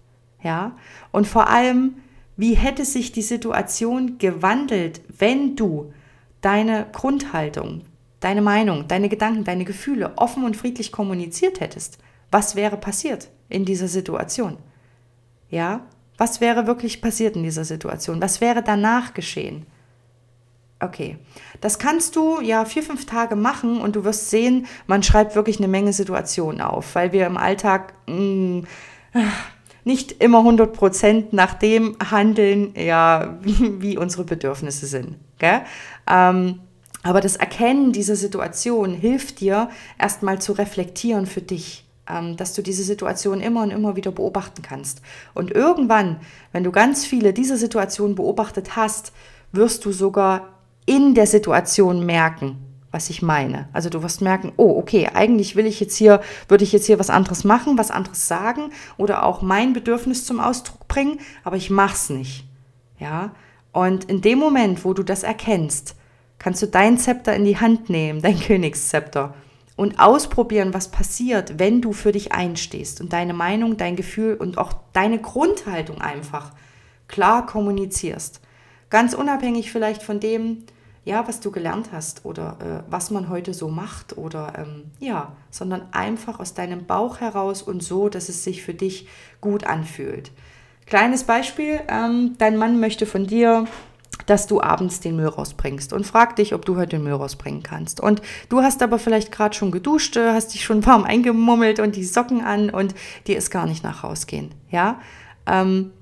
Ja, 0.44 0.76
und 1.10 1.26
vor 1.26 1.48
allem, 1.48 1.96
wie 2.36 2.54
hätte 2.54 2.84
sich 2.84 3.10
die 3.10 3.22
Situation 3.22 4.18
gewandelt, 4.18 5.00
wenn 5.18 5.56
du 5.56 5.92
deine 6.40 6.86
Grundhaltung, 6.92 7.82
deine 8.20 8.42
Meinung, 8.42 8.86
deine 8.86 9.08
Gedanken, 9.08 9.42
deine 9.42 9.64
Gefühle 9.64 10.12
offen 10.16 10.44
und 10.44 10.56
friedlich 10.56 10.92
kommuniziert 10.92 11.60
hättest? 11.60 11.98
Was 12.30 12.54
wäre 12.54 12.76
passiert 12.76 13.28
in 13.48 13.64
dieser 13.64 13.88
Situation? 13.88 14.56
Ja, 15.50 15.80
was 16.16 16.40
wäre 16.40 16.68
wirklich 16.68 17.02
passiert 17.02 17.34
in 17.34 17.42
dieser 17.42 17.64
Situation? 17.64 18.22
Was 18.22 18.40
wäre 18.40 18.62
danach 18.62 19.14
geschehen? 19.14 19.66
Okay, 20.82 21.16
das 21.60 21.78
kannst 21.78 22.16
du 22.16 22.40
ja 22.40 22.64
vier, 22.64 22.82
fünf 22.82 23.06
Tage 23.06 23.36
machen 23.36 23.80
und 23.80 23.94
du 23.94 24.02
wirst 24.04 24.30
sehen, 24.30 24.66
man 24.88 25.04
schreibt 25.04 25.36
wirklich 25.36 25.58
eine 25.58 25.68
Menge 25.68 25.92
Situationen 25.92 26.60
auf, 26.60 26.96
weil 26.96 27.12
wir 27.12 27.24
im 27.26 27.36
Alltag 27.36 27.94
mh, 28.08 28.16
mm, 28.16 28.66
nicht 29.84 30.12
immer 30.22 30.38
100 30.38 30.72
Prozent 30.72 31.32
nach 31.32 31.54
dem 31.54 31.96
handeln, 32.10 32.74
ja, 32.76 33.38
wie 33.42 33.96
unsere 33.96 34.24
Bedürfnisse 34.24 34.86
sind. 34.86 35.16
Ähm, 36.08 36.60
aber 37.04 37.20
das 37.20 37.36
Erkennen 37.36 37.92
dieser 37.92 38.16
Situation 38.16 38.92
hilft 38.92 39.40
dir, 39.40 39.70
erstmal 39.98 40.40
zu 40.40 40.52
reflektieren 40.52 41.26
für 41.26 41.42
dich, 41.42 41.84
ähm, 42.08 42.36
dass 42.36 42.54
du 42.54 42.62
diese 42.62 42.84
Situation 42.84 43.40
immer 43.40 43.62
und 43.62 43.70
immer 43.70 43.94
wieder 43.96 44.10
beobachten 44.10 44.62
kannst. 44.62 45.00
Und 45.34 45.52
irgendwann, 45.52 46.20
wenn 46.52 46.64
du 46.64 46.72
ganz 46.72 47.04
viele 47.04 47.32
dieser 47.32 47.56
Situationen 47.56 48.14
beobachtet 48.14 48.74
hast, 48.76 49.12
wirst 49.52 49.84
du 49.84 49.92
sogar 49.92 50.51
in 50.86 51.14
der 51.14 51.26
Situation 51.26 52.04
merken, 52.04 52.58
was 52.90 53.10
ich 53.10 53.22
meine. 53.22 53.68
Also 53.72 53.88
du 53.88 54.02
wirst 54.02 54.20
merken, 54.20 54.52
oh, 54.56 54.78
okay, 54.78 55.08
eigentlich 55.12 55.56
will 55.56 55.66
ich 55.66 55.80
jetzt 55.80 55.96
hier, 55.96 56.20
würde 56.48 56.64
ich 56.64 56.72
jetzt 56.72 56.86
hier 56.86 56.98
was 56.98 57.10
anderes 57.10 57.44
machen, 57.44 57.78
was 57.78 57.90
anderes 57.90 58.28
sagen 58.28 58.70
oder 58.96 59.24
auch 59.24 59.42
mein 59.42 59.72
Bedürfnis 59.72 60.24
zum 60.26 60.40
Ausdruck 60.40 60.86
bringen, 60.88 61.18
aber 61.42 61.56
ich 61.56 61.70
mach's 61.70 62.10
nicht. 62.10 62.44
Ja? 62.98 63.32
Und 63.72 64.04
in 64.04 64.20
dem 64.20 64.38
Moment, 64.38 64.84
wo 64.84 64.92
du 64.92 65.02
das 65.02 65.22
erkennst, 65.22 65.96
kannst 66.38 66.60
du 66.60 66.66
dein 66.66 66.98
Zepter 66.98 67.34
in 67.34 67.44
die 67.44 67.58
Hand 67.58 67.88
nehmen, 67.88 68.20
dein 68.20 68.38
Königszepter 68.38 69.34
und 69.76 69.98
ausprobieren, 69.98 70.74
was 70.74 70.90
passiert, 70.90 71.58
wenn 71.58 71.80
du 71.80 71.92
für 71.92 72.12
dich 72.12 72.32
einstehst 72.32 73.00
und 73.00 73.12
deine 73.12 73.32
Meinung, 73.32 73.76
dein 73.78 73.96
Gefühl 73.96 74.34
und 74.34 74.58
auch 74.58 74.72
deine 74.92 75.18
Grundhaltung 75.18 76.00
einfach 76.00 76.52
klar 77.08 77.46
kommunizierst. 77.46 78.40
Ganz 78.92 79.14
unabhängig 79.14 79.72
vielleicht 79.72 80.02
von 80.02 80.20
dem, 80.20 80.64
ja, 81.06 81.26
was 81.26 81.40
du 81.40 81.50
gelernt 81.50 81.92
hast 81.92 82.26
oder 82.26 82.58
äh, 82.60 82.90
was 82.92 83.10
man 83.10 83.30
heute 83.30 83.54
so 83.54 83.68
macht 83.68 84.18
oder 84.18 84.52
ähm, 84.58 84.90
ja, 85.00 85.32
sondern 85.50 85.86
einfach 85.92 86.40
aus 86.40 86.52
deinem 86.52 86.84
Bauch 86.84 87.18
heraus 87.18 87.62
und 87.62 87.82
so, 87.82 88.10
dass 88.10 88.28
es 88.28 88.44
sich 88.44 88.62
für 88.62 88.74
dich 88.74 89.08
gut 89.40 89.64
anfühlt. 89.64 90.30
Kleines 90.84 91.24
Beispiel, 91.24 91.80
ähm, 91.88 92.34
dein 92.36 92.58
Mann 92.58 92.80
möchte 92.80 93.06
von 93.06 93.26
dir 93.26 93.64
dass 94.26 94.46
du 94.46 94.60
abends 94.60 95.00
den 95.00 95.16
Müll 95.16 95.26
rausbringst 95.26 95.92
und 95.92 96.06
fragt 96.06 96.38
dich, 96.38 96.54
ob 96.54 96.64
du 96.64 96.76
heute 96.76 96.96
den 96.96 97.02
Müll 97.02 97.14
rausbringen 97.14 97.62
kannst. 97.62 97.98
Und 97.98 98.22
du 98.50 98.62
hast 98.62 98.82
aber 98.82 99.00
vielleicht 99.00 99.32
gerade 99.32 99.54
schon 99.54 99.72
geduscht, 99.72 100.16
äh, 100.16 100.32
hast 100.32 100.54
dich 100.54 100.64
schon 100.64 100.84
warm 100.86 101.04
eingemummelt 101.04 101.80
und 101.80 101.96
die 101.96 102.04
Socken 102.04 102.44
an 102.44 102.68
und 102.70 102.94
dir 103.26 103.38
ist 103.38 103.50
gar 103.50 103.66
nicht 103.66 103.82
nach 103.82 104.04
rausgehen. 104.04 104.54
Ja, 104.70 105.00
ähm, 105.46 105.92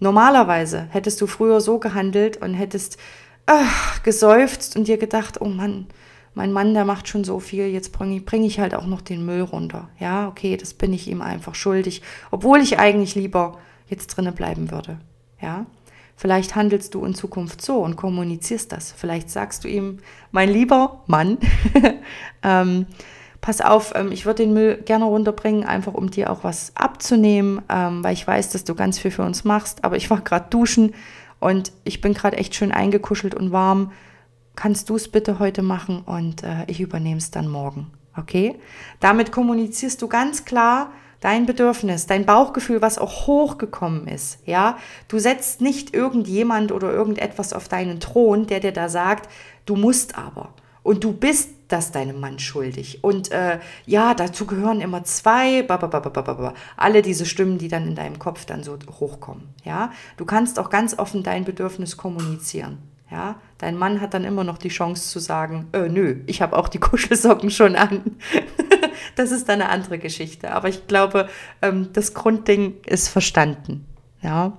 normalerweise 0.00 0.88
hättest 0.90 1.20
du 1.20 1.26
früher 1.26 1.60
so 1.60 1.78
gehandelt 1.78 2.38
und 2.38 2.54
hättest 2.54 2.98
ach, 3.46 4.02
geseufzt 4.02 4.76
und 4.76 4.88
dir 4.88 4.98
gedacht, 4.98 5.40
oh 5.40 5.46
Mann, 5.46 5.86
mein 6.34 6.52
Mann, 6.52 6.74
der 6.74 6.84
macht 6.84 7.08
schon 7.08 7.24
so 7.24 7.40
viel, 7.40 7.66
jetzt 7.66 7.92
bringe 7.92 8.20
bring 8.20 8.44
ich 8.44 8.60
halt 8.60 8.74
auch 8.74 8.86
noch 8.86 9.00
den 9.00 9.24
Müll 9.24 9.42
runter. 9.42 9.88
Ja, 9.98 10.28
okay, 10.28 10.56
das 10.56 10.74
bin 10.74 10.92
ich 10.92 11.08
ihm 11.08 11.22
einfach 11.22 11.54
schuldig, 11.54 12.02
obwohl 12.30 12.60
ich 12.60 12.78
eigentlich 12.78 13.14
lieber 13.14 13.58
jetzt 13.88 14.08
drinnen 14.08 14.34
bleiben 14.34 14.70
würde. 14.70 15.00
Ja, 15.40 15.66
vielleicht 16.16 16.54
handelst 16.54 16.94
du 16.94 17.04
in 17.04 17.14
Zukunft 17.14 17.62
so 17.62 17.78
und 17.78 17.96
kommunizierst 17.96 18.70
das. 18.70 18.92
Vielleicht 18.92 19.30
sagst 19.30 19.64
du 19.64 19.68
ihm, 19.68 19.98
mein 20.30 20.50
lieber 20.50 21.02
Mann, 21.06 21.38
ähm, 22.42 22.86
pass 23.40 23.60
auf, 23.60 23.92
ähm, 23.94 24.12
ich 24.12 24.26
würde 24.26 24.42
den 24.42 24.52
Müll 24.52 24.76
gerne 24.84 25.04
runterbringen, 25.04 25.64
einfach 25.64 25.94
um 25.94 26.10
dir 26.10 26.30
auch 26.30 26.44
was 26.44 26.72
abzunehmen, 26.74 27.62
ähm, 27.68 28.04
weil 28.04 28.12
ich 28.12 28.26
weiß, 28.26 28.50
dass 28.50 28.64
du 28.64 28.74
ganz 28.74 28.98
viel 28.98 29.10
für 29.10 29.22
uns 29.22 29.44
machst, 29.44 29.84
aber 29.84 29.96
ich 29.96 30.10
war 30.10 30.20
gerade 30.20 30.46
duschen 30.50 30.94
und 31.38 31.72
ich 31.84 32.00
bin 32.00 32.14
gerade 32.14 32.36
echt 32.36 32.54
schön 32.54 32.72
eingekuschelt 32.72 33.34
und 33.34 33.52
warm. 33.52 33.92
Kannst 34.56 34.90
du 34.90 34.96
es 34.96 35.08
bitte 35.08 35.38
heute 35.38 35.62
machen 35.62 36.02
und 36.04 36.42
äh, 36.42 36.64
ich 36.66 36.80
übernehme 36.80 37.18
es 37.18 37.30
dann 37.30 37.48
morgen. 37.48 37.90
Okay? 38.16 38.58
Damit 39.00 39.32
kommunizierst 39.32 40.02
du 40.02 40.08
ganz 40.08 40.44
klar 40.44 40.92
dein 41.20 41.46
Bedürfnis, 41.46 42.06
dein 42.06 42.26
Bauchgefühl, 42.26 42.82
was 42.82 42.98
auch 42.98 43.26
hochgekommen 43.26 44.06
ist. 44.06 44.38
Ja? 44.46 44.76
Du 45.08 45.18
setzt 45.18 45.60
nicht 45.60 45.94
irgendjemand 45.94 46.72
oder 46.72 46.92
irgendetwas 46.92 47.52
auf 47.52 47.68
deinen 47.68 48.00
Thron, 48.00 48.46
der 48.46 48.60
dir 48.60 48.72
da 48.72 48.88
sagt, 48.88 49.30
du 49.64 49.76
musst 49.76 50.18
aber. 50.18 50.50
Und 50.82 51.04
du 51.04 51.12
bist 51.12 51.50
das 51.68 51.92
deinem 51.92 52.20
Mann 52.20 52.38
schuldig. 52.38 53.02
Und 53.02 53.30
äh, 53.30 53.60
ja, 53.86 54.14
dazu 54.14 54.46
gehören 54.46 54.80
immer 54.80 55.04
zwei, 55.04 55.62
babababababa, 55.62 56.54
alle 56.76 57.02
diese 57.02 57.26
Stimmen, 57.26 57.58
die 57.58 57.68
dann 57.68 57.86
in 57.86 57.94
deinem 57.94 58.18
Kopf 58.18 58.44
dann 58.44 58.62
so 58.62 58.76
hochkommen. 58.98 59.48
Ja, 59.64 59.92
du 60.16 60.24
kannst 60.24 60.58
auch 60.58 60.70
ganz 60.70 60.98
offen 60.98 61.22
dein 61.22 61.44
Bedürfnis 61.44 61.96
kommunizieren. 61.96 62.78
Ja, 63.10 63.40
dein 63.58 63.76
Mann 63.76 64.00
hat 64.00 64.14
dann 64.14 64.24
immer 64.24 64.44
noch 64.44 64.56
die 64.56 64.68
Chance 64.68 65.10
zu 65.10 65.18
sagen, 65.18 65.66
äh, 65.72 65.88
nö, 65.88 66.20
ich 66.26 66.42
habe 66.42 66.56
auch 66.56 66.68
die 66.68 66.78
Kuschelsocken 66.78 67.50
schon 67.50 67.74
an. 67.74 68.16
das 69.16 69.32
ist 69.32 69.48
dann 69.48 69.60
eine 69.60 69.70
andere 69.70 69.98
Geschichte. 69.98 70.52
Aber 70.52 70.68
ich 70.68 70.86
glaube, 70.86 71.28
ähm, 71.60 71.88
das 71.92 72.14
Grundding 72.14 72.76
ist 72.86 73.08
verstanden. 73.08 73.84
Ja, 74.22 74.56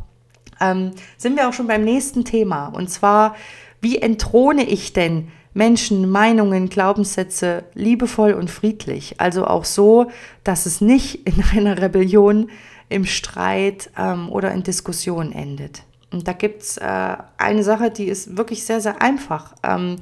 ähm, 0.60 0.92
sind 1.18 1.38
wir 1.38 1.48
auch 1.48 1.54
schon 1.54 1.68
beim 1.68 1.84
nächsten 1.84 2.26
Thema. 2.26 2.68
Und 2.68 2.90
zwar, 2.90 3.36
wie 3.80 4.00
entthrone 4.00 4.64
ich 4.64 4.92
denn 4.92 5.30
Menschen, 5.54 6.10
Meinungen, 6.10 6.70
Glaubenssätze 6.70 7.64
liebevoll 7.74 8.34
und 8.34 8.50
friedlich. 8.50 9.20
Also 9.20 9.46
auch 9.46 9.66
so, 9.66 10.10
dass 10.44 10.66
es 10.66 10.82
nicht 10.82 11.28
in 11.28 11.44
einer 11.58 11.82
Rebellion, 11.82 12.50
im 12.90 13.06
Streit 13.06 13.90
ähm, 13.98 14.30
oder 14.30 14.52
in 14.52 14.64
Diskussion 14.64 15.32
endet. 15.32 15.84
Und 16.12 16.28
da 16.28 16.34
gibt 16.34 16.62
es 16.62 16.78
äh, 16.78 17.18
eine 17.38 17.64
Sache, 17.64 17.90
die 17.90 18.08
ist 18.08 18.36
wirklich 18.36 18.66
sehr, 18.66 18.82
sehr 18.82 19.02
einfach. 19.02 19.56
Ähm, 19.64 19.96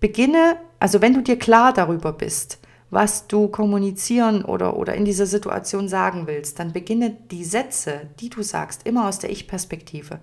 beginne, 0.00 0.56
also 0.80 1.00
wenn 1.00 1.14
du 1.14 1.22
dir 1.22 1.38
klar 1.38 1.72
darüber 1.72 2.12
bist, 2.12 2.58
was 2.90 3.28
du 3.28 3.48
kommunizieren 3.48 4.44
oder, 4.44 4.76
oder 4.76 4.94
in 4.94 5.04
dieser 5.04 5.26
Situation 5.26 5.88
sagen 5.88 6.26
willst, 6.26 6.58
dann 6.58 6.72
beginne 6.72 7.16
die 7.30 7.44
Sätze, 7.44 8.08
die 8.18 8.30
du 8.30 8.42
sagst, 8.42 8.86
immer 8.86 9.06
aus 9.06 9.18
der 9.18 9.30
Ich-Perspektive. 9.30 10.18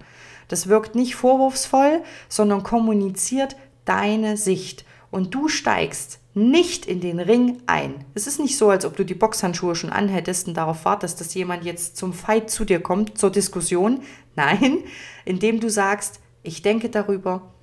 Das 0.48 0.68
wirkt 0.68 0.96
nicht 0.96 1.16
vorwurfsvoll, 1.16 2.02
sondern 2.28 2.64
kommuniziert 2.64 3.56
deine 3.86 4.38
Sicht 4.38 4.86
und 5.12 5.34
du 5.34 5.48
steigst 5.48 6.20
nicht 6.34 6.86
in 6.86 7.00
den 7.00 7.20
Ring 7.20 7.62
ein. 7.66 8.04
Es 8.14 8.28
ist 8.28 8.40
nicht 8.40 8.58
so, 8.58 8.70
als 8.70 8.84
ob 8.84 8.98
du 8.98 9.06
die 9.06 9.14
Boxhandschuhe 9.14 9.76
schon 9.76 9.90
anhättest 9.90 10.50
und 10.50 10.56
darauf 10.56 10.84
wartest, 10.84 11.22
dass 11.22 11.34
jemand 11.34 11.64
jetzt 11.64 11.96
zum 11.96 12.12
Fight 12.12 12.50
zu 12.50 12.66
dir 12.66 12.82
kommt, 12.82 13.18
zur 13.18 13.32
Diskussion. 13.32 14.02
Nein, 14.36 14.80
indem 15.24 15.62
du 15.62 15.70
sagst, 15.70 16.20
ich 16.44 16.62
denke 16.62 16.90
darüber, 16.90 17.54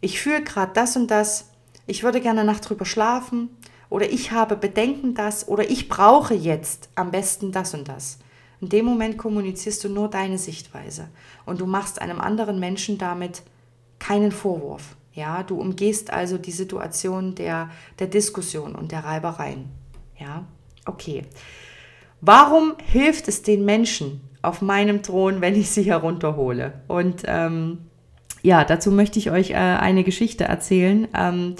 ich 0.00 0.20
fühle 0.20 0.44
gerade 0.44 0.72
das 0.72 0.96
und 0.96 1.10
das, 1.10 1.50
ich 1.86 2.04
würde 2.04 2.20
gerne 2.20 2.44
Nacht 2.44 2.68
drüber 2.68 2.84
schlafen 2.84 3.50
oder 3.88 4.08
ich 4.08 4.30
habe 4.30 4.54
Bedenken 4.54 5.14
das 5.14 5.48
oder 5.48 5.68
ich 5.68 5.88
brauche 5.88 6.34
jetzt 6.34 6.88
am 6.94 7.10
besten 7.10 7.50
das 7.50 7.74
und 7.74 7.88
das. 7.88 8.20
In 8.60 8.68
dem 8.68 8.84
Moment 8.84 9.18
kommunizierst 9.18 9.82
du 9.82 9.88
nur 9.88 10.08
deine 10.08 10.38
Sichtweise 10.38 11.08
und 11.46 11.60
du 11.60 11.66
machst 11.66 12.00
einem 12.00 12.20
anderen 12.20 12.60
Menschen 12.60 12.96
damit 12.96 13.42
keinen 13.98 14.30
Vorwurf. 14.30 14.96
Ja, 15.12 15.42
du 15.42 15.60
umgehst 15.60 16.12
also 16.12 16.38
die 16.38 16.52
Situation 16.52 17.34
der, 17.34 17.70
der 17.98 18.06
Diskussion 18.06 18.74
und 18.74 18.92
der 18.92 19.04
Reibereien. 19.04 19.66
Ja, 20.18 20.44
okay. 20.86 21.24
Warum 22.20 22.74
hilft 22.84 23.28
es 23.28 23.42
den 23.42 23.64
Menschen 23.64 24.20
auf 24.42 24.62
meinem 24.62 25.02
Thron, 25.02 25.40
wenn 25.40 25.56
ich 25.56 25.70
sie 25.70 25.82
herunterhole? 25.82 26.74
Und 26.86 27.22
ähm, 27.26 27.78
ja, 28.42 28.64
dazu 28.64 28.90
möchte 28.90 29.18
ich 29.18 29.30
euch 29.30 29.50
äh, 29.50 29.54
eine 29.54 30.04
Geschichte 30.04 30.44
erzählen. 30.44 31.08
Ähm, 31.14 31.56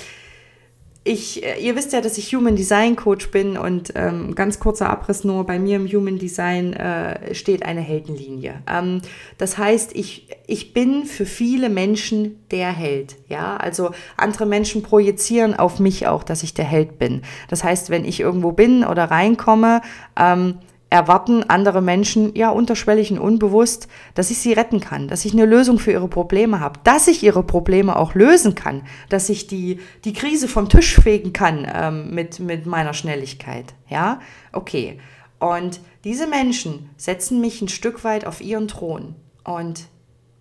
ich, 1.03 1.43
äh, 1.45 1.59
ihr 1.61 1.77
wisst 1.77 1.93
ja, 1.93 2.01
dass 2.03 2.19
ich 2.19 2.35
Human 2.35 2.57
Design 2.57 2.95
Coach 2.95 3.31
bin 3.31 3.57
und 3.57 3.93
ähm, 3.95 4.35
ganz 4.35 4.61
kurzer 4.61 4.91
Abriss 4.91 5.25
nur, 5.25 5.45
bei 5.45 5.59
mir 5.59 5.77
im 5.77 5.87
Human 5.87 6.19
Design 6.19 6.75
äh, 6.75 7.35
steht 7.35 7.65
eine 7.65 7.81
Heldenlinie. 7.81 8.63
Ähm, 8.69 9.01
das 9.39 9.57
heißt, 9.57 9.97
ich, 9.97 10.29
ich 10.47 10.75
bin 10.75 11.07
für 11.07 11.25
viele 11.25 11.71
Menschen 11.71 12.45
der 12.51 12.71
Held. 12.73 13.17
Ja, 13.29 13.57
also 13.57 13.93
andere 14.19 14.45
Menschen 14.45 14.83
projizieren 14.83 15.55
auf 15.55 15.81
mich 15.81 16.07
auch, 16.07 16.23
dass 16.23 16.43
ich 16.43 16.53
der 16.53 16.67
Held 16.67 16.99
bin. 16.99 17.23
Das 17.49 17.65
heißt, 17.65 17.89
wenn 17.89 18.05
ich 18.05 18.21
irgendwo 18.21 18.53
bin 18.53 18.85
oder 18.85 19.05
reinkomme, 19.05 19.81
ähm, 20.19 20.59
erwarten 20.91 21.49
andere 21.49 21.81
Menschen 21.81 22.35
ja 22.35 22.51
unterschwellig 22.51 23.13
und 23.13 23.19
unbewusst, 23.19 23.87
dass 24.15 24.31
ich 24.31 24.39
sie 24.39 24.53
retten 24.53 24.81
kann, 24.81 25.07
dass 25.07 25.25
ich 25.25 25.33
eine 25.33 25.47
Lösung 25.47 25.79
für 25.79 25.93
ihre 25.93 26.09
Probleme 26.09 26.59
habe, 26.59 26.81
dass 26.83 27.07
ich 27.07 27.23
ihre 27.23 27.45
Probleme 27.45 27.97
auch 27.97 28.15
lösen 28.15 28.57
kann, 28.57 28.83
dass 29.09 29.29
ich 29.29 29.47
die, 29.47 29.81
die 30.05 30.13
Krise 30.13 30.49
vom 30.49 30.69
Tisch 30.69 31.01
fegen 31.01 31.33
kann 31.33 31.67
ähm, 31.73 32.13
mit, 32.13 32.41
mit 32.41 32.67
meiner 32.67 32.93
Schnelligkeit. 32.93 33.73
Ja, 33.89 34.21
okay. 34.53 34.99
Und 35.39 35.81
diese 36.05 36.27
Menschen 36.27 36.91
setzen 36.97 37.41
mich 37.41 37.63
ein 37.63 37.69
Stück 37.69 38.03
weit 38.03 38.27
auf 38.27 38.41
ihren 38.41 38.67
Thron. 38.67 39.15
Und 39.45 39.85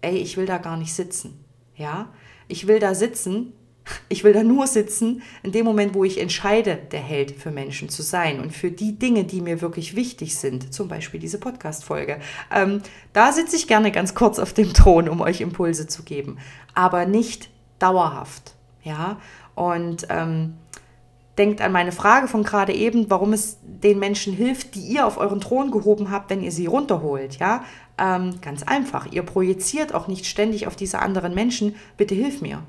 ey, 0.01 0.17
ich 0.17 0.35
will 0.35 0.47
da 0.47 0.57
gar 0.57 0.77
nicht 0.77 0.93
sitzen. 0.93 1.45
Ja, 1.75 2.09
ich 2.47 2.67
will 2.67 2.79
da 2.79 2.95
sitzen 2.95 3.53
ich 4.07 4.23
will 4.23 4.33
da 4.33 4.43
nur 4.43 4.67
sitzen, 4.67 5.21
in 5.43 5.51
dem 5.51 5.65
Moment, 5.65 5.93
wo 5.93 6.03
ich 6.03 6.19
entscheide, 6.19 6.77
der 6.91 6.99
Held 6.99 7.31
für 7.31 7.51
Menschen 7.51 7.89
zu 7.89 8.01
sein 8.01 8.39
und 8.39 8.51
für 8.53 8.71
die 8.71 8.97
Dinge, 8.97 9.23
die 9.23 9.41
mir 9.41 9.61
wirklich 9.61 9.95
wichtig 9.95 10.35
sind, 10.37 10.73
zum 10.73 10.87
Beispiel 10.87 11.19
diese 11.19 11.39
Podcast-Folge. 11.39 12.19
Ähm, 12.53 12.81
da 13.13 13.31
sitze 13.31 13.55
ich 13.55 13.67
gerne 13.67 13.91
ganz 13.91 14.15
kurz 14.15 14.39
auf 14.39 14.53
dem 14.53 14.73
Thron, 14.73 15.09
um 15.09 15.21
euch 15.21 15.41
Impulse 15.41 15.87
zu 15.87 16.03
geben, 16.03 16.37
aber 16.73 17.05
nicht 17.05 17.49
dauerhaft. 17.79 18.53
Ja, 18.83 19.19
und 19.55 20.07
ähm, 20.09 20.55
denkt 21.37 21.61
an 21.61 21.71
meine 21.71 21.91
Frage 21.91 22.27
von 22.27 22.43
gerade 22.43 22.73
eben, 22.73 23.09
warum 23.09 23.33
es 23.33 23.57
den 23.61 23.99
Menschen 23.99 24.33
hilft, 24.33 24.75
die 24.75 24.81
ihr 24.81 25.05
auf 25.05 25.17
euren 25.17 25.41
Thron 25.41 25.71
gehoben 25.71 26.11
habt, 26.11 26.29
wenn 26.29 26.41
ihr 26.41 26.51
sie 26.51 26.65
runterholt. 26.65 27.39
Ja, 27.39 27.63
ähm, 27.97 28.39
ganz 28.41 28.63
einfach. 28.63 29.11
Ihr 29.11 29.23
projiziert 29.23 29.93
auch 29.93 30.07
nicht 30.07 30.25
ständig 30.25 30.67
auf 30.67 30.75
diese 30.75 30.99
anderen 30.99 31.33
Menschen. 31.33 31.75
Bitte 31.97 32.15
hilf 32.15 32.41
mir 32.41 32.63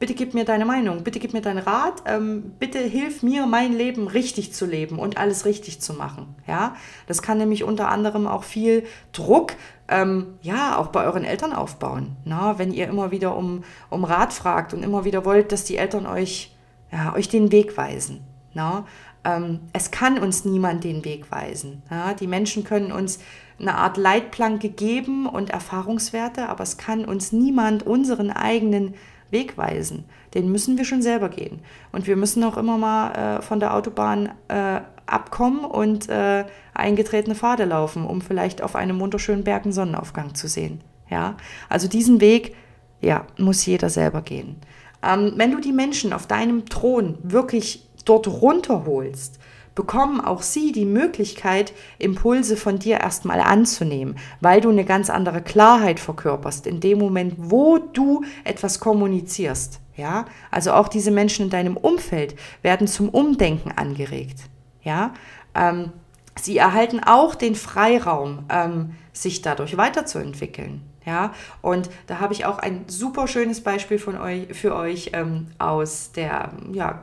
bitte 0.00 0.14
gib 0.14 0.32
mir 0.32 0.46
deine 0.46 0.64
Meinung, 0.64 1.04
bitte 1.04 1.20
gib 1.20 1.34
mir 1.34 1.42
deinen 1.42 1.58
Rat, 1.58 2.02
ähm, 2.06 2.54
bitte 2.58 2.78
hilf 2.78 3.22
mir, 3.22 3.46
mein 3.46 3.74
Leben 3.74 4.08
richtig 4.08 4.52
zu 4.52 4.64
leben 4.64 4.98
und 4.98 5.18
alles 5.18 5.44
richtig 5.44 5.80
zu 5.82 5.92
machen. 5.92 6.34
Ja, 6.48 6.74
das 7.06 7.20
kann 7.22 7.38
nämlich 7.38 7.62
unter 7.64 7.88
anderem 7.88 8.26
auch 8.26 8.42
viel 8.42 8.84
Druck, 9.12 9.52
ähm, 9.88 10.38
ja, 10.40 10.78
auch 10.78 10.88
bei 10.88 11.04
euren 11.04 11.24
Eltern 11.24 11.52
aufbauen. 11.52 12.16
Na, 12.24 12.58
wenn 12.58 12.72
ihr 12.72 12.88
immer 12.88 13.10
wieder 13.10 13.36
um, 13.36 13.62
um 13.90 14.04
Rat 14.04 14.32
fragt 14.32 14.72
und 14.72 14.82
immer 14.82 15.04
wieder 15.04 15.26
wollt, 15.26 15.52
dass 15.52 15.64
die 15.64 15.76
Eltern 15.76 16.06
euch, 16.06 16.56
ja, 16.90 17.14
euch 17.14 17.28
den 17.28 17.52
Weg 17.52 17.76
weisen. 17.76 18.22
Na, 18.54 18.86
ähm, 19.24 19.60
es 19.74 19.90
kann 19.90 20.18
uns 20.18 20.46
niemand 20.46 20.82
den 20.82 21.04
Weg 21.04 21.30
weisen. 21.30 21.82
Ja, 21.90 22.14
die 22.14 22.26
Menschen 22.26 22.64
können 22.64 22.90
uns 22.90 23.18
eine 23.58 23.74
Art 23.74 23.98
Leitplanke 23.98 24.70
geben 24.70 25.26
und 25.26 25.50
Erfahrungswerte, 25.50 26.48
aber 26.48 26.62
es 26.62 26.78
kann 26.78 27.04
uns 27.04 27.32
niemand 27.32 27.82
unseren 27.82 28.30
eigenen 28.30 28.94
Weg 29.30 29.56
weisen. 29.56 30.04
Den 30.34 30.50
müssen 30.50 30.78
wir 30.78 30.84
schon 30.84 31.02
selber 31.02 31.28
gehen. 31.28 31.60
Und 31.92 32.06
wir 32.06 32.16
müssen 32.16 32.42
auch 32.44 32.56
immer 32.56 32.78
mal 32.78 33.38
äh, 33.38 33.42
von 33.42 33.60
der 33.60 33.74
Autobahn 33.74 34.30
äh, 34.48 34.80
abkommen 35.06 35.64
und 35.64 36.08
äh, 36.08 36.44
eingetretene 36.74 37.34
Pfade 37.34 37.64
laufen, 37.64 38.06
um 38.06 38.20
vielleicht 38.20 38.62
auf 38.62 38.76
einem 38.76 39.00
wunderschönen 39.00 39.44
Berg 39.44 39.64
einen 39.64 39.72
Sonnenaufgang 39.72 40.34
zu 40.34 40.48
sehen. 40.48 40.80
Ja, 41.10 41.36
also 41.68 41.88
diesen 41.88 42.20
Weg, 42.20 42.54
ja, 43.00 43.26
muss 43.36 43.66
jeder 43.66 43.90
selber 43.90 44.22
gehen. 44.22 44.56
Ähm, 45.02 45.32
wenn 45.36 45.50
du 45.50 45.60
die 45.60 45.72
Menschen 45.72 46.12
auf 46.12 46.26
deinem 46.26 46.66
Thron 46.66 47.18
wirklich 47.22 47.88
dort 48.04 48.28
runterholst, 48.28 49.40
bekommen 49.74 50.20
auch 50.20 50.42
sie 50.42 50.72
die 50.72 50.84
Möglichkeit, 50.84 51.72
Impulse 51.98 52.56
von 52.56 52.78
dir 52.78 52.98
erstmal 52.98 53.40
anzunehmen, 53.40 54.16
weil 54.40 54.60
du 54.60 54.70
eine 54.70 54.84
ganz 54.84 55.10
andere 55.10 55.42
Klarheit 55.42 56.00
verkörperst 56.00 56.66
in 56.66 56.80
dem 56.80 56.98
Moment, 56.98 57.34
wo 57.38 57.78
du 57.78 58.24
etwas 58.44 58.80
kommunizierst. 58.80 59.80
Ja, 59.96 60.24
also 60.50 60.72
auch 60.72 60.88
diese 60.88 61.10
Menschen 61.10 61.46
in 61.46 61.50
deinem 61.50 61.76
Umfeld 61.76 62.34
werden 62.62 62.86
zum 62.86 63.10
Umdenken 63.10 63.72
angeregt. 63.72 64.38
Ja, 64.82 65.12
ähm, 65.54 65.92
sie 66.40 66.56
erhalten 66.56 67.00
auch 67.04 67.34
den 67.34 67.54
Freiraum, 67.54 68.46
ähm, 68.48 68.94
sich 69.12 69.42
dadurch 69.42 69.76
weiterzuentwickeln. 69.76 70.89
Ja, 71.10 71.34
und 71.60 71.90
da 72.06 72.20
habe 72.20 72.32
ich 72.34 72.44
auch 72.44 72.60
ein 72.60 72.84
super 72.86 73.26
schönes 73.26 73.64
Beispiel 73.64 73.98
von 73.98 74.16
euch, 74.16 74.46
für 74.56 74.76
euch 74.76 75.10
ähm, 75.12 75.48
aus, 75.58 76.12
der, 76.12 76.52
ja, 76.70 77.02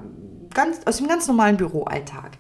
ganz, 0.54 0.80
aus 0.86 1.00
dem 1.00 1.10
ganz 1.10 1.28
normalen 1.28 1.58
Büroalltag. 1.58 2.38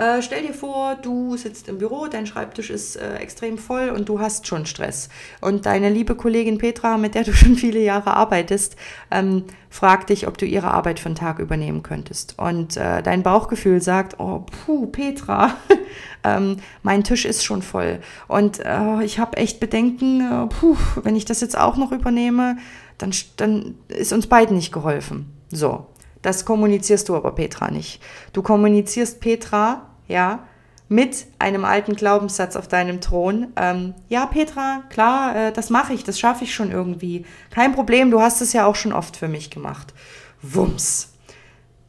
Äh, 0.00 0.22
stell 0.22 0.46
dir 0.46 0.54
vor, 0.54 0.94
du 0.94 1.36
sitzt 1.36 1.68
im 1.68 1.76
Büro, 1.76 2.06
dein 2.06 2.26
Schreibtisch 2.26 2.70
ist 2.70 2.96
äh, 2.96 3.16
extrem 3.16 3.58
voll 3.58 3.90
und 3.90 4.08
du 4.08 4.18
hast 4.18 4.46
schon 4.46 4.64
Stress. 4.64 5.10
Und 5.42 5.66
deine 5.66 5.90
liebe 5.90 6.14
Kollegin 6.14 6.56
Petra, 6.56 6.96
mit 6.96 7.14
der 7.14 7.24
du 7.24 7.32
schon 7.34 7.54
viele 7.54 7.80
Jahre 7.80 8.14
arbeitest, 8.14 8.76
ähm, 9.10 9.44
fragt 9.68 10.08
dich, 10.08 10.26
ob 10.26 10.38
du 10.38 10.46
ihre 10.46 10.70
Arbeit 10.70 11.00
für 11.00 11.10
einen 11.10 11.16
Tag 11.16 11.38
übernehmen 11.38 11.82
könntest. 11.82 12.38
Und 12.38 12.78
äh, 12.78 13.02
dein 13.02 13.22
Bauchgefühl 13.22 13.82
sagt, 13.82 14.18
oh, 14.18 14.46
puh, 14.64 14.86
Petra, 14.86 15.54
ähm, 16.24 16.56
mein 16.82 17.04
Tisch 17.04 17.26
ist 17.26 17.44
schon 17.44 17.60
voll. 17.60 18.00
Und 18.26 18.58
äh, 18.60 19.02
ich 19.04 19.18
habe 19.18 19.36
echt 19.36 19.60
Bedenken, 19.60 20.22
äh, 20.22 20.46
puh, 20.46 20.78
wenn 21.02 21.14
ich 21.14 21.26
das 21.26 21.42
jetzt 21.42 21.58
auch 21.58 21.76
noch 21.76 21.92
übernehme, 21.92 22.56
dann, 22.96 23.12
dann 23.36 23.74
ist 23.88 24.14
uns 24.14 24.28
beiden 24.28 24.56
nicht 24.56 24.72
geholfen. 24.72 25.30
So, 25.50 25.88
das 26.22 26.46
kommunizierst 26.46 27.10
du 27.10 27.16
aber 27.16 27.32
Petra 27.32 27.70
nicht. 27.70 28.00
Du 28.32 28.40
kommunizierst 28.40 29.20
Petra, 29.20 29.89
ja, 30.10 30.46
mit 30.88 31.26
einem 31.38 31.64
alten 31.64 31.94
Glaubenssatz 31.94 32.56
auf 32.56 32.66
deinem 32.66 33.00
Thron. 33.00 33.52
Ähm, 33.54 33.94
ja, 34.08 34.26
Petra, 34.26 34.82
klar, 34.90 35.36
äh, 35.36 35.52
das 35.52 35.70
mache 35.70 35.92
ich, 35.94 36.02
das 36.02 36.18
schaffe 36.18 36.42
ich 36.42 36.52
schon 36.52 36.72
irgendwie. 36.72 37.24
Kein 37.50 37.72
Problem, 37.72 38.10
du 38.10 38.20
hast 38.20 38.42
es 38.42 38.52
ja 38.52 38.66
auch 38.66 38.74
schon 38.74 38.92
oft 38.92 39.16
für 39.16 39.28
mich 39.28 39.50
gemacht. 39.50 39.94
Wumms. 40.42 41.12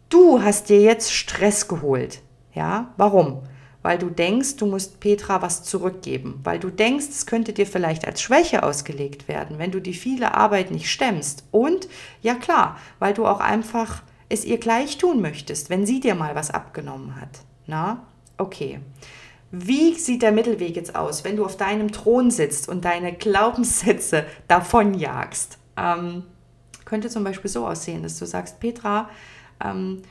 Du 0.09 0.43
hast 0.43 0.69
dir 0.69 0.79
jetzt 0.79 1.11
Stress 1.11 1.67
geholt. 1.67 2.21
Ja, 2.53 2.93
warum? 2.97 3.41
Weil 3.81 3.97
du 3.97 4.11
denkst, 4.11 4.57
du 4.57 4.67
musst 4.67 4.99
Petra 4.99 5.41
was 5.41 5.63
zurückgeben. 5.63 6.39
Weil 6.43 6.59
du 6.59 6.69
denkst, 6.69 7.07
es 7.09 7.25
könnte 7.25 7.53
dir 7.53 7.65
vielleicht 7.65 8.05
als 8.05 8.21
Schwäche 8.21 8.61
ausgelegt 8.61 9.27
werden, 9.27 9.57
wenn 9.57 9.71
du 9.71 9.79
die 9.79 9.95
viele 9.95 10.35
Arbeit 10.35 10.69
nicht 10.69 10.91
stemmst. 10.91 11.45
Und, 11.49 11.87
ja 12.21 12.35
klar, 12.35 12.77
weil 12.99 13.15
du 13.15 13.25
auch 13.25 13.39
einfach 13.39 14.03
es 14.29 14.45
ihr 14.45 14.59
gleich 14.59 14.99
tun 14.99 15.21
möchtest, 15.21 15.71
wenn 15.71 15.87
sie 15.87 15.99
dir 15.99 16.13
mal 16.13 16.35
was 16.35 16.51
abgenommen 16.51 17.19
hat. 17.19 17.39
Na, 17.65 18.05
okay. 18.41 18.79
Wie 19.51 19.95
sieht 19.95 20.21
der 20.21 20.31
Mittelweg 20.31 20.75
jetzt 20.75 20.95
aus, 20.95 21.23
wenn 21.23 21.35
du 21.35 21.45
auf 21.45 21.57
deinem 21.57 21.91
Thron 21.91 22.31
sitzt 22.31 22.69
und 22.69 22.85
deine 22.85 23.13
Glaubenssätze 23.13 24.25
davonjagst? 24.47 25.57
Ähm, 25.77 26.23
könnte 26.85 27.09
zum 27.09 27.23
Beispiel 27.23 27.49
so 27.49 27.67
aussehen, 27.67 28.03
dass 28.03 28.17
du 28.17 28.25
sagst, 28.25 28.59
Petra, 28.59 29.09
ähm, 29.63 30.01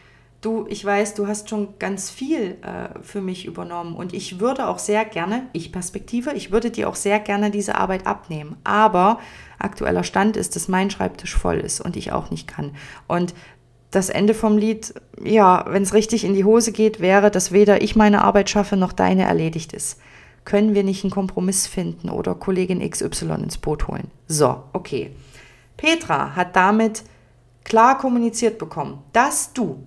du, 0.42 0.66
ich 0.68 0.84
weiß, 0.84 1.14
du 1.14 1.26
hast 1.26 1.48
schon 1.48 1.78
ganz 1.78 2.10
viel 2.10 2.58
äh, 2.62 2.98
für 3.02 3.22
mich 3.22 3.46
übernommen 3.46 3.96
und 3.96 4.12
ich 4.12 4.40
würde 4.40 4.68
auch 4.68 4.78
sehr 4.78 5.04
gerne, 5.06 5.46
ich 5.52 5.72
Perspektive, 5.72 6.32
ich 6.32 6.52
würde 6.52 6.70
dir 6.70 6.88
auch 6.88 6.94
sehr 6.94 7.18
gerne 7.18 7.50
diese 7.50 7.76
Arbeit 7.76 8.06
abnehmen. 8.06 8.56
Aber 8.64 9.20
aktueller 9.58 10.04
Stand 10.04 10.36
ist, 10.36 10.54
dass 10.56 10.68
mein 10.68 10.90
Schreibtisch 10.90 11.34
voll 11.34 11.58
ist 11.58 11.80
und 11.80 11.96
ich 11.96 12.12
auch 12.12 12.30
nicht 12.30 12.46
kann. 12.46 12.72
Und 13.08 13.34
das 13.90 14.08
Ende 14.08 14.34
vom 14.34 14.56
Lied, 14.56 14.94
ja, 15.22 15.64
wenn 15.68 15.82
es 15.82 15.94
richtig 15.94 16.24
in 16.24 16.34
die 16.34 16.44
Hose 16.44 16.72
geht, 16.72 17.00
wäre, 17.00 17.30
dass 17.30 17.52
weder 17.52 17.82
ich 17.82 17.96
meine 17.96 18.22
Arbeit 18.22 18.48
schaffe 18.48 18.76
noch 18.76 18.92
deine 18.92 19.24
erledigt 19.24 19.72
ist. 19.72 19.98
Können 20.44 20.74
wir 20.74 20.84
nicht 20.84 21.04
einen 21.04 21.10
Kompromiss 21.10 21.66
finden 21.66 22.08
oder 22.08 22.34
Kollegin 22.34 22.88
XY 22.88 23.34
ins 23.42 23.58
Boot 23.58 23.88
holen? 23.88 24.10
So, 24.26 24.62
okay. 24.72 25.10
Petra 25.76 26.34
hat 26.34 26.56
damit 26.56 27.02
klar 27.64 27.98
kommuniziert 27.98 28.58
bekommen, 28.58 29.02
dass 29.12 29.52
du, 29.52 29.84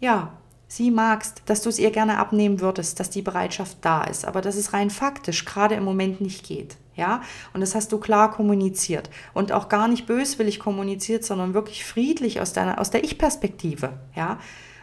ja, 0.00 0.32
sie 0.68 0.90
magst, 0.90 1.42
dass 1.46 1.62
du 1.62 1.68
es 1.68 1.78
ihr 1.78 1.90
gerne 1.90 2.18
abnehmen 2.18 2.60
würdest, 2.60 3.00
dass 3.00 3.10
die 3.10 3.22
Bereitschaft 3.22 3.78
da 3.80 4.04
ist, 4.04 4.24
aber 4.24 4.40
dass 4.42 4.56
es 4.56 4.72
rein 4.72 4.90
faktisch 4.90 5.44
gerade 5.44 5.76
im 5.76 5.84
Moment 5.84 6.20
nicht 6.20 6.44
geht. 6.44 6.76
Ja, 6.96 7.20
und 7.52 7.60
das 7.60 7.74
hast 7.74 7.92
du 7.92 7.98
klar 7.98 8.30
kommuniziert 8.30 9.10
und 9.34 9.52
auch 9.52 9.68
gar 9.68 9.86
nicht 9.86 10.06
böswillig 10.06 10.58
kommuniziert, 10.58 11.24
sondern 11.24 11.52
wirklich 11.52 11.84
friedlich 11.84 12.40
aus 12.40 12.54
deiner, 12.54 12.80
aus 12.80 12.90
der 12.90 13.04
Ich-Perspektive. 13.04 13.92
Ja, 14.14 14.38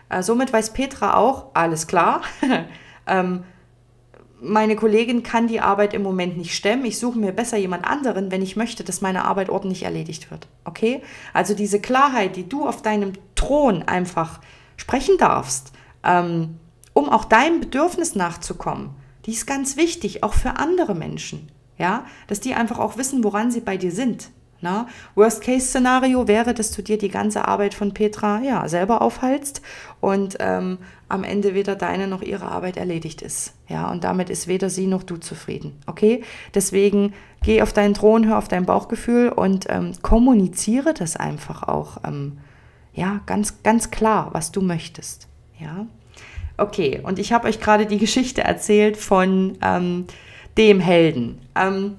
äh, 0.10 0.22
somit 0.22 0.54
weiß 0.54 0.74
Petra 0.74 1.16
auch, 1.16 1.48
alles 1.56 1.88
klar. 1.88 2.22
ähm, 3.08 3.44
meine 4.44 4.76
Kollegin 4.76 5.24
kann 5.24 5.48
die 5.48 5.62
Arbeit 5.62 5.94
im 5.94 6.04
Moment 6.04 6.38
nicht 6.38 6.54
stemmen. 6.54 6.86
Ich 6.86 7.00
suche 7.00 7.18
mir 7.18 7.32
besser 7.32 7.58
jemand 7.58 7.86
anderen, 7.86 8.30
wenn 8.30 8.42
ich 8.42 8.58
möchte, 8.58 8.84
dass 8.84 9.02
meine 9.02 9.24
Arbeit 9.26 9.50
ordentlich 9.50 9.84
erledigt 9.84 10.30
wird. 10.30 10.48
Okay? 10.66 11.02
Also 11.34 11.54
diese 11.54 11.80
Klarheit, 11.80 12.36
die 12.36 12.48
du 12.48 12.68
auf 12.68 12.82
deinem 12.82 13.14
Thron 13.36 13.84
einfach 13.84 14.42
sprechen 14.76 15.18
darfst, 15.18 15.72
ähm, 16.04 16.60
um 16.92 17.10
auch 17.10 17.26
deinem 17.26 17.62
Bedürfnis 17.62 18.16
nachzukommen, 18.16 18.92
die 19.26 19.32
ist 19.32 19.48
ganz 19.48 19.78
wichtig, 19.78 20.24
auch 20.24 20.34
für 20.34 20.58
andere 20.58 20.94
Menschen. 20.94 21.50
Ja, 21.78 22.06
dass 22.28 22.40
die 22.40 22.54
einfach 22.54 22.80
auch 22.80 22.98
wissen, 22.98 23.24
woran 23.24 23.52
sie 23.52 23.62
bei 23.62 23.78
dir 23.78 23.92
sind. 23.92 24.30
Na? 24.64 24.88
Worst-Case-Szenario 25.16 26.30
wäre, 26.30 26.54
dass 26.54 26.72
du 26.72 26.82
dir 26.82 26.98
die 26.98 27.10
ganze 27.10 27.50
Arbeit 27.50 27.74
von 27.74 27.94
Petra 27.94 28.40
ja, 28.40 28.66
selber 28.70 29.02
aufhalst 29.02 29.62
und 30.00 30.38
ähm, 30.40 30.78
am 31.10 31.26
Ende 31.26 31.54
weder 31.54 31.76
deine 31.76 32.08
noch 32.08 32.22
ihre 32.22 32.46
Arbeit 32.46 32.78
erledigt 32.78 33.22
ist. 33.22 33.54
Ja, 33.68 33.92
und 33.92 34.06
damit 34.06 34.30
ist 34.30 34.48
weder 34.48 34.70
sie 34.70 34.88
noch 34.88 35.04
du 35.04 35.18
zufrieden. 35.18 35.78
Okay? 35.86 36.24
Deswegen 36.56 37.14
geh 37.44 37.62
auf 37.62 37.74
deinen 37.74 37.94
Thron, 37.94 38.26
hör 38.26 38.38
auf 38.38 38.48
dein 38.48 38.66
Bauchgefühl 38.66 39.30
und 39.30 39.66
ähm, 39.68 39.92
kommuniziere 40.02 40.94
das 40.94 41.18
einfach 41.18 41.64
auch. 41.64 41.98
Ähm, 42.06 42.38
ja, 42.94 43.20
ganz, 43.26 43.64
ganz 43.64 43.92
klar, 43.92 44.30
was 44.32 44.54
du 44.54 44.62
möchtest. 44.62 45.28
Ja. 45.60 45.88
Okay, 46.56 47.02
und 47.04 47.20
ich 47.20 47.34
habe 47.34 47.50
euch 47.50 47.60
gerade 47.60 47.86
die 47.86 47.98
Geschichte 47.98 48.46
erzählt 48.46 48.96
von 48.96 49.58
ähm, 49.62 50.06
dem 50.58 50.80
Helden. 50.80 51.42
Ähm, 51.56 51.98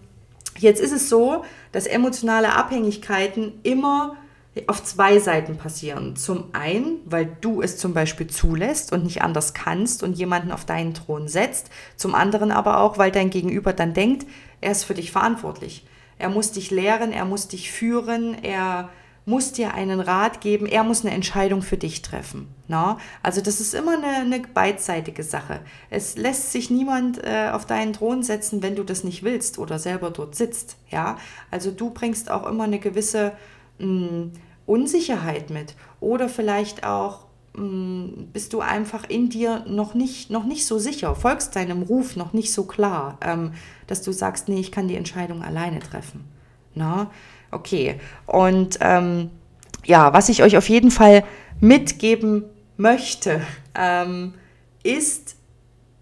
jetzt 0.58 0.80
ist 0.80 0.92
es 0.92 1.08
so, 1.08 1.44
dass 1.72 1.86
emotionale 1.86 2.54
Abhängigkeiten 2.54 3.52
immer 3.62 4.16
auf 4.68 4.84
zwei 4.84 5.18
Seiten 5.18 5.56
passieren. 5.56 6.14
Zum 6.14 6.44
einen, 6.52 6.98
weil 7.06 7.36
du 7.40 7.60
es 7.60 7.76
zum 7.76 7.92
Beispiel 7.92 8.28
zulässt 8.28 8.92
und 8.92 9.02
nicht 9.04 9.22
anders 9.22 9.52
kannst 9.52 10.02
und 10.02 10.16
jemanden 10.16 10.52
auf 10.52 10.64
deinen 10.64 10.94
Thron 10.94 11.26
setzt. 11.26 11.70
Zum 11.96 12.14
anderen 12.14 12.52
aber 12.52 12.80
auch, 12.80 12.96
weil 12.96 13.10
dein 13.10 13.30
Gegenüber 13.30 13.72
dann 13.72 13.94
denkt, 13.94 14.26
er 14.60 14.70
ist 14.70 14.84
für 14.84 14.94
dich 14.94 15.10
verantwortlich. 15.10 15.84
Er 16.18 16.28
muss 16.28 16.52
dich 16.52 16.70
lehren, 16.70 17.12
er 17.12 17.24
muss 17.24 17.48
dich 17.48 17.72
führen, 17.72 18.36
er 18.42 18.90
muss 19.26 19.52
dir 19.52 19.74
einen 19.74 20.00
Rat 20.00 20.40
geben, 20.40 20.66
er 20.66 20.84
muss 20.84 21.04
eine 21.04 21.14
Entscheidung 21.14 21.62
für 21.62 21.78
dich 21.78 22.02
treffen. 22.02 22.48
Na? 22.68 22.98
Also 23.22 23.40
das 23.40 23.60
ist 23.60 23.74
immer 23.74 23.96
eine, 23.96 24.36
eine 24.36 24.40
beidseitige 24.40 25.22
Sache. 25.22 25.60
Es 25.90 26.16
lässt 26.16 26.52
sich 26.52 26.70
niemand 26.70 27.24
äh, 27.24 27.50
auf 27.52 27.64
deinen 27.64 27.94
Thron 27.94 28.22
setzen, 28.22 28.62
wenn 28.62 28.76
du 28.76 28.84
das 28.84 29.02
nicht 29.02 29.22
willst 29.22 29.58
oder 29.58 29.78
selber 29.78 30.10
dort 30.10 30.34
sitzt. 30.34 30.76
Ja? 30.90 31.16
Also 31.50 31.70
du 31.70 31.90
bringst 31.90 32.30
auch 32.30 32.46
immer 32.46 32.64
eine 32.64 32.78
gewisse 32.78 33.32
mh, 33.78 33.86
hm, 33.86 34.32
Unsicherheit 34.66 35.50
mit 35.50 35.74
oder 36.00 36.28
vielleicht 36.28 36.84
auch 36.84 37.26
hm, 37.54 38.28
bist 38.32 38.52
du 38.52 38.60
einfach 38.60 39.08
in 39.08 39.30
dir 39.30 39.64
noch 39.66 39.94
nicht, 39.94 40.30
noch 40.30 40.44
nicht 40.44 40.66
so 40.66 40.78
sicher, 40.78 41.14
folgst 41.14 41.56
deinem 41.56 41.82
Ruf 41.82 42.16
noch 42.16 42.32
nicht 42.34 42.52
so 42.52 42.64
klar, 42.64 43.18
ähm, 43.22 43.52
dass 43.86 44.02
du 44.02 44.12
sagst, 44.12 44.48
nee, 44.48 44.60
ich 44.60 44.72
kann 44.72 44.88
die 44.88 44.96
Entscheidung 44.96 45.42
alleine 45.42 45.80
treffen. 45.80 46.24
Na? 46.74 47.10
Okay. 47.54 48.00
Und 48.26 48.78
ähm, 48.80 49.30
ja, 49.84 50.12
was 50.12 50.28
ich 50.28 50.42
euch 50.42 50.56
auf 50.56 50.68
jeden 50.68 50.90
Fall 50.90 51.24
mitgeben 51.60 52.44
möchte, 52.76 53.40
ähm, 53.76 54.34
ist, 54.82 55.36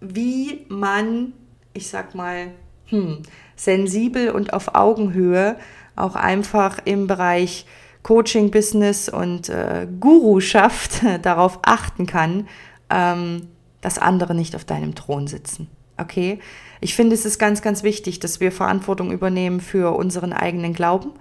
wie 0.01 0.65
man, 0.67 1.33
ich 1.73 1.87
sag 1.87 2.15
mal, 2.15 2.47
hm, 2.87 3.19
sensibel 3.55 4.31
und 4.31 4.53
auf 4.53 4.73
Augenhöhe 4.73 5.57
auch 5.95 6.15
einfach 6.15 6.79
im 6.85 7.05
Bereich 7.05 7.67
Coaching, 8.01 8.49
Business 8.49 9.07
und 9.07 9.49
äh, 9.49 9.87
Guruschaft 9.99 11.01
darauf 11.21 11.59
achten 11.61 12.07
kann, 12.07 12.47
ähm, 12.89 13.47
dass 13.81 13.99
andere 13.99 14.33
nicht 14.33 14.55
auf 14.55 14.65
deinem 14.65 14.95
Thron 14.95 15.27
sitzen. 15.27 15.67
Okay? 15.97 16.39
Ich 16.81 16.95
finde, 16.95 17.13
es 17.13 17.25
ist 17.25 17.37
ganz, 17.37 17.61
ganz 17.61 17.83
wichtig, 17.83 18.19
dass 18.19 18.39
wir 18.39 18.51
Verantwortung 18.51 19.11
übernehmen 19.11 19.61
für 19.61 19.95
unseren 19.95 20.33
eigenen 20.33 20.73
Glauben, 20.73 21.11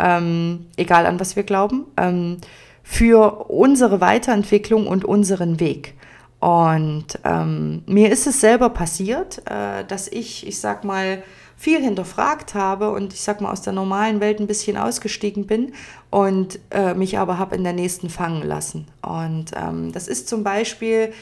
ähm, 0.00 0.66
egal 0.76 1.06
an 1.06 1.20
was 1.20 1.36
wir 1.36 1.42
glauben, 1.42 1.86
ähm, 1.96 2.38
für 2.82 3.48
unsere 3.50 4.00
Weiterentwicklung 4.00 4.86
und 4.86 5.04
unseren 5.04 5.60
Weg. 5.60 5.94
Und 6.40 7.06
ähm, 7.24 7.82
mir 7.86 8.10
ist 8.10 8.26
es 8.26 8.40
selber 8.40 8.70
passiert, 8.70 9.42
äh, 9.46 9.84
dass 9.84 10.08
ich, 10.08 10.46
ich 10.46 10.58
sag 10.58 10.84
mal, 10.84 11.22
viel 11.60 11.82
hinterfragt 11.82 12.54
habe 12.54 12.90
und 12.90 13.12
ich 13.12 13.20
sag 13.20 13.42
mal 13.42 13.52
aus 13.52 13.60
der 13.60 13.74
normalen 13.74 14.20
Welt 14.20 14.40
ein 14.40 14.46
bisschen 14.46 14.78
ausgestiegen 14.78 15.46
bin 15.46 15.74
und 16.08 16.58
äh, 16.70 16.94
mich 16.94 17.18
aber 17.18 17.38
habe 17.38 17.54
in 17.54 17.64
der 17.64 17.74
nächsten 17.74 18.08
fangen 18.08 18.42
lassen. 18.42 18.86
Und 19.02 19.50
ähm, 19.54 19.92
das 19.92 20.08
ist 20.08 20.26
zum 20.26 20.42
Beispiel, 20.42 21.12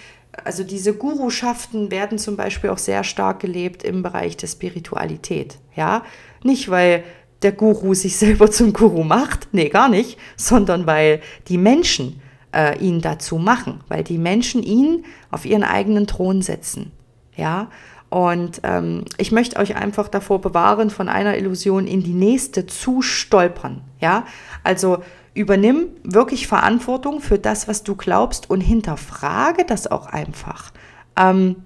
also 0.44 0.62
diese 0.62 0.94
Guruschaften 0.94 1.90
werden 1.90 2.18
zum 2.18 2.36
Beispiel 2.36 2.70
auch 2.70 2.78
sehr 2.78 3.02
stark 3.02 3.40
gelebt 3.40 3.82
im 3.82 4.04
Bereich 4.04 4.36
der 4.36 4.46
Spiritualität. 4.46 5.58
Ja, 5.74 6.04
nicht 6.44 6.70
weil 6.70 7.02
der 7.42 7.52
Guru 7.52 7.94
sich 7.94 8.16
selber 8.16 8.50
zum 8.50 8.72
Guru 8.72 9.04
macht, 9.04 9.48
nee, 9.52 9.68
gar 9.68 9.88
nicht, 9.88 10.18
sondern 10.36 10.86
weil 10.86 11.20
die 11.48 11.58
Menschen 11.58 12.20
äh, 12.54 12.78
ihn 12.78 13.00
dazu 13.00 13.38
machen, 13.38 13.80
weil 13.88 14.04
die 14.04 14.18
Menschen 14.18 14.62
ihn 14.62 15.04
auf 15.30 15.44
ihren 15.44 15.64
eigenen 15.64 16.06
Thron 16.06 16.42
setzen. 16.42 16.92
Ja, 17.36 17.68
und 18.10 18.62
ähm, 18.64 19.04
ich 19.18 19.32
möchte 19.32 19.58
euch 19.58 19.76
einfach 19.76 20.08
davor 20.08 20.40
bewahren, 20.40 20.90
von 20.90 21.08
einer 21.08 21.36
Illusion 21.36 21.86
in 21.86 22.02
die 22.02 22.14
nächste 22.14 22.66
zu 22.66 23.02
stolpern. 23.02 23.82
Ja, 24.00 24.24
also 24.64 25.02
übernimm 25.34 25.88
wirklich 26.02 26.46
Verantwortung 26.46 27.20
für 27.20 27.38
das, 27.38 27.68
was 27.68 27.84
du 27.84 27.94
glaubst 27.94 28.50
und 28.50 28.60
hinterfrage 28.60 29.64
das 29.64 29.86
auch 29.86 30.06
einfach. 30.06 30.72
Ähm, 31.16 31.56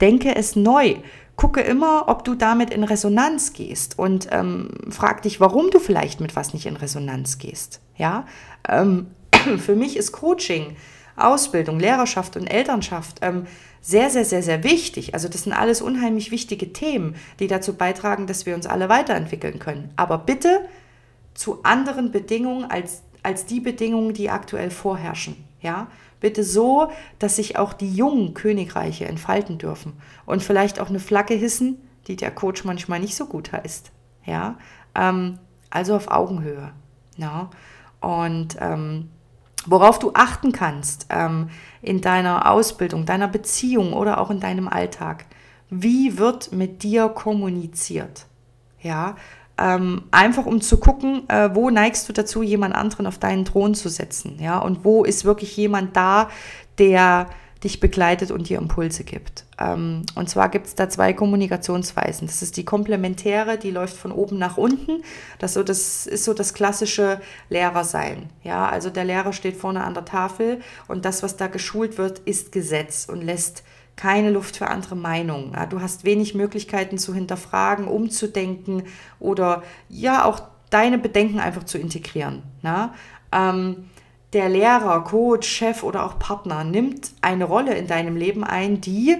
denke 0.00 0.34
es 0.34 0.56
neu 0.56 0.96
gucke 1.40 1.62
immer, 1.62 2.04
ob 2.08 2.22
du 2.24 2.34
damit 2.34 2.68
in 2.68 2.84
Resonanz 2.84 3.54
gehst 3.54 3.98
und 3.98 4.28
ähm, 4.30 4.68
frag 4.90 5.22
dich, 5.22 5.40
warum 5.40 5.70
du 5.70 5.78
vielleicht 5.78 6.20
mit 6.20 6.36
was 6.36 6.52
nicht 6.52 6.66
in 6.66 6.76
Resonanz 6.76 7.38
gehst. 7.38 7.80
Ja, 7.96 8.26
ähm, 8.68 9.06
für 9.56 9.74
mich 9.74 9.96
ist 9.96 10.12
Coaching, 10.12 10.76
Ausbildung, 11.16 11.80
Lehrerschaft 11.80 12.36
und 12.36 12.46
Elternschaft 12.46 13.20
ähm, 13.22 13.46
sehr, 13.80 14.10
sehr, 14.10 14.26
sehr, 14.26 14.42
sehr 14.42 14.64
wichtig. 14.64 15.14
Also 15.14 15.28
das 15.28 15.44
sind 15.44 15.54
alles 15.54 15.80
unheimlich 15.80 16.30
wichtige 16.30 16.74
Themen, 16.74 17.14
die 17.38 17.46
dazu 17.46 17.72
beitragen, 17.72 18.26
dass 18.26 18.44
wir 18.44 18.54
uns 18.54 18.66
alle 18.66 18.90
weiterentwickeln 18.90 19.58
können. 19.58 19.90
Aber 19.96 20.18
bitte 20.18 20.68
zu 21.32 21.62
anderen 21.62 22.12
Bedingungen 22.12 22.70
als, 22.70 23.00
als 23.22 23.46
die 23.46 23.60
Bedingungen, 23.60 24.12
die 24.12 24.28
aktuell 24.28 24.70
vorherrschen. 24.70 25.36
Ja, 25.62 25.86
Bitte 26.20 26.44
so, 26.44 26.90
dass 27.18 27.36
sich 27.36 27.58
auch 27.58 27.72
die 27.72 27.92
jungen 27.92 28.34
Königreiche 28.34 29.06
entfalten 29.06 29.58
dürfen 29.58 29.94
und 30.26 30.42
vielleicht 30.42 30.78
auch 30.80 30.88
eine 30.88 31.00
Flagge 31.00 31.34
hissen, 31.34 31.78
die 32.06 32.16
der 32.16 32.30
Coach 32.30 32.64
manchmal 32.64 33.00
nicht 33.00 33.16
so 33.16 33.26
gut 33.26 33.52
heißt. 33.52 33.90
Ja, 34.24 34.56
ähm, 34.94 35.38
also 35.70 35.96
auf 35.96 36.10
Augenhöhe. 36.10 36.72
Ja, 37.16 37.50
und 38.00 38.56
ähm, 38.60 39.10
worauf 39.66 39.98
du 39.98 40.12
achten 40.14 40.52
kannst 40.52 41.06
ähm, 41.10 41.50
in 41.82 42.00
deiner 42.00 42.50
Ausbildung, 42.50 43.06
deiner 43.06 43.28
Beziehung 43.28 43.92
oder 43.92 44.20
auch 44.20 44.30
in 44.30 44.40
deinem 44.40 44.68
Alltag. 44.68 45.26
Wie 45.68 46.18
wird 46.18 46.52
mit 46.52 46.82
dir 46.82 47.08
kommuniziert? 47.08 48.26
Ja, 48.80 49.16
ähm, 49.60 50.04
einfach 50.10 50.46
um 50.46 50.60
zu 50.60 50.78
gucken, 50.78 51.28
äh, 51.28 51.50
wo 51.54 51.70
neigst 51.70 52.08
du 52.08 52.12
dazu, 52.12 52.42
jemand 52.42 52.74
anderen 52.74 53.06
auf 53.06 53.18
deinen 53.18 53.44
Thron 53.44 53.74
zu 53.74 53.88
setzen, 53.88 54.38
ja, 54.40 54.58
und 54.58 54.84
wo 54.84 55.04
ist 55.04 55.24
wirklich 55.24 55.56
jemand 55.56 55.96
da, 55.96 56.30
der 56.78 57.28
dich 57.62 57.78
begleitet 57.78 58.30
und 58.30 58.48
dir 58.48 58.58
Impulse 58.58 59.04
gibt. 59.04 59.44
Ähm, 59.58 60.04
und 60.14 60.30
zwar 60.30 60.48
gibt 60.48 60.66
es 60.66 60.74
da 60.74 60.88
zwei 60.88 61.12
Kommunikationsweisen. 61.12 62.26
Das 62.26 62.40
ist 62.40 62.56
die 62.56 62.64
komplementäre, 62.64 63.58
die 63.58 63.70
läuft 63.70 63.96
von 63.96 64.12
oben 64.12 64.38
nach 64.38 64.56
unten. 64.56 65.02
Das, 65.38 65.54
so, 65.54 65.62
das 65.62 66.06
ist 66.06 66.24
so 66.24 66.32
das 66.32 66.54
klassische 66.54 67.20
Lehrersein. 67.50 68.30
Ja, 68.42 68.66
also 68.68 68.88
der 68.88 69.04
Lehrer 69.04 69.34
steht 69.34 69.56
vorne 69.56 69.84
an 69.84 69.92
der 69.92 70.06
Tafel 70.06 70.60
und 70.88 71.04
das, 71.04 71.22
was 71.22 71.36
da 71.36 71.48
geschult 71.48 71.98
wird, 71.98 72.20
ist 72.20 72.50
Gesetz 72.50 73.06
und 73.10 73.20
lässt 73.20 73.62
keine 74.00 74.30
Luft 74.30 74.56
für 74.56 74.68
andere 74.68 74.96
Meinungen. 74.96 75.52
Ja, 75.52 75.66
du 75.66 75.82
hast 75.82 76.04
wenig 76.04 76.34
Möglichkeiten 76.34 76.96
zu 76.96 77.12
hinterfragen, 77.14 77.86
umzudenken 77.86 78.84
oder 79.18 79.62
ja 79.90 80.24
auch 80.24 80.40
deine 80.70 80.96
Bedenken 80.96 81.38
einfach 81.38 81.64
zu 81.64 81.76
integrieren. 81.76 82.42
Na? 82.62 82.94
Ähm, 83.30 83.90
der 84.32 84.48
Lehrer, 84.48 85.04
Coach, 85.04 85.46
Chef 85.46 85.82
oder 85.82 86.06
auch 86.06 86.18
Partner 86.18 86.64
nimmt 86.64 87.12
eine 87.20 87.44
Rolle 87.44 87.74
in 87.74 87.88
deinem 87.88 88.16
Leben 88.16 88.42
ein, 88.42 88.80
die, 88.80 89.18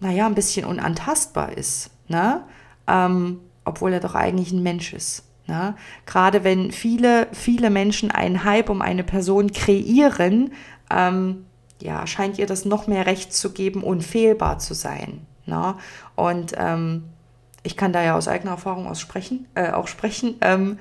naja, 0.00 0.24
ein 0.24 0.34
bisschen 0.34 0.64
unantastbar 0.64 1.52
ist. 1.52 1.90
Ne? 2.08 2.44
Ähm, 2.86 3.40
obwohl 3.66 3.92
er 3.92 4.00
doch 4.00 4.14
eigentlich 4.14 4.52
ein 4.52 4.62
Mensch 4.62 4.94
ist. 4.94 5.24
Ne? 5.46 5.74
Gerade 6.06 6.44
wenn 6.44 6.72
viele, 6.72 7.26
viele 7.32 7.68
Menschen 7.68 8.10
einen 8.10 8.42
Hype 8.42 8.70
um 8.70 8.80
eine 8.80 9.04
Person 9.04 9.52
kreieren, 9.52 10.52
ähm, 10.90 11.44
ja, 11.84 12.06
scheint 12.06 12.38
ihr 12.38 12.46
das 12.46 12.64
noch 12.64 12.86
mehr 12.86 13.04
Recht 13.04 13.34
zu 13.34 13.52
geben, 13.52 13.84
unfehlbar 13.84 14.58
zu 14.58 14.72
sein. 14.72 15.26
Ne? 15.44 15.74
Und 16.16 16.54
ähm, 16.56 17.04
ich 17.62 17.76
kann 17.76 17.92
da 17.92 18.02
ja 18.02 18.16
aus 18.16 18.26
eigener 18.26 18.52
Erfahrung 18.52 18.86
aus 18.86 19.00
sprechen, 19.00 19.46
äh, 19.54 19.70
auch 19.70 19.86
sprechen. 19.86 20.36
Ähm, 20.40 20.78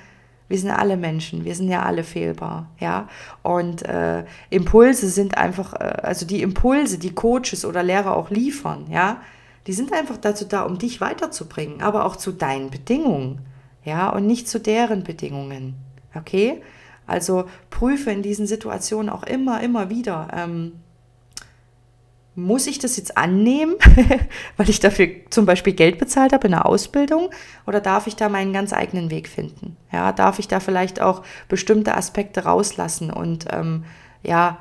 wir 0.47 0.57
sind 0.57 0.71
alle 0.71 0.95
Menschen, 0.95 1.43
wir 1.43 1.55
sind 1.55 1.67
ja 1.67 1.83
alle 1.83 2.03
fehlbar, 2.03 2.69
ja. 2.79 3.09
Und 3.41 3.83
äh, 3.83 4.23
Impulse 4.49 5.09
sind 5.09 5.37
einfach, 5.37 5.73
äh, 5.73 5.97
also 6.03 6.25
die 6.25 6.41
Impulse, 6.41 6.97
die 6.97 7.13
Coaches 7.13 7.65
oder 7.65 7.83
Lehrer 7.83 8.15
auch 8.15 8.29
liefern, 8.29 8.85
ja, 8.89 9.21
die 9.67 9.73
sind 9.73 9.91
einfach 9.91 10.17
dazu 10.17 10.45
da, 10.45 10.61
um 10.61 10.77
dich 10.77 11.01
weiterzubringen, 11.01 11.81
aber 11.81 12.05
auch 12.05 12.15
zu 12.15 12.31
deinen 12.31 12.69
Bedingungen, 12.69 13.39
ja, 13.83 14.09
und 14.09 14.25
nicht 14.25 14.47
zu 14.47 14.59
deren 14.59 15.03
Bedingungen, 15.03 15.75
okay? 16.15 16.61
Also 17.07 17.45
prüfe 17.69 18.11
in 18.11 18.21
diesen 18.21 18.47
Situationen 18.47 19.09
auch 19.09 19.23
immer, 19.23 19.61
immer 19.61 19.89
wieder, 19.89 20.27
ähm, 20.33 20.73
muss 22.35 22.67
ich 22.67 22.79
das 22.79 22.97
jetzt 22.97 23.17
annehmen, 23.17 23.75
weil 24.57 24.69
ich 24.69 24.79
dafür 24.79 25.07
zum 25.29 25.45
Beispiel 25.45 25.73
Geld 25.73 25.97
bezahlt 25.99 26.33
habe 26.33 26.47
in 26.47 26.51
der 26.51 26.65
Ausbildung? 26.65 27.29
Oder 27.67 27.79
darf 27.79 28.07
ich 28.07 28.15
da 28.15 28.29
meinen 28.29 28.53
ganz 28.53 28.73
eigenen 28.73 29.11
Weg 29.11 29.27
finden? 29.27 29.77
Ja, 29.91 30.11
darf 30.11 30.39
ich 30.39 30.47
da 30.47 30.59
vielleicht 30.59 31.01
auch 31.01 31.23
bestimmte 31.47 31.95
Aspekte 31.95 32.45
rauslassen 32.45 33.11
und 33.11 33.45
ähm, 33.51 33.85
ja, 34.23 34.57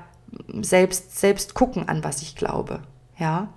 selbst, 0.61 1.19
selbst 1.19 1.55
gucken, 1.55 1.89
an 1.89 2.05
was 2.05 2.23
ich 2.23 2.37
glaube? 2.37 2.81
Ja, 3.19 3.49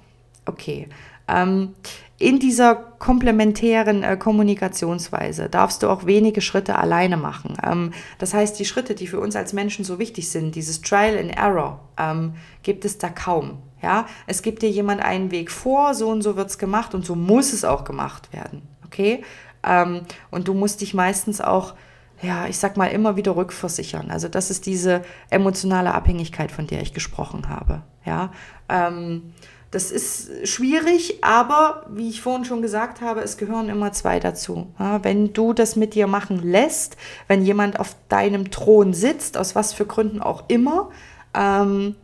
okay. 0.46 0.88
Ähm, 1.28 1.74
in 2.18 2.40
dieser 2.40 2.76
komplementären 2.76 4.04
äh, 4.04 4.16
Kommunikationsweise 4.16 5.50
darfst 5.50 5.84
du 5.84 5.90
auch 5.90 6.06
wenige 6.06 6.40
Schritte 6.40 6.78
alleine 6.78 7.18
machen. 7.18 7.58
Ähm, 7.64 7.92
das 8.20 8.34
heißt, 8.34 8.58
die 8.58 8.66
Schritte, 8.66 8.96
die 8.96 9.08
für 9.08 9.20
uns 9.20 9.36
als 9.36 9.52
Menschen 9.52 9.84
so 9.84 10.00
wichtig 10.00 10.30
sind, 10.30 10.56
dieses 10.56 10.82
Trial 10.82 11.18
and 11.18 11.36
Error, 11.36 11.80
ähm, 11.98 12.36
gibt 12.64 12.86
es 12.86 12.98
da 12.98 13.10
kaum. 13.10 13.58
Ja, 13.86 14.08
es 14.26 14.42
gibt 14.42 14.64
dir 14.64 14.70
jemand 14.72 15.00
einen 15.04 15.30
Weg 15.30 15.52
vor, 15.52 15.94
so 15.94 16.10
und 16.10 16.24
so 16.24 16.36
wird 16.36 16.50
es 16.50 16.58
gemacht 16.58 16.96
und 16.96 17.06
so 17.06 17.14
muss 17.14 17.54
es 17.54 17.64
auch 17.64 17.84
gemacht 17.84 18.34
werden. 18.34 18.64
Okay? 18.84 19.24
Ähm, 19.64 20.02
und 20.32 20.48
du 20.48 20.56
musst 20.56 20.82
dich 20.82 20.96
meistens 20.96 21.40
auch, 21.40 21.76
ja, 22.20 22.48
ich 22.48 22.58
sag 22.58 22.78
mal, 22.78 22.88
immer 22.88 23.16
wieder 23.16 23.36
rückversichern. 23.36 24.10
Also, 24.10 24.28
das 24.28 24.50
ist 24.50 24.66
diese 24.66 25.04
emotionale 25.30 25.94
Abhängigkeit, 25.94 26.52
von 26.52 26.66
der 26.66 26.82
ich 26.82 26.96
gesprochen 26.96 27.48
habe. 27.48 27.84
Ja. 28.06 28.32
Ähm, 28.70 29.34
das 29.70 29.92
ist 29.92 30.48
schwierig, 30.48 31.24
aber 31.24 31.86
wie 31.88 32.10
ich 32.10 32.22
vorhin 32.22 32.46
schon 32.46 32.64
gesagt 32.64 33.02
habe, 33.02 33.22
es 33.22 33.38
gehören 33.38 33.70
immer 33.70 33.92
zwei 33.92 34.20
dazu. 34.20 34.74
Ja, 34.80 35.04
wenn 35.04 35.32
du 35.32 35.54
das 35.54 35.76
mit 35.76 35.94
dir 35.94 36.08
machen 36.08 36.42
lässt, 36.42 36.98
wenn 37.28 37.46
jemand 37.46 37.80
auf 37.80 37.96
deinem 38.10 38.50
Thron 38.50 38.94
sitzt, 38.94 39.38
aus 39.38 39.54
was 39.54 39.74
für 39.74 39.86
Gründen 39.86 40.22
auch 40.24 40.46
immer, 40.48 40.90
ähm, 41.36 41.96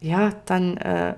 ja, 0.00 0.32
dann 0.46 0.76
äh, 0.76 1.14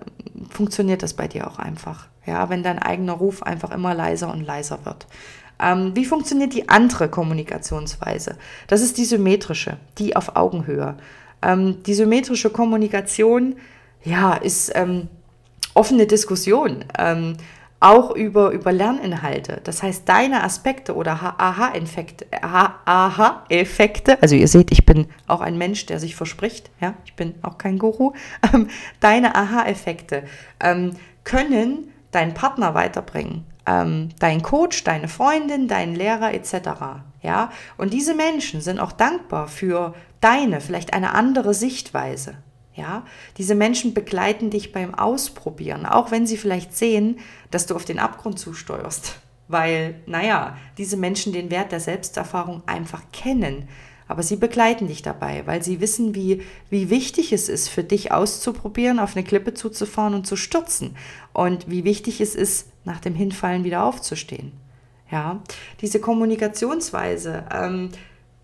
funktioniert 0.51 1.03
das 1.03 1.15
bei 1.15 1.29
dir 1.29 1.47
auch 1.49 1.59
einfach. 1.59 2.09
Ja, 2.27 2.51
wenn 2.51 2.63
dein 2.63 2.79
eigener 2.79 3.15
Ruf 3.15 3.43
einfach 3.43 3.71
immer 3.71 3.95
leiser 3.95 4.31
und 4.31 4.43
leiser 4.43 4.85
wird. 4.85 5.07
Ähm, 5.61 5.97
wie 5.97 6.05
funktioniert 6.05 6.55
die 6.55 6.69
andere 6.69 7.09
Kommunikationsweise? 7.09 8.37
Das 8.67 8.83
ist 8.83 8.99
die 8.99 9.05
symmetrische, 9.05 9.79
die 9.99 10.15
auf 10.15 10.37
Augenhöhe. 10.37 10.97
Ähm, 11.43 11.83
die 11.85 11.95
symmetrische 11.95 12.51
Kommunikation, 12.51 13.57
ja, 14.05 14.35
ist 14.35 14.73
ähm, 14.75 15.09
offene 15.75 16.07
Diskussion. 16.07 16.85
Auch 17.81 18.11
über, 18.11 18.51
über 18.51 18.73
Lerninhalte. 18.73 19.61
Das 19.63 19.85
heißt, 19.85 20.09
deine 20.09 20.43
Aspekte 20.43 20.97
oder 20.97 21.37
Aha-Effekte, 21.39 22.27
also 24.21 24.35
ihr 24.35 24.49
seht, 24.49 24.73
ich 24.73 24.85
bin 24.85 25.07
auch 25.29 25.41
ein 25.41 25.59
Mensch, 25.59 25.87
der 25.87 26.01
sich 26.01 26.17
verspricht, 26.17 26.73
ja, 26.81 26.95
ich 27.05 27.15
bin 27.15 27.37
auch 27.43 27.57
kein 27.57 27.79
Guru, 27.79 28.15
ähm, 28.53 28.69
deine 28.99 29.37
Aha-Effekte 29.37 30.25
ähm, 30.59 30.97
können 31.23 31.93
deinen 32.11 32.35
Partner 32.35 32.75
weiterbringen, 32.75 33.47
ähm, 33.65 34.09
dein 34.19 34.43
Coach, 34.43 34.83
deine 34.83 35.07
Freundin, 35.07 35.69
dein 35.69 35.95
Lehrer 35.95 36.35
etc. 36.35 36.81
Ja, 37.23 37.53
und 37.77 37.93
diese 37.93 38.15
Menschen 38.15 38.61
sind 38.61 38.81
auch 38.81 38.93
dankbar 38.93 39.47
für 39.47 39.95
deine, 40.21 40.61
vielleicht 40.61 40.95
eine 40.95 41.15
andere 41.15 41.55
Sichtweise. 41.55 42.35
Ja, 42.79 43.05
diese 43.39 43.57
Menschen 43.57 43.93
begleiten 43.93 44.51
dich 44.51 44.71
beim 44.71 44.95
Ausprobieren, 44.95 45.85
auch 45.85 46.13
wenn 46.13 46.29
sie 46.29 46.37
vielleicht 46.37 46.77
sehen, 46.77 47.19
dass 47.51 47.67
du 47.67 47.75
auf 47.75 47.85
den 47.85 47.99
Abgrund 47.99 48.39
zusteuerst. 48.39 49.17
Weil, 49.49 49.97
naja, 50.07 50.57
diese 50.77 50.97
Menschen 50.97 51.33
den 51.33 51.51
Wert 51.51 51.73
der 51.73 51.81
Selbsterfahrung 51.81 52.63
einfach 52.67 53.03
kennen. 53.13 53.69
Aber 54.07 54.23
sie 54.23 54.37
begleiten 54.37 54.87
dich 54.87 55.03
dabei, 55.03 55.43
weil 55.45 55.61
sie 55.61 55.81
wissen, 55.81 56.15
wie, 56.15 56.43
wie 56.71 56.89
wichtig 56.89 57.33
es 57.33 57.49
ist, 57.49 57.69
für 57.69 57.83
dich 57.83 58.13
auszuprobieren, 58.13 59.01
auf 59.01 59.17
eine 59.17 59.25
Klippe 59.25 59.55
zuzufahren 59.55 60.15
und 60.15 60.29
zu 60.29 60.37
stürzen. 60.37 60.97
Und 61.33 61.69
wie 61.69 61.83
wichtig 61.83 62.21
es 62.21 62.37
ist, 62.37 62.69
nach 62.85 63.01
dem 63.01 63.17
Hinfallen 63.17 63.65
wieder 63.65 63.83
aufzustehen. 63.83 64.53
Ja, 65.11 65.43
diese 65.81 65.99
Kommunikationsweise 65.99 67.45
ähm, 67.53 67.91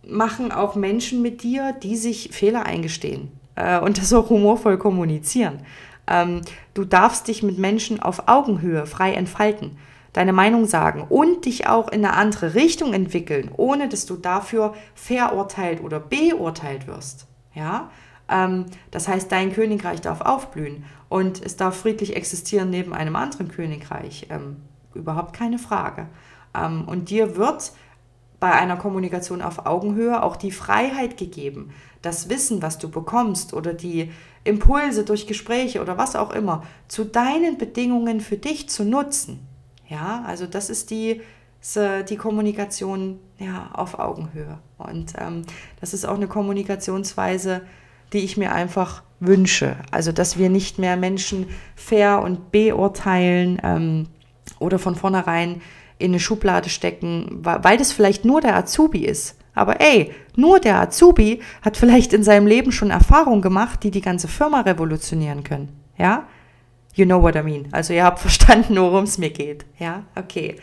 machen 0.04 0.50
auch 0.50 0.74
Menschen 0.74 1.22
mit 1.22 1.44
dir, 1.44 1.72
die 1.72 1.96
sich 1.96 2.30
Fehler 2.32 2.66
eingestehen 2.66 3.30
äh, 3.56 3.78
und 3.78 3.98
das 3.98 4.12
auch 4.12 4.30
humorvoll 4.30 4.78
kommunizieren. 4.78 5.60
Ähm, 6.06 6.42
du 6.74 6.84
darfst 6.84 7.28
dich 7.28 7.42
mit 7.42 7.58
Menschen 7.58 8.00
auf 8.00 8.28
Augenhöhe 8.28 8.86
frei 8.86 9.14
entfalten, 9.14 9.78
deine 10.12 10.32
Meinung 10.32 10.66
sagen 10.66 11.04
und 11.08 11.44
dich 11.46 11.66
auch 11.66 11.88
in 11.88 12.04
eine 12.04 12.14
andere 12.14 12.54
Richtung 12.54 12.92
entwickeln, 12.92 13.50
ohne 13.56 13.88
dass 13.88 14.06
du 14.06 14.16
dafür 14.16 14.74
verurteilt 14.94 15.82
oder 15.82 16.00
beurteilt 16.00 16.86
wirst. 16.86 17.26
Ja? 17.54 17.90
Ähm, 18.28 18.66
das 18.90 19.08
heißt, 19.08 19.30
dein 19.32 19.52
Königreich 19.52 20.00
darf 20.00 20.20
aufblühen 20.20 20.84
und 21.08 21.44
es 21.44 21.56
darf 21.56 21.76
friedlich 21.76 22.16
existieren 22.16 22.70
neben 22.70 22.92
einem 22.94 23.16
anderen 23.16 23.48
Königreich. 23.48 24.26
Ähm, 24.30 24.56
überhaupt 24.94 25.34
keine 25.34 25.58
Frage. 25.58 26.06
Ähm, 26.54 26.84
und 26.86 27.10
dir 27.10 27.36
wird 27.36 27.72
bei 28.40 28.52
einer 28.52 28.76
Kommunikation 28.76 29.42
auf 29.42 29.66
Augenhöhe 29.66 30.22
auch 30.22 30.36
die 30.36 30.50
Freiheit 30.50 31.16
gegeben, 31.16 31.70
das 32.04 32.28
Wissen, 32.28 32.62
was 32.62 32.78
du 32.78 32.88
bekommst 32.90 33.54
oder 33.54 33.72
die 33.72 34.10
Impulse 34.44 35.04
durch 35.04 35.26
Gespräche 35.26 35.80
oder 35.80 35.96
was 35.98 36.16
auch 36.16 36.30
immer, 36.30 36.62
zu 36.88 37.04
deinen 37.04 37.58
Bedingungen 37.58 38.20
für 38.20 38.36
dich 38.36 38.68
zu 38.68 38.84
nutzen. 38.84 39.40
Ja, 39.88 40.24
also 40.26 40.46
das 40.46 40.70
ist 40.70 40.90
die, 40.90 41.20
die 42.08 42.16
Kommunikation 42.16 43.18
ja, 43.38 43.70
auf 43.72 43.98
Augenhöhe. 43.98 44.58
Und 44.78 45.14
ähm, 45.18 45.42
das 45.80 45.94
ist 45.94 46.04
auch 46.04 46.16
eine 46.16 46.28
Kommunikationsweise, 46.28 47.62
die 48.12 48.18
ich 48.18 48.36
mir 48.36 48.52
einfach 48.52 49.02
wünsche. 49.20 49.76
Also, 49.90 50.12
dass 50.12 50.38
wir 50.38 50.50
nicht 50.50 50.78
mehr 50.78 50.96
Menschen 50.96 51.46
fair 51.74 52.22
und 52.22 52.52
beurteilen 52.52 53.60
ähm, 53.62 54.08
oder 54.58 54.78
von 54.78 54.94
vornherein 54.94 55.62
in 55.98 56.10
eine 56.10 56.20
Schublade 56.20 56.68
stecken, 56.68 57.40
weil 57.42 57.78
das 57.78 57.92
vielleicht 57.92 58.24
nur 58.24 58.40
der 58.40 58.56
Azubi 58.56 59.04
ist. 59.04 59.36
Aber 59.54 59.80
ey, 59.80 60.12
nur 60.36 60.60
der 60.60 60.80
Azubi 60.80 61.40
hat 61.62 61.76
vielleicht 61.76 62.12
in 62.12 62.24
seinem 62.24 62.46
Leben 62.46 62.72
schon 62.72 62.90
Erfahrungen 62.90 63.42
gemacht, 63.42 63.82
die 63.82 63.90
die 63.90 64.00
ganze 64.00 64.28
Firma 64.28 64.62
revolutionieren 64.62 65.44
können. 65.44 65.68
Ja? 65.96 66.26
You 66.94 67.04
know 67.04 67.22
what 67.22 67.36
I 67.36 67.42
mean. 67.42 67.68
Also 67.72 67.92
ihr 67.92 68.04
habt 68.04 68.18
verstanden, 68.20 68.76
worum 68.76 69.04
es 69.04 69.18
mir 69.18 69.30
geht. 69.30 69.64
Ja? 69.78 70.02
Okay. 70.16 70.56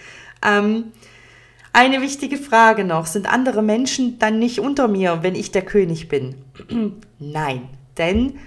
Ähm, 0.46 0.92
eine 1.74 2.02
wichtige 2.02 2.38
Frage 2.38 2.84
noch. 2.84 3.06
Sind 3.06 3.32
andere 3.32 3.62
Menschen 3.62 4.20
dann 4.20 4.40
nicht 4.40 4.60
unter 4.60 4.88
mir, 4.88 5.20
wenn 5.22 5.36
ich 5.36 5.52
der 5.52 5.62
König 5.62 6.10
bin? 6.10 6.36
Nein, 7.20 7.70
denn 7.98 8.40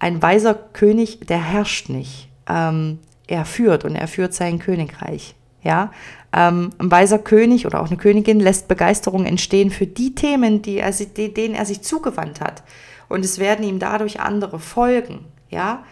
ein 0.00 0.20
weiser 0.20 0.54
König, 0.54 1.20
der 1.20 1.38
herrscht 1.38 1.88
nicht. 1.88 2.28
Ähm, 2.48 2.98
er 3.26 3.44
führt 3.44 3.84
und 3.84 3.94
er 3.94 4.08
führt 4.08 4.34
sein 4.34 4.58
Königreich. 4.58 5.34
Ja, 5.62 5.92
ähm, 6.34 6.70
ein 6.78 6.90
weiser 6.90 7.18
König 7.18 7.66
oder 7.66 7.80
auch 7.80 7.88
eine 7.88 7.96
Königin 7.96 8.40
lässt 8.40 8.66
Begeisterung 8.68 9.24
entstehen 9.24 9.70
für 9.70 9.86
die 9.86 10.14
Themen, 10.14 10.62
die 10.62 10.78
er, 10.78 10.92
denen 10.92 11.54
er 11.54 11.64
sich 11.64 11.82
zugewandt 11.82 12.40
hat. 12.40 12.62
Und 13.08 13.24
es 13.24 13.38
werden 13.38 13.64
ihm 13.64 13.78
dadurch 13.78 14.20
andere 14.20 14.58
folgen. 14.58 15.26
Ja, 15.50 15.84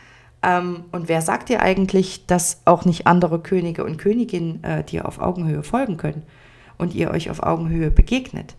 ähm, 0.42 0.84
und 0.90 1.08
wer 1.08 1.22
sagt 1.22 1.48
dir 1.48 1.62
eigentlich, 1.62 2.26
dass 2.26 2.62
auch 2.64 2.84
nicht 2.84 3.06
andere 3.06 3.40
Könige 3.40 3.84
und 3.84 3.98
Königinnen 3.98 4.64
äh, 4.64 4.82
dir 4.82 5.06
auf 5.06 5.20
Augenhöhe 5.20 5.62
folgen 5.62 5.96
können 5.96 6.22
und 6.78 6.94
ihr 6.94 7.10
euch 7.10 7.30
auf 7.30 7.42
Augenhöhe 7.42 7.90
begegnet? 7.90 8.56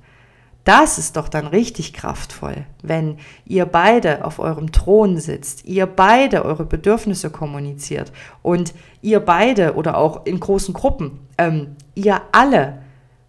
Das 0.64 0.98
ist 0.98 1.18
doch 1.18 1.28
dann 1.28 1.48
richtig 1.48 1.94
kraftvoll, 1.94 2.66
wenn 2.82 3.18
ihr 3.46 3.66
beide 3.66 4.24
auf 4.24 4.40
eurem 4.40 4.72
Thron 4.72 5.20
sitzt, 5.20 5.66
ihr 5.66 5.86
beide 5.86 6.46
eure 6.46 6.64
Bedürfnisse 6.64 7.30
kommuniziert 7.30 8.14
und 8.42 8.74
ihr 9.02 9.20
beide 9.20 9.76
oder 9.76 9.98
auch 9.98 10.26
in 10.26 10.40
großen 10.40 10.74
Gruppen, 10.74 11.20
ähm, 11.38 11.76
ihr 11.96 12.22
alle 12.32 12.82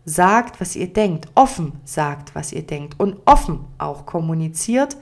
sagt, 0.04 0.60
was 0.60 0.76
ihr 0.76 0.92
denkt, 0.92 1.28
offen 1.34 1.72
sagt, 1.84 2.34
was 2.36 2.52
ihr 2.52 2.62
denkt 2.62 3.00
und 3.00 3.16
offen 3.24 3.64
auch 3.78 4.06
kommuniziert, 4.06 4.96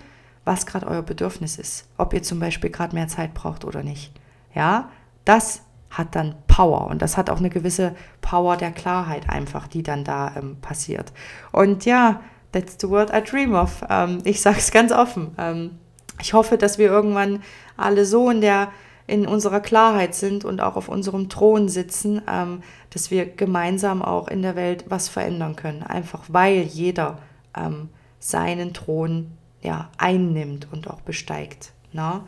was 0.44 0.64
gerade 0.64 0.86
euer 0.86 1.02
Bedürfnis 1.02 1.58
ist, 1.58 1.86
ob 1.98 2.14
ihr 2.14 2.22
zum 2.22 2.40
Beispiel 2.40 2.70
gerade 2.70 2.94
mehr 2.94 3.08
Zeit 3.08 3.34
braucht 3.34 3.64
oder 3.64 3.82
nicht. 3.82 4.12
Ja, 4.54 4.88
das 5.24 5.62
hat 5.92 6.16
dann 6.16 6.34
Power 6.48 6.88
und 6.88 7.02
das 7.02 7.16
hat 7.16 7.30
auch 7.30 7.38
eine 7.38 7.50
gewisse 7.50 7.94
Power 8.20 8.56
der 8.56 8.72
Klarheit 8.72 9.28
einfach, 9.28 9.68
die 9.68 9.82
dann 9.82 10.04
da 10.04 10.32
ähm, 10.36 10.56
passiert. 10.60 11.12
Und 11.52 11.84
ja, 11.84 12.20
that's 12.52 12.76
the 12.80 12.88
word 12.88 13.10
I 13.14 13.22
dream 13.22 13.54
of. 13.54 13.84
Ähm, 13.88 14.18
ich 14.24 14.40
sage 14.40 14.58
es 14.58 14.70
ganz 14.70 14.90
offen. 14.90 15.34
Ähm, 15.38 15.78
ich 16.20 16.32
hoffe, 16.34 16.56
dass 16.56 16.78
wir 16.78 16.86
irgendwann 16.88 17.42
alle 17.76 18.06
so 18.06 18.30
in 18.30 18.40
der 18.40 18.68
in 19.06 19.26
unserer 19.26 19.60
Klarheit 19.60 20.14
sind 20.14 20.44
und 20.44 20.60
auch 20.60 20.76
auf 20.76 20.88
unserem 20.88 21.28
Thron 21.28 21.68
sitzen, 21.68 22.22
ähm, 22.30 22.62
dass 22.90 23.10
wir 23.10 23.26
gemeinsam 23.26 24.00
auch 24.00 24.28
in 24.28 24.42
der 24.42 24.56
Welt 24.56 24.84
was 24.88 25.08
verändern 25.08 25.56
können. 25.56 25.82
Einfach 25.82 26.22
weil 26.28 26.62
jeder 26.62 27.18
ähm, 27.56 27.88
seinen 28.20 28.72
Thron 28.72 29.32
ja, 29.60 29.90
einnimmt 29.98 30.68
und 30.72 30.88
auch 30.88 31.00
besteigt. 31.00 31.72
Na? 31.92 32.26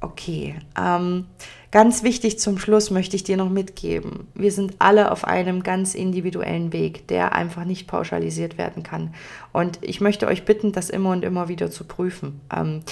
Okay, 0.00 0.56
ähm, 0.78 1.26
ganz 1.70 2.02
wichtig 2.02 2.38
zum 2.38 2.58
Schluss 2.58 2.90
möchte 2.90 3.16
ich 3.16 3.24
dir 3.24 3.36
noch 3.36 3.50
mitgeben. 3.50 4.28
Wir 4.34 4.52
sind 4.52 4.76
alle 4.78 5.12
auf 5.12 5.24
einem 5.24 5.62
ganz 5.62 5.94
individuellen 5.94 6.72
Weg, 6.72 7.08
der 7.08 7.32
einfach 7.34 7.64
nicht 7.64 7.86
pauschalisiert 7.86 8.58
werden 8.58 8.82
kann. 8.82 9.14
Und 9.52 9.78
ich 9.82 10.00
möchte 10.00 10.26
euch 10.26 10.44
bitten, 10.44 10.72
das 10.72 10.90
immer 10.90 11.10
und 11.10 11.24
immer 11.24 11.48
wieder 11.48 11.70
zu 11.70 11.84
prüfen. 11.84 12.40
Ähm, 12.54 12.82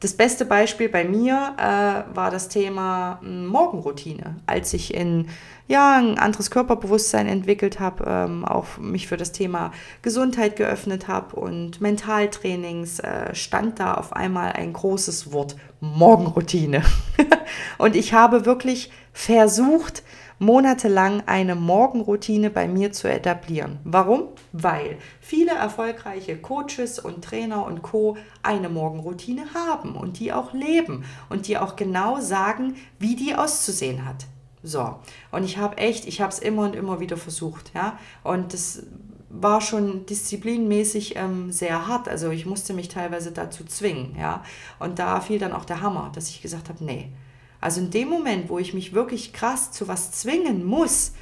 das 0.00 0.14
beste 0.14 0.46
Beispiel 0.46 0.88
bei 0.88 1.04
mir 1.04 1.54
äh, 1.58 2.16
war 2.16 2.30
das 2.30 2.48
Thema 2.48 3.18
hm, 3.20 3.46
Morgenroutine. 3.46 4.36
Als 4.46 4.72
ich 4.72 4.94
in 4.94 5.28
ja, 5.68 5.98
ein 5.98 6.18
anderes 6.18 6.50
Körperbewusstsein 6.50 7.28
entwickelt 7.28 7.78
habe, 7.78 8.04
ähm, 8.08 8.44
auch 8.44 8.78
mich 8.78 9.06
für 9.06 9.16
das 9.16 9.30
Thema 9.30 9.72
Gesundheit 10.02 10.56
geöffnet 10.56 11.06
habe 11.06 11.36
und 11.36 11.80
Mentaltrainings, 11.80 12.98
äh, 13.00 13.34
stand 13.34 13.78
da 13.78 13.94
auf 13.94 14.12
einmal 14.12 14.52
ein 14.52 14.72
großes 14.72 15.32
Wort 15.32 15.54
Morgenroutine. 15.80 16.82
und 17.78 17.96
ich 17.96 18.12
habe 18.12 18.46
wirklich 18.46 18.90
versucht, 19.12 20.02
monatelang 20.40 21.22
eine 21.26 21.54
Morgenroutine 21.54 22.48
bei 22.48 22.66
mir 22.66 22.92
zu 22.92 23.08
etablieren. 23.08 23.78
Warum? 23.84 24.28
Weil 24.52 24.96
viele 25.20 25.52
erfolgreiche 25.52 26.38
Coaches 26.38 26.98
und 26.98 27.22
Trainer 27.22 27.66
und 27.66 27.82
Co 27.82 28.16
eine 28.42 28.70
Morgenroutine 28.70 29.44
haben 29.54 29.94
und 29.94 30.18
die 30.18 30.32
auch 30.32 30.54
leben 30.54 31.04
und 31.28 31.46
die 31.46 31.58
auch 31.58 31.76
genau 31.76 32.20
sagen, 32.20 32.76
wie 32.98 33.16
die 33.16 33.34
auszusehen 33.34 34.06
hat. 34.06 34.26
So, 34.62 34.96
und 35.30 35.44
ich 35.44 35.58
habe 35.58 35.76
echt, 35.76 36.06
ich 36.06 36.20
habe 36.20 36.32
es 36.32 36.38
immer 36.38 36.64
und 36.64 36.74
immer 36.74 37.00
wieder 37.00 37.16
versucht, 37.16 37.72
ja, 37.74 37.98
und 38.24 38.52
das 38.52 38.82
war 39.30 39.60
schon 39.60 40.06
disziplinmäßig 40.06 41.16
ähm, 41.16 41.52
sehr 41.52 41.86
hart. 41.86 42.08
Also 42.08 42.30
ich 42.30 42.46
musste 42.46 42.72
mich 42.74 42.88
teilweise 42.88 43.30
dazu 43.30 43.64
zwingen, 43.64 44.16
ja. 44.18 44.42
Und 44.78 44.98
da 44.98 45.20
fiel 45.20 45.38
dann 45.38 45.52
auch 45.52 45.64
der 45.64 45.82
Hammer, 45.82 46.10
dass 46.14 46.30
ich 46.30 46.42
gesagt 46.42 46.68
habe, 46.68 46.84
nee, 46.84 47.10
also 47.60 47.80
in 47.80 47.90
dem 47.90 48.08
Moment, 48.08 48.48
wo 48.48 48.58
ich 48.58 48.74
mich 48.74 48.92
wirklich 48.92 49.32
krass 49.32 49.72
zu 49.72 49.88
was 49.88 50.12
zwingen 50.12 50.64
muss, 50.64 51.12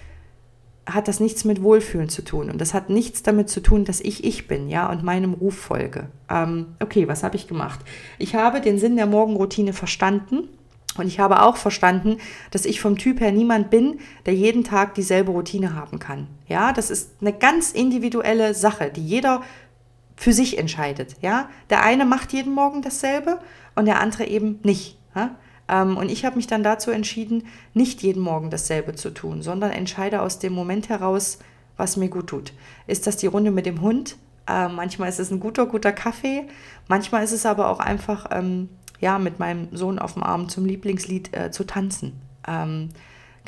hat 0.86 1.08
das 1.08 1.20
nichts 1.20 1.44
mit 1.44 1.62
Wohlfühlen 1.62 2.08
zu 2.08 2.22
tun. 2.22 2.50
Und 2.50 2.60
das 2.60 2.74
hat 2.74 2.88
nichts 2.88 3.22
damit 3.22 3.50
zu 3.50 3.60
tun, 3.60 3.84
dass 3.84 4.00
ich 4.00 4.24
ich 4.24 4.48
bin, 4.48 4.68
ja, 4.68 4.90
und 4.90 5.02
meinem 5.02 5.34
Ruf 5.34 5.56
folge. 5.56 6.08
Ähm, 6.30 6.68
okay, 6.80 7.08
was 7.08 7.22
habe 7.22 7.36
ich 7.36 7.46
gemacht? 7.46 7.80
Ich 8.18 8.34
habe 8.34 8.60
den 8.60 8.78
Sinn 8.78 8.96
der 8.96 9.06
Morgenroutine 9.06 9.72
verstanden. 9.72 10.48
Und 10.96 11.06
ich 11.06 11.20
habe 11.20 11.42
auch 11.42 11.56
verstanden, 11.56 12.16
dass 12.50 12.64
ich 12.64 12.80
vom 12.80 12.98
Typ 12.98 13.20
her 13.20 13.30
niemand 13.30 13.70
bin, 13.70 14.00
der 14.26 14.34
jeden 14.34 14.64
Tag 14.64 14.94
dieselbe 14.94 15.30
Routine 15.30 15.74
haben 15.74 16.00
kann. 16.00 16.26
Ja, 16.48 16.72
das 16.72 16.90
ist 16.90 17.12
eine 17.20 17.32
ganz 17.32 17.70
individuelle 17.70 18.52
Sache, 18.52 18.90
die 18.90 19.06
jeder 19.06 19.42
für 20.16 20.32
sich 20.32 20.58
entscheidet. 20.58 21.14
Ja, 21.20 21.50
der 21.70 21.84
eine 21.84 22.04
macht 22.04 22.32
jeden 22.32 22.52
Morgen 22.52 22.82
dasselbe 22.82 23.38
und 23.76 23.84
der 23.84 24.00
andere 24.00 24.26
eben 24.26 24.58
nicht. 24.64 24.98
Ja? 25.14 25.36
Ähm, 25.68 25.96
und 25.96 26.10
ich 26.10 26.24
habe 26.24 26.36
mich 26.36 26.46
dann 26.46 26.62
dazu 26.62 26.90
entschieden, 26.90 27.46
nicht 27.74 28.02
jeden 28.02 28.22
Morgen 28.22 28.50
dasselbe 28.50 28.94
zu 28.94 29.10
tun, 29.10 29.42
sondern 29.42 29.70
entscheide 29.70 30.22
aus 30.22 30.38
dem 30.38 30.52
Moment 30.52 30.88
heraus, 30.88 31.38
was 31.76 31.96
mir 31.96 32.08
gut 32.08 32.28
tut. 32.28 32.52
Ist 32.86 33.06
das 33.06 33.16
die 33.16 33.26
Runde 33.26 33.50
mit 33.50 33.66
dem 33.66 33.80
Hund? 33.80 34.16
Äh, 34.48 34.68
manchmal 34.68 35.08
ist 35.08 35.20
es 35.20 35.30
ein 35.30 35.40
guter, 35.40 35.66
guter 35.66 35.92
Kaffee. 35.92 36.44
Manchmal 36.88 37.24
ist 37.24 37.32
es 37.32 37.46
aber 37.46 37.68
auch 37.68 37.80
einfach, 37.80 38.26
ähm, 38.30 38.68
ja, 39.00 39.18
mit 39.18 39.38
meinem 39.38 39.68
Sohn 39.76 39.98
auf 39.98 40.14
dem 40.14 40.22
Arm 40.24 40.48
zum 40.48 40.64
Lieblingslied 40.64 41.36
äh, 41.36 41.50
zu 41.50 41.64
tanzen. 41.64 42.20
Ähm, 42.46 42.90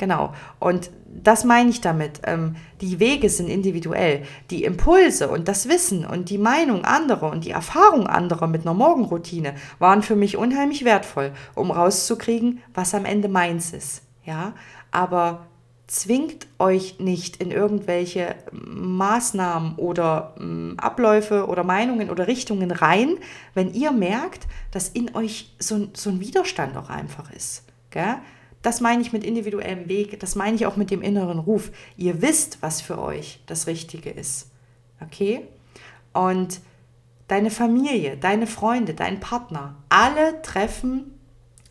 Genau. 0.01 0.33
Und 0.59 0.89
das 1.13 1.43
meine 1.43 1.69
ich 1.69 1.81
damit. 1.81 2.21
Ähm, 2.25 2.55
die 2.79 2.99
Wege 2.99 3.29
sind 3.29 3.49
individuell. 3.49 4.23
Die 4.49 4.63
Impulse 4.63 5.29
und 5.29 5.47
das 5.47 5.67
Wissen 5.67 6.05
und 6.05 6.29
die 6.29 6.37
Meinung 6.37 6.85
anderer 6.85 7.31
und 7.31 7.45
die 7.45 7.51
Erfahrung 7.51 8.07
anderer 8.07 8.47
mit 8.47 8.61
einer 8.61 8.73
Morgenroutine 8.73 9.55
waren 9.79 10.03
für 10.03 10.15
mich 10.15 10.37
unheimlich 10.37 10.85
wertvoll, 10.85 11.31
um 11.55 11.71
rauszukriegen, 11.71 12.61
was 12.73 12.93
am 12.93 13.05
Ende 13.05 13.27
meins 13.27 13.73
ist. 13.73 14.03
Ja, 14.23 14.53
aber 14.91 15.47
zwingt 15.87 16.47
euch 16.57 16.99
nicht 16.99 17.37
in 17.37 17.51
irgendwelche 17.51 18.35
Maßnahmen 18.53 19.75
oder 19.75 20.35
äh, 20.39 20.77
Abläufe 20.77 21.47
oder 21.47 21.65
Meinungen 21.65 22.09
oder 22.09 22.27
Richtungen 22.27 22.71
rein, 22.71 23.17
wenn 23.53 23.73
ihr 23.73 23.91
merkt, 23.91 24.47
dass 24.71 24.87
in 24.87 25.13
euch 25.15 25.53
so, 25.59 25.89
so 25.93 26.09
ein 26.09 26.21
Widerstand 26.21 26.77
auch 26.77 26.89
einfach 26.89 27.31
ist. 27.33 27.65
Gell? 27.89 28.15
Das 28.61 28.79
meine 28.79 29.01
ich 29.01 29.11
mit 29.11 29.23
individuellem 29.23 29.89
Weg, 29.89 30.19
das 30.19 30.35
meine 30.35 30.55
ich 30.55 30.65
auch 30.65 30.75
mit 30.75 30.91
dem 30.91 31.01
inneren 31.01 31.39
Ruf. 31.39 31.71
Ihr 31.97 32.21
wisst, 32.21 32.61
was 32.61 32.81
für 32.81 32.99
euch 32.99 33.39
das 33.47 33.67
Richtige 33.67 34.09
ist. 34.11 34.51
Okay? 35.01 35.47
Und 36.13 36.61
deine 37.27 37.49
Familie, 37.49 38.17
deine 38.17 38.45
Freunde, 38.45 38.93
dein 38.93 39.19
Partner, 39.19 39.75
alle 39.89 40.41
treffen 40.41 41.17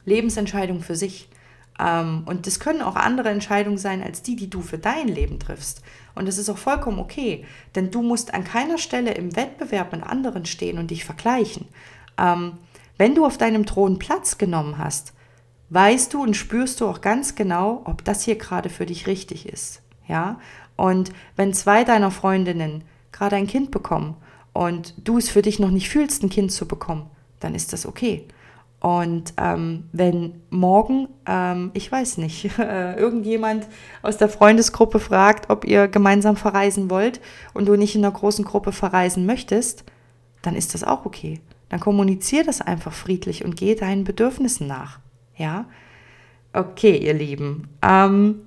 Lebensentscheidungen 0.04 0.82
für 0.82 0.96
sich. 0.96 1.28
Ähm, 1.78 2.22
und 2.26 2.46
das 2.46 2.60
können 2.60 2.82
auch 2.82 2.96
andere 2.96 3.28
Entscheidungen 3.28 3.78
sein 3.78 4.02
als 4.02 4.22
die, 4.22 4.36
die 4.36 4.50
du 4.50 4.62
für 4.62 4.78
dein 4.78 5.06
Leben 5.08 5.38
triffst. 5.38 5.82
Und 6.14 6.26
das 6.26 6.38
ist 6.38 6.48
auch 6.50 6.58
vollkommen 6.58 6.98
okay, 6.98 7.44
denn 7.74 7.90
du 7.90 8.02
musst 8.02 8.34
an 8.34 8.44
keiner 8.44 8.78
Stelle 8.78 9.12
im 9.12 9.36
Wettbewerb 9.36 9.92
mit 9.92 10.02
anderen 10.02 10.46
stehen 10.46 10.78
und 10.78 10.90
dich 10.90 11.04
vergleichen. 11.04 11.68
Ähm, 12.18 12.54
wenn 12.98 13.14
du 13.14 13.24
auf 13.24 13.38
deinem 13.38 13.64
Thron 13.64 13.98
Platz 13.98 14.36
genommen 14.36 14.76
hast, 14.78 15.14
weißt 15.70 16.12
du 16.12 16.22
und 16.22 16.36
spürst 16.36 16.80
du 16.80 16.86
auch 16.86 17.00
ganz 17.00 17.34
genau, 17.34 17.82
ob 17.84 18.04
das 18.04 18.22
hier 18.22 18.36
gerade 18.36 18.68
für 18.68 18.86
dich 18.86 19.06
richtig 19.06 19.48
ist. 19.48 19.82
Ja? 20.06 20.38
Und 20.76 21.12
wenn 21.36 21.54
zwei 21.54 21.84
deiner 21.84 22.10
Freundinnen 22.10 22.84
gerade 23.12 23.36
ein 23.36 23.46
Kind 23.46 23.70
bekommen 23.70 24.16
und 24.52 24.94
du 24.98 25.18
es 25.18 25.30
für 25.30 25.42
dich 25.42 25.58
noch 25.58 25.70
nicht 25.70 25.88
fühlst, 25.88 26.22
ein 26.22 26.30
Kind 26.30 26.52
zu 26.52 26.66
bekommen, 26.66 27.08
dann 27.38 27.54
ist 27.54 27.72
das 27.72 27.86
okay. 27.86 28.26
Und 28.80 29.34
ähm, 29.36 29.84
wenn 29.92 30.40
morgen, 30.48 31.08
ähm, 31.26 31.70
ich 31.74 31.92
weiß 31.92 32.16
nicht, 32.16 32.50
äh, 32.58 32.94
irgendjemand 32.96 33.66
aus 34.02 34.16
der 34.16 34.30
Freundesgruppe 34.30 34.98
fragt, 34.98 35.50
ob 35.50 35.66
ihr 35.66 35.86
gemeinsam 35.86 36.36
verreisen 36.36 36.90
wollt 36.90 37.20
und 37.52 37.66
du 37.66 37.76
nicht 37.76 37.94
in 37.94 38.04
einer 38.04 38.14
großen 38.14 38.44
Gruppe 38.44 38.72
verreisen 38.72 39.26
möchtest, 39.26 39.84
dann 40.42 40.56
ist 40.56 40.72
das 40.72 40.82
auch 40.82 41.04
okay. 41.04 41.40
Dann 41.68 41.78
kommunizier 41.78 42.42
das 42.42 42.62
einfach 42.62 42.94
friedlich 42.94 43.44
und 43.44 43.54
geh 43.54 43.74
deinen 43.74 44.04
Bedürfnissen 44.04 44.66
nach. 44.66 44.98
Ja? 45.40 45.64
Okay, 46.52 46.98
ihr 46.98 47.14
Lieben. 47.14 47.68
Ähm, 47.82 48.42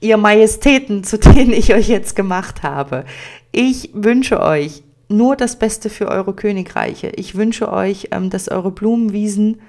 ihr 0.00 0.16
Majestäten, 0.16 1.02
zu 1.02 1.18
denen 1.18 1.52
ich 1.52 1.74
euch 1.74 1.88
jetzt 1.88 2.14
gemacht 2.14 2.62
habe. 2.62 3.04
Ich 3.50 3.90
wünsche 3.92 4.40
euch 4.40 4.84
nur 5.08 5.36
das 5.36 5.58
Beste 5.58 5.90
für 5.90 6.08
eure 6.08 6.34
Königreiche. 6.34 7.08
Ich 7.16 7.34
wünsche 7.34 7.72
euch, 7.72 8.08
ähm, 8.12 8.30
dass 8.30 8.48
eure 8.48 8.70
Blumenwiesen 8.70 9.60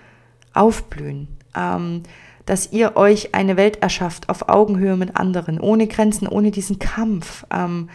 aufblühen. 0.54 1.28
Ähm, 1.56 2.04
dass 2.46 2.72
ihr 2.72 2.96
euch 2.96 3.36
eine 3.36 3.58
Welt 3.58 3.82
erschafft 3.82 4.30
auf 4.30 4.48
Augenhöhe 4.48 4.96
mit 4.96 5.18
anderen, 5.18 5.60
ohne 5.60 5.88
Grenzen, 5.88 6.28
ohne 6.28 6.50
diesen 6.52 6.80
Kampf, 6.80 7.46
ähm, 7.52 7.90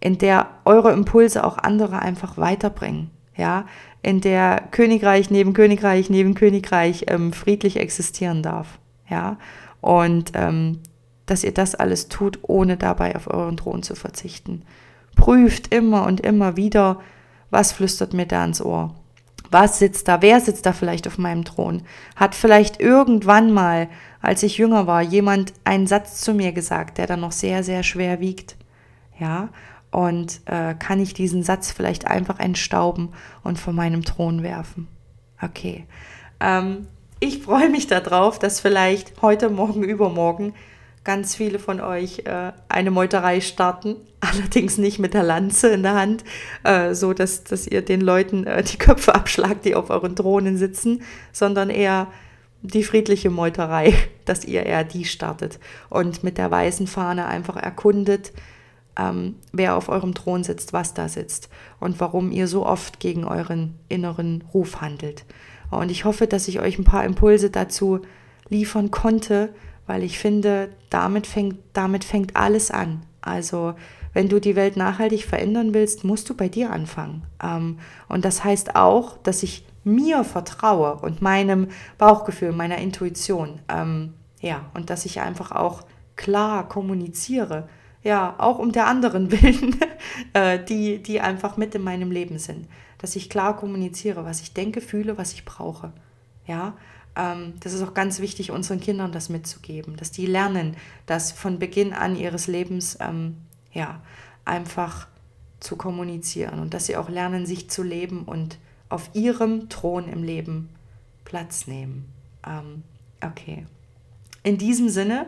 in 0.00 0.18
der 0.18 0.48
eure 0.64 0.92
Impulse 0.92 1.44
auch 1.44 1.56
andere 1.58 2.00
einfach 2.00 2.36
weiterbringen. 2.36 3.10
Ja, 3.36 3.66
in 4.02 4.20
der 4.20 4.62
Königreich 4.70 5.30
neben 5.30 5.52
Königreich 5.52 6.10
neben 6.10 6.34
Königreich 6.34 7.04
ähm, 7.08 7.32
friedlich 7.32 7.78
existieren 7.78 8.42
darf. 8.42 8.78
Ja, 9.08 9.38
und 9.80 10.32
ähm, 10.34 10.80
dass 11.26 11.44
ihr 11.44 11.52
das 11.52 11.74
alles 11.74 12.08
tut, 12.08 12.40
ohne 12.42 12.76
dabei 12.76 13.14
auf 13.16 13.28
euren 13.32 13.56
Thron 13.56 13.82
zu 13.82 13.94
verzichten. 13.94 14.62
Prüft 15.16 15.72
immer 15.72 16.04
und 16.06 16.20
immer 16.20 16.56
wieder, 16.56 17.00
was 17.50 17.72
flüstert 17.72 18.14
mir 18.14 18.26
da 18.26 18.44
ins 18.44 18.60
Ohr. 18.60 18.94
Was 19.50 19.78
sitzt 19.78 20.08
da? 20.08 20.22
Wer 20.22 20.40
sitzt 20.40 20.64
da 20.64 20.72
vielleicht 20.72 21.06
auf 21.06 21.18
meinem 21.18 21.44
Thron? 21.44 21.82
Hat 22.16 22.34
vielleicht 22.34 22.80
irgendwann 22.80 23.52
mal, 23.52 23.88
als 24.22 24.42
ich 24.42 24.56
jünger 24.56 24.86
war, 24.86 25.02
jemand 25.02 25.52
einen 25.64 25.86
Satz 25.86 26.22
zu 26.22 26.32
mir 26.32 26.52
gesagt, 26.52 26.96
der 26.96 27.06
dann 27.06 27.20
noch 27.20 27.32
sehr, 27.32 27.62
sehr 27.62 27.82
schwer 27.82 28.18
wiegt? 28.18 28.56
Ja, 29.18 29.50
und 29.92 30.40
äh, 30.46 30.74
kann 30.74 30.98
ich 30.98 31.14
diesen 31.14 31.44
Satz 31.44 31.70
vielleicht 31.70 32.06
einfach 32.06 32.40
entstauben 32.40 33.10
und 33.44 33.60
von 33.60 33.76
meinem 33.76 34.04
Thron 34.04 34.42
werfen. 34.42 34.88
Okay. 35.40 35.86
Ähm, 36.40 36.88
ich 37.20 37.42
freue 37.42 37.68
mich 37.68 37.86
darauf, 37.86 38.38
dass 38.40 38.58
vielleicht 38.58 39.22
heute, 39.22 39.48
morgen, 39.48 39.84
übermorgen 39.84 40.54
ganz 41.04 41.34
viele 41.34 41.58
von 41.58 41.80
euch 41.80 42.20
äh, 42.24 42.52
eine 42.68 42.90
Meuterei 42.90 43.40
starten, 43.40 43.96
allerdings 44.20 44.78
nicht 44.78 44.98
mit 44.98 45.14
der 45.14 45.22
Lanze 45.22 45.68
in 45.68 45.82
der 45.82 45.94
Hand, 45.94 46.24
äh, 46.64 46.94
so 46.94 47.12
dass, 47.12 47.44
dass 47.44 47.66
ihr 47.66 47.82
den 47.82 48.00
Leuten 48.00 48.46
äh, 48.46 48.62
die 48.62 48.78
Köpfe 48.78 49.14
abschlagt, 49.14 49.64
die 49.64 49.74
auf 49.74 49.90
euren 49.90 50.16
Thronen 50.16 50.56
sitzen, 50.56 51.02
sondern 51.32 51.70
eher 51.70 52.06
die 52.62 52.84
friedliche 52.84 53.30
Meuterei, 53.30 53.94
dass 54.24 54.44
ihr 54.44 54.64
eher 54.64 54.84
die 54.84 55.04
startet 55.04 55.58
und 55.90 56.24
mit 56.24 56.38
der 56.38 56.50
weißen 56.50 56.86
Fahne 56.86 57.26
einfach 57.26 57.56
erkundet, 57.56 58.32
ähm, 58.98 59.36
wer 59.52 59.76
auf 59.76 59.88
eurem 59.88 60.14
Thron 60.14 60.44
sitzt, 60.44 60.72
was 60.72 60.94
da 60.94 61.08
sitzt 61.08 61.48
und 61.80 62.00
warum 62.00 62.30
ihr 62.30 62.46
so 62.46 62.66
oft 62.66 63.00
gegen 63.00 63.24
euren 63.24 63.78
inneren 63.88 64.44
Ruf 64.52 64.80
handelt. 64.80 65.24
Und 65.70 65.90
ich 65.90 66.04
hoffe, 66.04 66.26
dass 66.26 66.48
ich 66.48 66.60
euch 66.60 66.78
ein 66.78 66.84
paar 66.84 67.04
Impulse 67.04 67.50
dazu 67.50 68.00
liefern 68.48 68.90
konnte, 68.90 69.54
weil 69.86 70.02
ich 70.02 70.18
finde, 70.18 70.68
damit 70.90 71.26
fängt, 71.26 71.58
damit 71.72 72.04
fängt 72.04 72.36
alles 72.36 72.70
an. 72.70 73.02
Also 73.22 73.74
wenn 74.12 74.28
du 74.28 74.40
die 74.40 74.56
Welt 74.56 74.76
nachhaltig 74.76 75.24
verändern 75.24 75.72
willst, 75.72 76.04
musst 76.04 76.28
du 76.28 76.34
bei 76.34 76.48
dir 76.48 76.70
anfangen. 76.70 77.22
Ähm, 77.42 77.78
und 78.08 78.24
das 78.24 78.44
heißt 78.44 78.76
auch, 78.76 79.16
dass 79.18 79.42
ich 79.42 79.64
mir 79.84 80.24
vertraue 80.24 80.96
und 80.96 81.22
meinem 81.22 81.68
Bauchgefühl, 81.98 82.52
meiner 82.52 82.78
Intuition. 82.78 83.60
Ähm, 83.68 84.14
ja, 84.40 84.66
und 84.74 84.90
dass 84.90 85.06
ich 85.06 85.20
einfach 85.20 85.52
auch 85.52 85.82
klar 86.16 86.68
kommuniziere 86.68 87.68
ja, 88.02 88.34
auch 88.38 88.58
um 88.58 88.72
der 88.72 88.86
anderen 88.86 89.30
willen, 89.42 89.76
äh, 90.32 90.62
die, 90.62 91.02
die 91.02 91.20
einfach 91.20 91.56
mit 91.56 91.74
in 91.74 91.82
meinem 91.82 92.10
Leben 92.10 92.38
sind. 92.38 92.66
Dass 92.98 93.16
ich 93.16 93.30
klar 93.30 93.56
kommuniziere, 93.56 94.24
was 94.24 94.40
ich 94.40 94.54
denke, 94.54 94.80
fühle, 94.80 95.18
was 95.18 95.32
ich 95.32 95.44
brauche. 95.44 95.92
Ja, 96.46 96.74
ähm, 97.16 97.54
das 97.60 97.72
ist 97.72 97.82
auch 97.82 97.94
ganz 97.94 98.20
wichtig, 98.20 98.50
unseren 98.50 98.80
Kindern 98.80 99.12
das 99.12 99.28
mitzugeben, 99.28 99.96
dass 99.96 100.10
die 100.10 100.26
lernen, 100.26 100.76
das 101.06 101.32
von 101.32 101.58
Beginn 101.58 101.92
an 101.92 102.16
ihres 102.16 102.46
Lebens 102.46 102.96
ähm, 103.00 103.36
ja, 103.72 104.00
einfach 104.44 105.08
zu 105.60 105.76
kommunizieren 105.76 106.58
und 106.58 106.74
dass 106.74 106.86
sie 106.86 106.96
auch 106.96 107.08
lernen, 107.08 107.46
sich 107.46 107.70
zu 107.70 107.82
leben 107.82 108.24
und 108.24 108.58
auf 108.88 109.10
ihrem 109.14 109.68
Thron 109.68 110.08
im 110.08 110.22
Leben 110.22 110.68
Platz 111.24 111.66
nehmen. 111.66 112.12
Ähm, 112.46 112.82
okay. 113.24 113.66
In 114.42 114.58
diesem 114.58 114.88
Sinne, 114.88 115.26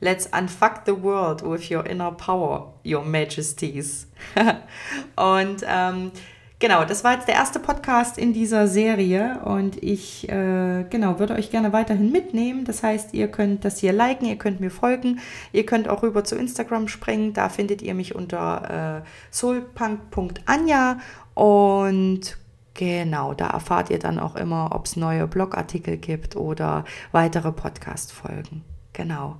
let's 0.00 0.28
unfuck 0.32 0.82
the 0.86 1.02
world 1.02 1.42
with 1.42 1.70
your 1.70 1.86
inner 1.86 2.12
power, 2.12 2.74
your 2.84 3.04
majesties. 3.04 4.06
und 5.16 5.64
ähm, 5.66 6.12
Genau, 6.58 6.86
das 6.86 7.04
war 7.04 7.12
jetzt 7.12 7.28
der 7.28 7.34
erste 7.34 7.60
Podcast 7.60 8.16
in 8.16 8.32
dieser 8.32 8.66
Serie 8.66 9.40
und 9.44 9.82
ich 9.82 10.26
äh, 10.30 10.86
genau 10.88 11.18
würde 11.18 11.34
euch 11.34 11.50
gerne 11.50 11.74
weiterhin 11.74 12.10
mitnehmen. 12.10 12.64
Das 12.64 12.82
heißt, 12.82 13.12
ihr 13.12 13.28
könnt 13.28 13.66
das 13.66 13.78
hier 13.78 13.92
liken, 13.92 14.24
ihr 14.26 14.38
könnt 14.38 14.58
mir 14.58 14.70
folgen, 14.70 15.20
ihr 15.52 15.66
könnt 15.66 15.86
auch 15.86 16.02
rüber 16.02 16.24
zu 16.24 16.34
Instagram 16.34 16.88
springen. 16.88 17.34
Da 17.34 17.50
findet 17.50 17.82
ihr 17.82 17.92
mich 17.92 18.14
unter 18.14 19.02
äh, 19.02 19.06
soulpunk.anja 19.30 20.98
und 21.34 22.38
genau, 22.72 23.34
da 23.34 23.48
erfahrt 23.48 23.90
ihr 23.90 23.98
dann 23.98 24.18
auch 24.18 24.34
immer, 24.34 24.70
ob 24.74 24.86
es 24.86 24.96
neue 24.96 25.26
Blogartikel 25.26 25.98
gibt 25.98 26.36
oder 26.36 26.86
weitere 27.12 27.52
Podcast-Folgen. 27.52 28.64
Genau. 28.94 29.36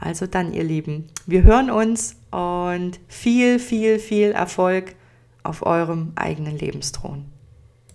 Also 0.00 0.26
dann, 0.26 0.52
ihr 0.52 0.64
Lieben, 0.64 1.08
wir 1.26 1.42
hören 1.42 1.70
uns 1.70 2.16
und 2.30 2.98
viel, 3.06 3.58
viel, 3.58 3.98
viel 3.98 4.30
Erfolg 4.32 4.96
auf 5.42 5.64
eurem 5.64 6.12
eigenen 6.16 6.58
Lebensthron. 6.58 7.29